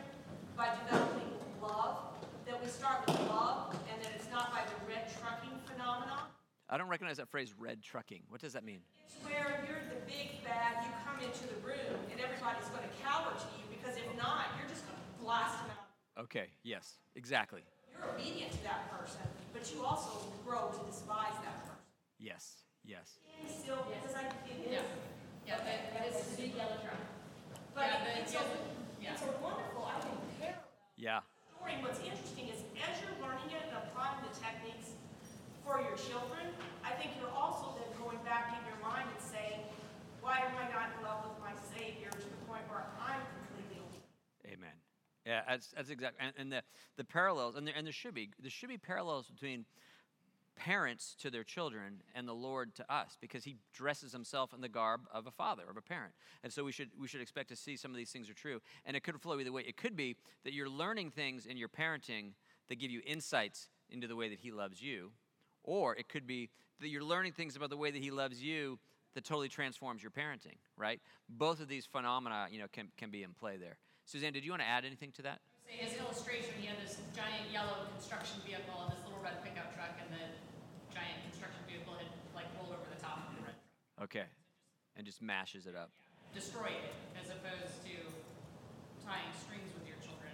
by 0.56 0.72
developing 0.88 1.36
love. 1.60 2.16
That 2.48 2.64
we 2.64 2.72
start 2.72 3.04
with 3.08 3.20
love, 3.28 3.76
and 3.92 4.00
that 4.04 4.12
it's 4.16 4.32
not 4.32 4.56
by 4.56 4.64
the 4.64 4.78
red 4.88 5.12
trucking 5.20 5.60
phenomenon. 5.68 6.32
I 6.72 6.78
don't 6.78 6.88
recognize 6.88 7.18
that 7.18 7.28
phrase, 7.28 7.54
red 7.60 7.84
trucking. 7.84 8.24
What 8.30 8.40
does 8.40 8.54
that 8.54 8.64
mean? 8.64 8.80
It's 9.04 9.20
where 9.28 9.60
you're 9.68 9.84
the 9.92 10.00
big 10.08 10.40
bad, 10.40 10.80
you 10.88 10.92
come 11.04 11.20
into 11.20 11.44
the 11.52 11.60
room, 11.68 12.00
and 12.08 12.16
everybody's 12.16 12.72
going 12.72 12.88
to 12.88 12.94
cower 13.04 13.36
to 13.36 13.48
you 13.60 13.68
because 13.76 14.00
if 14.00 14.08
not, 14.16 14.56
you're 14.56 14.72
just 14.72 14.88
going 14.88 14.96
to 14.96 15.08
blast 15.20 15.60
them 15.60 15.76
out. 15.76 16.24
Okay, 16.32 16.48
yes, 16.64 16.96
exactly. 17.20 17.60
You're 17.92 18.08
obedient 18.16 18.56
to 18.56 18.64
that 18.64 18.88
person, 18.88 19.20
but 19.52 19.68
you 19.68 19.84
also 19.84 20.32
grow 20.48 20.72
to 20.72 20.80
despise 20.88 21.36
that 21.44 21.60
person. 21.68 21.84
Yes, 22.24 22.64
yes. 22.88 23.20
And 23.36 23.52
still, 23.52 23.84
because 23.92 24.16
I, 24.16 24.32
it 24.48 24.64
is. 24.64 24.72
Yeah. 24.72 24.88
Yeah, 25.44 25.58
that, 25.68 25.92
that 25.92 26.06
is 26.08 26.24
the 26.24 26.38
big 26.40 26.56
yellow 26.56 26.80
truck. 26.80 27.04
But 27.76 27.84
Yeah, 27.84 28.00
the- 28.16 28.22
it's, 28.24 28.32
a, 28.32 28.44
yeah. 29.04 29.12
it's 29.12 29.24
a 29.28 29.32
wonderful, 29.44 29.84
I 29.92 30.00
think, 30.00 30.16
parallel 30.40 30.72
Yeah, 30.96 31.20
story. 31.52 31.76
What's 31.84 32.00
interesting 32.00 32.48
is 32.48 32.64
as 32.80 32.96
you're 33.04 33.18
learning 33.20 33.52
it 33.52 33.60
and 33.68 33.76
applying 33.76 34.24
the 34.24 34.32
techniques 34.40 34.96
for 35.66 35.82
your 35.82 35.98
children, 35.98 36.52
I 36.84 36.92
think 36.98 37.12
you're 37.20 37.34
also 37.34 37.76
then 37.78 37.90
going 38.02 38.20
back 38.24 38.54
in 38.54 38.62
your 38.66 38.80
mind 38.82 39.08
and 39.10 39.22
saying, 39.22 39.62
why 40.22 40.38
am 40.38 40.54
I 40.58 40.70
not 40.72 40.94
in 40.98 41.06
love 41.06 41.26
with 41.30 41.40
my 41.42 41.54
Savior 41.74 42.10
to 42.10 42.28
the 42.28 42.42
point 42.48 42.62
where 42.70 42.86
I'm 43.00 43.22
completely 43.22 43.72
amen. 44.46 44.76
Yeah, 45.26 45.42
that's, 45.48 45.68
that's 45.76 45.90
exactly. 45.90 46.20
And, 46.26 46.34
and 46.38 46.52
the, 46.52 46.64
the 46.98 47.04
parallels, 47.04 47.56
and 47.56 47.66
there, 47.66 47.74
and 47.76 47.86
there 47.86 47.94
should 47.94 48.14
be, 48.14 48.30
there 48.40 48.52
should 48.52 48.70
be 48.70 48.78
parallels 48.78 49.28
between 49.28 49.66
parents 50.56 51.16
to 51.20 51.30
their 51.30 51.44
children 51.44 52.04
and 52.14 52.28
the 52.28 52.34
Lord 52.34 52.76
to 52.76 52.94
us 52.94 53.18
because 53.20 53.44
he 53.44 53.58
dresses 53.74 54.12
himself 54.12 54.54
in 54.54 54.62
the 54.62 54.70
garb 54.70 55.02
of 55.14 55.26
a 55.26 55.32
father, 55.32 55.64
of 55.70 55.78
a 55.78 55.82
parent. 55.82 56.14
And 56.44 56.52
so 56.52 56.64
we 56.64 56.72
should, 56.72 56.90
we 57.00 57.08
should 57.08 57.22
expect 57.22 57.50
to 57.50 57.56
see 57.56 57.78
some 57.78 57.92
of 57.92 57.98
these 57.98 58.12
things 58.12 58.30
are 58.30 58.34
true. 58.34 58.62
And 58.86 58.96
it 58.96 59.04
could 59.04 59.20
flow 59.22 59.40
either 59.40 59.52
way. 59.52 59.64
It 59.66 59.78
could 59.78 59.96
be 59.96 60.18
that 60.44 60.54
you're 60.54 60.70
learning 60.70 61.12
things 61.12 61.46
in 61.46 61.58
your 61.58 61.70
parenting 61.70 62.32
that 62.70 62.80
give 62.80 62.92
you 62.92 63.02
insights 63.06 63.70
into 63.90 64.08
the 64.08 64.16
way 64.16 64.30
that 64.30 64.40
he 64.40 64.52
loves 64.52 64.82
you, 64.82 65.12
or 65.64 65.96
it 65.96 66.10
could 66.10 66.26
be 66.28 66.50
that 66.80 66.90
you're 66.90 67.04
learning 67.04 67.34
things 67.34 67.56
about 67.56 67.70
the 67.70 67.78
way 67.78 67.92
that 67.92 68.02
he 68.02 68.12
loves 68.12 68.42
you 68.42 68.80
that 69.14 69.24
totally 69.26 69.50
transforms 69.50 70.02
your 70.02 70.12
parenting, 70.12 70.58
right? 70.78 71.00
Both 71.30 71.60
of 71.60 71.68
these 71.68 71.86
phenomena, 71.86 72.48
you 72.50 72.60
know, 72.60 72.68
can, 72.72 72.88
can 72.98 73.12
be 73.12 73.24
in 73.24 73.34
play 73.34 73.58
there. 73.58 73.78
Suzanne, 74.06 74.34
did 74.34 74.44
you 74.46 74.52
want 74.52 74.62
to 74.64 74.68
add 74.68 74.86
anything 74.86 75.12
to 75.14 75.22
that? 75.24 75.40
Say 75.68 75.78
his 75.78 76.00
illustration, 76.00 76.52
he 76.60 76.68
had 76.68 76.78
this 76.84 76.98
giant 77.16 77.52
yellow 77.52 77.88
construction 77.94 78.40
vehicle 78.46 78.74
and 78.84 78.92
this 78.92 79.04
little 79.06 79.22
red 79.22 79.44
pickup 79.44 79.76
truck 79.76 79.94
and 80.00 80.10
the 80.12 80.26
giant 80.96 81.22
construction 81.30 81.60
vehicle 81.68 81.94
had 81.94 82.08
like 82.34 82.48
rolled 82.58 82.72
over 82.74 82.88
the 82.88 83.00
top 83.04 83.30
of 83.30 83.36
the 83.36 83.44
red 83.44 83.56
truck. 83.56 84.04
Okay. 84.10 84.28
And 84.96 85.06
just 85.06 85.22
mashes 85.22 85.68
it 85.68 85.76
up. 85.76 85.92
Destroyed 86.34 86.76
it 86.76 86.96
as 87.20 87.30
opposed 87.30 87.84
to 87.84 87.96
tying 89.04 89.32
strings 89.44 89.68
with 89.76 89.88
your 89.88 90.00
children, 90.00 90.32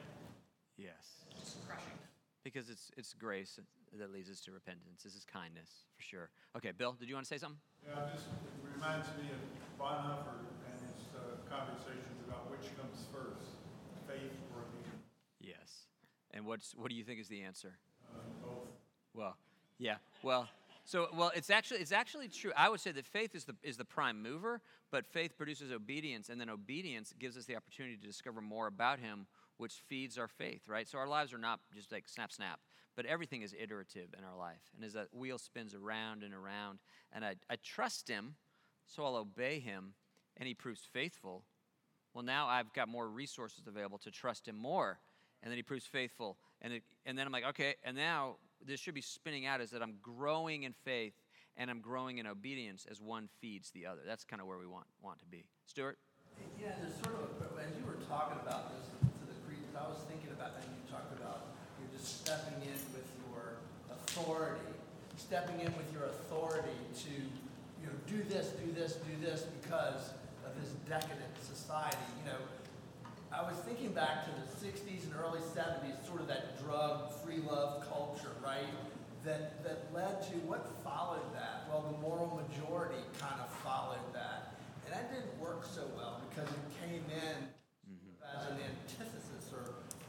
Yes. 0.77 1.25
just 1.33 1.65
crushing 1.67 1.97
them. 1.97 2.09
Because 2.43 2.69
it's 2.69 2.91
it's 2.97 3.13
grace 3.13 3.57
that 3.99 4.11
leads 4.11 4.29
us 4.29 4.39
to 4.41 4.51
repentance. 4.51 5.03
This 5.03 5.15
is 5.15 5.23
kindness 5.23 5.69
for 5.95 6.03
sure. 6.03 6.29
Okay, 6.55 6.71
Bill, 6.71 6.93
did 6.99 7.07
you 7.07 7.15
want 7.15 7.25
to 7.25 7.33
say 7.33 7.37
something? 7.37 7.59
Yeah, 7.85 7.93
it 8.03 8.73
reminds 8.75 9.07
me 9.15 9.29
of 9.31 9.39
Bonhoeffer 9.79 10.43
and 10.67 10.79
his 10.81 11.07
uh, 11.15 11.39
conversations 11.49 12.19
about 12.27 12.51
which 12.51 12.67
comes 12.75 13.05
first, 13.11 13.55
faith 14.07 14.35
or 14.53 14.67
obedience. 14.67 15.07
Yes. 15.39 15.87
And 16.31 16.45
what's 16.45 16.73
what 16.75 16.89
do 16.89 16.95
you 16.95 17.03
think 17.03 17.19
is 17.19 17.27
the 17.27 17.41
answer? 17.41 17.77
Uh, 18.13 18.19
both. 18.43 18.67
Well, 19.13 19.37
yeah. 19.79 19.97
Well, 20.23 20.49
so 20.83 21.07
well, 21.13 21.31
it's 21.35 21.49
actually 21.49 21.79
it's 21.79 21.91
actually 21.91 22.27
true. 22.27 22.51
I 22.55 22.69
would 22.69 22.79
say 22.79 22.91
that 22.91 23.05
faith 23.05 23.35
is 23.35 23.45
the 23.45 23.55
is 23.63 23.77
the 23.77 23.85
prime 23.85 24.21
mover, 24.21 24.61
but 24.91 25.05
faith 25.05 25.37
produces 25.37 25.71
obedience, 25.71 26.29
and 26.29 26.39
then 26.39 26.49
obedience 26.49 27.13
gives 27.17 27.37
us 27.37 27.45
the 27.45 27.55
opportunity 27.55 27.97
to 27.97 28.05
discover 28.07 28.41
more 28.41 28.67
about 28.67 28.99
Him, 28.99 29.27
which 29.57 29.73
feeds 29.87 30.17
our 30.17 30.27
faith. 30.27 30.61
Right. 30.67 30.87
So 30.87 30.97
our 30.97 31.07
lives 31.07 31.33
are 31.33 31.37
not 31.37 31.59
just 31.73 31.91
like 31.91 32.07
snap 32.07 32.31
snap, 32.31 32.59
but 32.95 33.05
everything 33.05 33.41
is 33.41 33.55
iterative 33.59 34.09
in 34.17 34.23
our 34.23 34.37
life, 34.37 34.61
and 34.75 34.83
as 34.83 34.93
that 34.93 35.13
wheel 35.13 35.37
spins 35.37 35.73
around 35.73 36.23
and 36.23 36.33
around, 36.33 36.79
and 37.13 37.23
I 37.23 37.35
I 37.49 37.57
trust 37.63 38.07
Him, 38.07 38.35
so 38.85 39.05
I'll 39.05 39.15
obey 39.15 39.59
Him, 39.59 39.93
and 40.37 40.47
He 40.47 40.53
proves 40.53 40.81
faithful. 40.81 41.43
Well, 42.13 42.23
now 42.23 42.47
I've 42.47 42.73
got 42.73 42.87
more 42.87 43.07
resources 43.07 43.67
available 43.67 43.99
to 43.99 44.11
trust 44.11 44.47
Him 44.47 44.55
more, 44.55 44.99
and 45.43 45.51
then 45.51 45.57
He 45.57 45.63
proves 45.63 45.85
faithful, 45.85 46.37
and 46.61 46.73
it, 46.73 46.83
and 47.05 47.17
then 47.17 47.27
I'm 47.27 47.33
like, 47.33 47.45
okay, 47.45 47.75
and 47.83 47.95
now 47.95 48.37
this 48.65 48.79
should 48.79 48.95
be 48.95 49.01
spinning 49.01 49.45
out 49.45 49.61
is 49.61 49.69
that 49.71 49.81
I'm 49.81 49.95
growing 50.01 50.63
in 50.63 50.73
faith 50.73 51.13
and 51.57 51.69
I'm 51.69 51.81
growing 51.81 52.19
in 52.19 52.27
obedience 52.27 52.85
as 52.89 53.01
one 53.01 53.29
feeds 53.39 53.71
the 53.71 53.85
other. 53.85 54.01
That's 54.05 54.23
kind 54.23 54.41
of 54.41 54.47
where 54.47 54.57
we 54.57 54.67
want 54.67 54.85
want 55.01 55.19
to 55.19 55.25
be. 55.25 55.45
Stuart? 55.65 55.97
Yeah, 56.59 56.69
there's 56.79 56.93
sort 57.03 57.15
of, 57.15 57.57
as 57.57 57.71
you 57.79 57.85
were 57.85 57.97
talking 58.07 58.37
about 58.45 58.69
this 58.69 58.87
I 59.77 59.85
was 59.85 60.01
thinking 60.09 60.33
about, 60.33 60.57
and 60.57 60.65
you 60.73 60.81
talked 60.89 61.13
about, 61.13 61.53
you're 61.77 61.93
just 61.93 62.25
stepping 62.25 62.57
in 62.65 62.79
with 62.97 63.05
your 63.29 63.61
authority, 63.93 64.73
stepping 65.17 65.61
in 65.61 65.69
with 65.77 65.85
your 65.93 66.09
authority 66.09 66.73
to, 67.05 67.13
you 67.13 67.85
know, 67.85 67.93
do 68.09 68.25
this, 68.25 68.57
do 68.57 68.73
this, 68.73 68.97
do 69.05 69.13
this 69.21 69.45
because 69.61 70.17
of 70.41 70.51
this 70.57 70.73
decadent 70.89 71.29
society. 71.45 72.01
You 72.25 72.33
know, 72.33 72.41
I 73.29 73.45
was 73.45 73.59
thinking 73.69 73.93
back 73.93 74.25
to 74.25 74.31
the 74.33 74.47
60s 74.49 75.05
and 75.05 75.13
early 75.21 75.45
70s, 75.53 76.01
sort 76.09 76.21
of 76.21 76.27
that 76.27 76.57
drug, 76.63 77.13
free 77.21 77.43
love 77.45 77.85
culture, 77.85 78.33
right? 78.43 78.65
That, 79.25 79.61
that 79.63 79.93
led 79.93 80.23
to 80.31 80.35
what 80.49 80.65
followed 80.83 81.27
that? 81.35 81.67
Well, 81.69 81.85
the 81.85 81.97
moral 82.01 82.41
majority 82.41 83.03
kind 83.19 83.37
of 83.41 83.51
followed 83.61 84.07
that. 84.13 84.55
And 84.85 84.95
that 84.95 85.13
didn't 85.13 85.37
work 85.37 85.65
so 85.67 85.83
well 85.97 86.21
because 86.29 86.49
it 86.49 86.65
came 86.79 87.03
in 87.11 87.37
mm-hmm. 87.85 88.23
as 88.23 88.47
an 88.47 88.57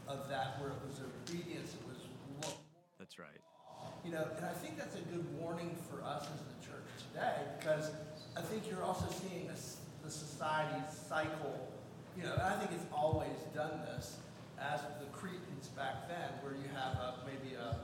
of 0.08 0.28
that 0.28 0.60
where 0.60 0.70
it 0.70 0.80
was 0.86 1.00
obedience, 1.00 1.74
it 1.74 1.84
was 1.86 2.54
That's 2.98 3.18
right. 3.18 3.40
you 4.04 4.12
know, 4.12 4.26
and 4.36 4.46
I 4.46 4.52
think 4.52 4.78
that's 4.78 4.96
a 4.96 5.04
good 5.12 5.24
warning 5.38 5.76
for 5.90 6.02
us 6.02 6.24
as 6.24 6.40
the 6.40 6.58
church 6.66 6.88
today 7.12 7.36
because 7.58 7.90
I 8.36 8.40
think 8.40 8.68
you're 8.70 8.82
also 8.82 9.06
seeing 9.10 9.46
this, 9.48 9.78
the 10.02 10.10
society 10.10 10.82
cycle, 11.08 11.68
you 12.16 12.24
know, 12.24 12.32
and 12.32 12.42
I 12.42 12.56
think 12.58 12.72
it's 12.72 12.86
always 12.92 13.36
done 13.54 13.80
this 13.84 14.16
as 14.60 14.80
the 14.98 15.06
Cretans 15.12 15.68
back 15.76 16.08
then, 16.08 16.30
where 16.42 16.52
you 16.54 16.66
have 16.74 16.94
a, 16.98 17.14
maybe 17.26 17.54
a, 17.54 17.76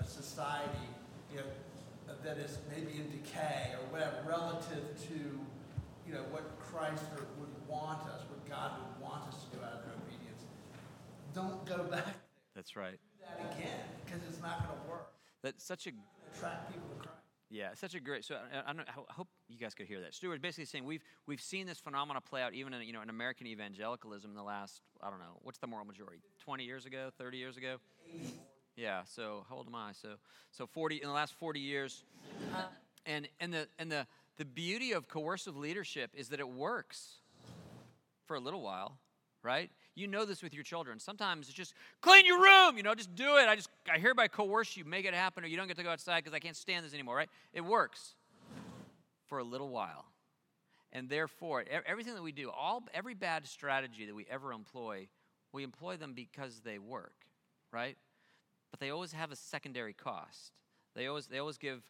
a 0.00 0.04
society, 0.04 0.88
you 1.30 1.38
know, 1.38 1.46
that 2.24 2.38
is 2.38 2.58
maybe 2.70 2.98
in 2.98 3.10
decay 3.10 3.74
or 3.78 3.84
whatever 3.92 4.16
relative 4.26 4.82
to, 5.08 5.18
you 6.06 6.14
know, 6.14 6.24
what 6.30 6.58
Christ 6.58 7.04
would 7.38 7.54
want 7.68 8.02
us, 8.08 8.22
what 8.30 8.42
God 8.48 8.72
would 8.80 9.04
want 9.06 9.28
us 9.28 9.44
to 9.44 9.56
do 9.56 9.62
out 9.62 9.74
of 9.74 9.78
obedience. 9.86 9.97
Don't 11.38 11.64
go 11.66 11.84
back 11.84 12.16
That's 12.56 12.74
right. 12.74 12.98
do 13.18 13.24
that 13.24 13.56
again 13.56 13.78
because 14.04 14.20
it's 14.28 14.40
not 14.42 14.66
going 14.66 14.80
to 14.80 14.90
work. 14.90 15.12
That's 15.42 15.62
such 15.64 15.86
a 15.86 15.90
Attract 16.34 16.72
people 16.72 16.88
to 16.88 16.96
Christ. 16.96 17.16
yeah, 17.48 17.68
such 17.74 17.94
a 17.94 18.00
great. 18.00 18.24
So 18.24 18.34
I, 18.34 18.70
I, 18.70 18.72
don't, 18.72 18.86
I 18.88 19.12
hope 19.12 19.28
you 19.48 19.56
guys 19.56 19.72
could 19.72 19.86
hear 19.86 20.00
that. 20.00 20.14
Stuart 20.14 20.42
basically 20.42 20.64
saying 20.64 20.84
we've 20.84 21.02
we've 21.26 21.40
seen 21.40 21.66
this 21.66 21.78
phenomena 21.78 22.20
play 22.20 22.42
out 22.42 22.54
even 22.54 22.74
in 22.74 22.82
you 22.82 22.92
know 22.92 23.02
in 23.02 23.08
American 23.08 23.46
evangelicalism 23.46 24.30
in 24.30 24.36
the 24.36 24.42
last 24.42 24.80
I 25.00 25.10
don't 25.10 25.20
know 25.20 25.38
what's 25.42 25.58
the 25.58 25.66
moral 25.68 25.86
majority 25.86 26.18
20 26.44 26.64
years 26.64 26.86
ago 26.86 27.10
30 27.16 27.38
years 27.38 27.56
ago 27.56 27.76
yeah 28.76 29.02
so 29.04 29.46
how 29.48 29.56
old 29.56 29.68
am 29.68 29.74
I 29.76 29.92
so 29.92 30.16
so 30.50 30.66
40 30.66 30.96
in 30.96 31.08
the 31.08 31.14
last 31.14 31.34
40 31.34 31.60
years 31.60 32.04
and 33.06 33.28
and 33.40 33.54
the 33.54 33.68
and 33.78 33.90
the 33.90 34.06
the 34.36 34.44
beauty 34.44 34.92
of 34.92 35.08
coercive 35.08 35.56
leadership 35.56 36.10
is 36.14 36.28
that 36.30 36.40
it 36.40 36.48
works 36.48 37.20
for 38.26 38.36
a 38.36 38.40
little 38.40 38.60
while 38.62 38.98
right 39.42 39.70
you 39.98 40.06
know 40.06 40.24
this 40.24 40.42
with 40.42 40.54
your 40.54 40.62
children. 40.62 40.98
Sometimes 40.98 41.48
it's 41.48 41.56
just 41.56 41.74
clean 42.00 42.24
your 42.26 42.40
room 42.40 42.76
you 42.76 42.82
know 42.82 42.94
just 42.94 43.14
do 43.14 43.36
it. 43.36 43.48
I 43.48 43.56
just 43.56 43.68
i 43.92 43.98
hereby 43.98 44.28
coerce 44.28 44.76
you 44.76 44.84
make 44.84 45.04
it 45.04 45.14
happen 45.14 45.44
or 45.44 45.46
you 45.46 45.56
don't 45.56 45.68
get 45.68 45.76
to 45.76 45.82
go 45.82 45.90
outside 45.90 46.24
because 46.24 46.34
i 46.34 46.38
can't 46.38 46.56
stand 46.56 46.84
this 46.84 46.94
anymore 46.94 47.16
right? 47.16 47.30
It 47.52 47.62
works 47.62 48.14
for 49.26 49.38
a 49.38 49.44
little 49.44 49.68
while. 49.68 50.06
And 50.92 51.08
therefore 51.08 51.64
everything 51.86 52.14
that 52.14 52.22
we 52.22 52.32
do 52.32 52.50
all 52.50 52.82
every 52.94 53.14
bad 53.14 53.46
strategy 53.46 54.06
that 54.06 54.14
we 54.14 54.26
ever 54.30 54.52
employ 54.52 55.08
we 55.52 55.62
employ 55.62 55.96
them 55.96 56.12
because 56.14 56.60
they 56.60 56.78
work 56.78 57.12
right? 57.72 57.96
But 58.70 58.80
they 58.80 58.90
always 58.90 59.12
have 59.12 59.30
a 59.32 59.36
secondary 59.36 59.92
cost. 59.92 60.52
They 60.94 61.06
always 61.06 61.26
they 61.26 61.38
always 61.38 61.58
give 61.58 61.82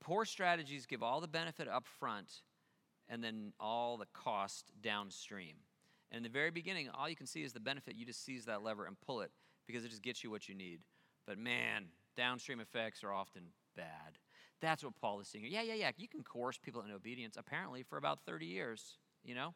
poor 0.00 0.24
strategies 0.24 0.86
give 0.86 1.02
all 1.02 1.20
the 1.20 1.28
benefit 1.28 1.68
up 1.68 1.86
front 1.86 2.42
and 3.08 3.22
then 3.22 3.52
all 3.58 3.96
the 3.96 4.06
cost 4.12 4.72
downstream 4.82 5.54
and 6.16 6.24
in 6.24 6.30
the 6.32 6.38
very 6.38 6.50
beginning 6.50 6.88
all 6.94 7.08
you 7.08 7.16
can 7.16 7.26
see 7.26 7.42
is 7.42 7.52
the 7.52 7.60
benefit. 7.60 7.94
You 7.96 8.06
just 8.06 8.24
seize 8.24 8.44
that 8.46 8.62
lever 8.62 8.86
and 8.86 8.96
pull 9.00 9.20
it 9.20 9.30
because 9.66 9.84
it 9.84 9.90
just 9.90 10.02
gets 10.02 10.24
you 10.24 10.30
what 10.30 10.48
you 10.48 10.54
need. 10.54 10.80
But 11.26 11.38
man 11.38 11.86
downstream 12.16 12.60
effects 12.60 13.04
are 13.04 13.12
often 13.12 13.42
bad. 13.76 14.18
That's 14.60 14.82
what 14.82 14.94
paul 15.00 15.20
is 15.20 15.28
saying 15.28 15.46
yeah 15.48 15.62
yeah 15.62 15.74
yeah. 15.74 15.90
You 15.96 16.08
can 16.08 16.22
coerce 16.22 16.58
people 16.58 16.80
into 16.80 16.94
obedience 16.94 17.36
apparently 17.38 17.82
for 17.82 17.98
about 17.98 18.20
30 18.26 18.46
years 18.46 18.98
you 19.24 19.34
know? 19.34 19.54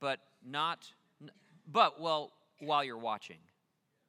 But 0.00 0.20
not 0.44 0.86
but 1.66 2.00
well 2.00 2.32
while 2.60 2.84
you're 2.84 2.98
watching 2.98 3.38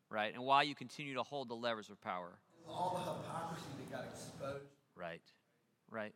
right? 0.09 0.33
And 0.33 0.43
while 0.43 0.63
you 0.63 0.75
continue 0.75 1.13
to 1.15 1.23
hold 1.23 1.49
the 1.49 1.55
levers 1.55 1.89
of 1.89 1.99
power. 2.01 2.39
All 2.67 2.93
the 2.93 3.11
hypocrisy 3.11 3.65
that 3.79 3.91
got 3.91 4.05
exposed. 4.05 4.63
Right, 4.95 5.21
right. 5.89 6.13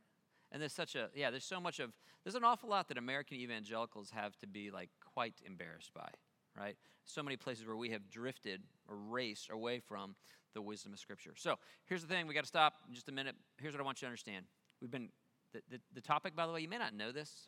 And 0.52 0.62
there's 0.62 0.74
such 0.74 0.96
a, 0.96 1.10
yeah, 1.16 1.32
there's 1.32 1.46
so 1.46 1.60
much 1.60 1.80
of, 1.80 1.92
there's 2.24 2.36
an 2.36 2.44
awful 2.44 2.70
lot 2.70 2.88
that 2.89 2.98
American 2.98 3.38
evangelicals 3.38 4.12
have 4.12 4.38
to 4.39 4.48
be 4.48 4.70
like 4.70 4.89
quite 5.14 5.36
embarrassed 5.45 5.91
by, 5.93 6.09
right? 6.57 6.76
So 7.05 7.24
many 7.24 7.38
places 7.38 7.66
where 7.66 7.76
we 7.76 7.89
have 7.89 8.09
drifted 8.09 8.62
or 8.88 8.95
raced 8.95 9.49
away 9.51 9.80
from 9.80 10.16
the 10.53 10.62
wisdom 10.62 10.93
of 10.93 10.99
Scripture. 10.99 11.34
So 11.36 11.55
here's 11.86 12.01
the 12.01 12.07
thing, 12.07 12.28
we 12.28 12.34
got 12.34 12.41
to 12.41 12.47
stop 12.47 12.74
in 12.88 12.93
just 12.93 13.09
a 13.09 13.12
minute. 13.12 13.36
Here's 13.57 13.74
what 13.74 13.82
I 13.82 13.86
want 13.86 14.01
you 14.01 14.05
to 14.05 14.09
understand. 14.09 14.45
We've 14.82 14.91
been, 14.91 15.09
the, 15.53 15.62
the, 15.70 15.80
the 15.95 16.01
topic, 16.01 16.36
by 16.36 16.45
the 16.45 16.53
way, 16.53 16.62
you 16.62 16.70
may 16.70 16.78
not 16.78 16.93
know 16.93 17.12
this, 17.12 17.47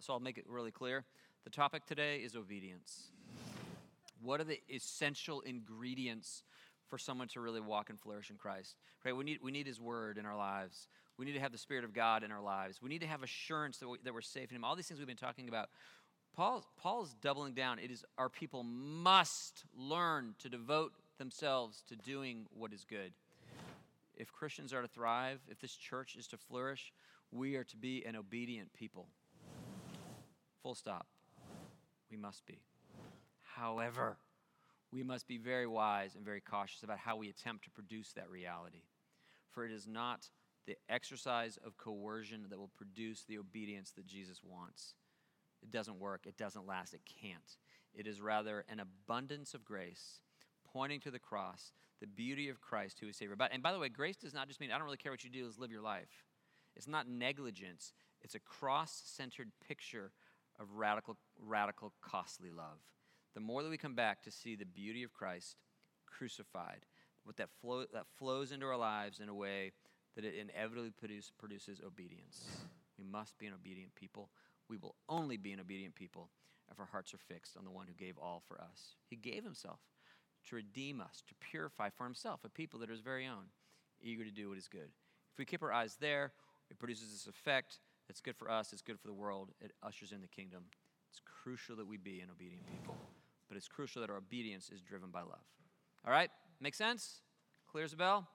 so 0.00 0.12
I'll 0.12 0.20
make 0.20 0.38
it 0.38 0.44
really 0.48 0.70
clear. 0.70 1.04
The 1.44 1.50
topic 1.50 1.86
today 1.86 2.18
is 2.18 2.34
obedience. 2.34 3.10
What 4.22 4.40
are 4.40 4.44
the 4.44 4.60
essential 4.68 5.42
ingredients 5.42 6.42
for 6.88 6.98
someone 6.98 7.28
to 7.28 7.40
really 7.40 7.60
walk 7.60 7.90
and 7.90 8.00
flourish 8.00 8.30
in 8.30 8.36
Christ? 8.36 8.76
Right? 9.04 9.14
We 9.14 9.24
need, 9.24 9.38
we 9.42 9.50
need 9.52 9.66
His 9.66 9.80
Word 9.80 10.18
in 10.18 10.26
our 10.26 10.36
lives. 10.36 10.88
We 11.18 11.24
need 11.24 11.34
to 11.34 11.40
have 11.40 11.52
the 11.52 11.58
Spirit 11.58 11.84
of 11.84 11.92
God 11.92 12.24
in 12.24 12.32
our 12.32 12.40
lives. 12.40 12.80
We 12.82 12.88
need 12.88 13.00
to 13.02 13.06
have 13.06 13.22
assurance 13.22 13.78
that, 13.78 13.88
we, 13.88 13.98
that 14.04 14.12
we're 14.12 14.22
safe 14.22 14.50
in 14.50 14.56
Him. 14.56 14.64
All 14.64 14.74
these 14.74 14.88
things 14.88 14.98
we've 14.98 15.06
been 15.06 15.16
talking 15.16 15.48
about. 15.48 15.68
Paul, 16.36 16.66
Paul 16.76 17.02
is 17.02 17.14
doubling 17.22 17.54
down. 17.54 17.78
It 17.78 17.90
is 17.90 18.04
our 18.18 18.28
people 18.28 18.62
must 18.62 19.64
learn 19.74 20.34
to 20.40 20.50
devote 20.50 20.92
themselves 21.16 21.82
to 21.88 21.96
doing 21.96 22.44
what 22.50 22.74
is 22.74 22.84
good. 22.84 23.12
If 24.14 24.32
Christians 24.32 24.74
are 24.74 24.82
to 24.82 24.88
thrive, 24.88 25.40
if 25.48 25.60
this 25.60 25.74
church 25.74 26.14
is 26.14 26.26
to 26.28 26.36
flourish, 26.36 26.92
we 27.30 27.56
are 27.56 27.64
to 27.64 27.76
be 27.76 28.04
an 28.04 28.16
obedient 28.16 28.72
people. 28.74 29.08
Full 30.62 30.74
stop. 30.74 31.06
We 32.10 32.18
must 32.18 32.44
be. 32.44 32.60
However, 33.54 34.18
we 34.92 35.02
must 35.02 35.26
be 35.26 35.38
very 35.38 35.66
wise 35.66 36.14
and 36.16 36.24
very 36.24 36.42
cautious 36.42 36.82
about 36.82 36.98
how 36.98 37.16
we 37.16 37.30
attempt 37.30 37.64
to 37.64 37.70
produce 37.70 38.12
that 38.12 38.28
reality. 38.28 38.82
For 39.50 39.64
it 39.64 39.72
is 39.72 39.88
not 39.88 40.28
the 40.66 40.76
exercise 40.88 41.58
of 41.64 41.78
coercion 41.78 42.46
that 42.50 42.58
will 42.58 42.70
produce 42.76 43.24
the 43.24 43.38
obedience 43.38 43.92
that 43.92 44.06
Jesus 44.06 44.40
wants. 44.44 44.94
It 45.66 45.72
doesn't 45.72 45.98
work, 45.98 46.26
it 46.26 46.36
doesn't 46.36 46.66
last, 46.66 46.94
it 46.94 47.00
can't. 47.20 47.56
It 47.92 48.06
is 48.06 48.20
rather 48.20 48.64
an 48.68 48.80
abundance 48.80 49.52
of 49.52 49.64
grace 49.64 50.20
pointing 50.72 51.00
to 51.00 51.10
the 51.10 51.18
cross, 51.18 51.72
the 52.00 52.06
beauty 52.06 52.48
of 52.48 52.60
Christ 52.60 53.00
who 53.00 53.08
is 53.08 53.16
Savior. 53.16 53.34
But, 53.36 53.52
and 53.52 53.62
by 53.62 53.72
the 53.72 53.78
way, 53.78 53.88
grace 53.88 54.16
does 54.16 54.34
not 54.34 54.46
just 54.46 54.60
mean 54.60 54.70
I 54.70 54.78
don't 54.78 54.84
really 54.84 54.96
care 54.96 55.10
what 55.10 55.24
you 55.24 55.30
do, 55.30 55.44
let's 55.44 55.58
live 55.58 55.72
your 55.72 55.82
life. 55.82 56.24
It's 56.76 56.86
not 56.86 57.08
negligence, 57.08 57.94
it's 58.22 58.34
a 58.34 58.40
cross 58.40 59.02
centered 59.06 59.50
picture 59.66 60.12
of 60.60 60.74
radical, 60.74 61.16
radical, 61.40 61.92
costly 62.00 62.50
love. 62.50 62.78
The 63.34 63.40
more 63.40 63.62
that 63.62 63.70
we 63.70 63.78
come 63.78 63.94
back 63.94 64.22
to 64.22 64.30
see 64.30 64.56
the 64.56 64.64
beauty 64.64 65.02
of 65.02 65.12
Christ 65.12 65.56
crucified, 66.06 66.86
what 67.24 67.36
that 67.38 67.50
flow 67.60 67.84
that 67.92 68.06
flows 68.18 68.52
into 68.52 68.66
our 68.66 68.76
lives 68.76 69.20
in 69.20 69.28
a 69.28 69.34
way 69.34 69.72
that 70.14 70.24
it 70.24 70.34
inevitably 70.34 70.90
produce, 70.90 71.32
produces 71.38 71.80
obedience. 71.84 72.46
We 72.98 73.04
must 73.04 73.36
be 73.38 73.46
an 73.46 73.52
obedient 73.52 73.94
people. 73.94 74.30
We 74.68 74.76
will 74.76 74.94
only 75.08 75.36
be 75.36 75.52
an 75.52 75.60
obedient 75.60 75.94
people 75.94 76.30
if 76.70 76.80
our 76.80 76.86
hearts 76.86 77.14
are 77.14 77.18
fixed 77.18 77.56
on 77.56 77.64
the 77.64 77.70
one 77.70 77.86
who 77.86 77.94
gave 77.94 78.18
all 78.18 78.42
for 78.46 78.60
us. 78.60 78.96
He 79.08 79.16
gave 79.16 79.44
himself 79.44 79.80
to 80.48 80.56
redeem 80.56 81.00
us, 81.00 81.22
to 81.28 81.34
purify 81.34 81.90
for 81.90 82.04
himself 82.04 82.40
a 82.44 82.48
people 82.48 82.80
that 82.80 82.88
are 82.88 82.92
his 82.92 83.00
very 83.00 83.26
own, 83.26 83.46
eager 84.00 84.24
to 84.24 84.30
do 84.30 84.48
what 84.48 84.58
is 84.58 84.68
good. 84.68 84.90
If 85.32 85.38
we 85.38 85.44
keep 85.44 85.62
our 85.62 85.72
eyes 85.72 85.96
there, 86.00 86.32
it 86.70 86.78
produces 86.78 87.12
this 87.12 87.26
effect 87.26 87.78
that's 88.06 88.20
good 88.20 88.36
for 88.36 88.50
us, 88.50 88.72
it's 88.72 88.82
good 88.82 89.00
for 89.00 89.08
the 89.08 89.14
world, 89.14 89.50
it 89.60 89.72
ushers 89.82 90.12
in 90.12 90.20
the 90.20 90.28
kingdom. 90.28 90.64
It's 91.10 91.20
crucial 91.42 91.76
that 91.76 91.86
we 91.86 91.96
be 91.96 92.20
an 92.20 92.28
obedient 92.30 92.66
people, 92.66 92.96
but 93.48 93.56
it's 93.56 93.68
crucial 93.68 94.00
that 94.02 94.10
our 94.10 94.18
obedience 94.18 94.70
is 94.70 94.80
driven 94.80 95.10
by 95.10 95.20
love. 95.20 95.44
All 96.06 96.12
right? 96.12 96.30
Make 96.60 96.74
sense? 96.74 97.20
Clear 97.70 97.84
as 97.84 97.92
a 97.92 97.96
bell? 97.96 98.28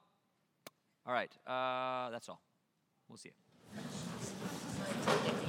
All 1.06 1.12
right, 1.12 1.32
uh, 1.46 2.10
that's 2.10 2.28
all. 2.28 2.40
We'll 3.08 3.18
see 3.18 3.30
you. 3.30 5.41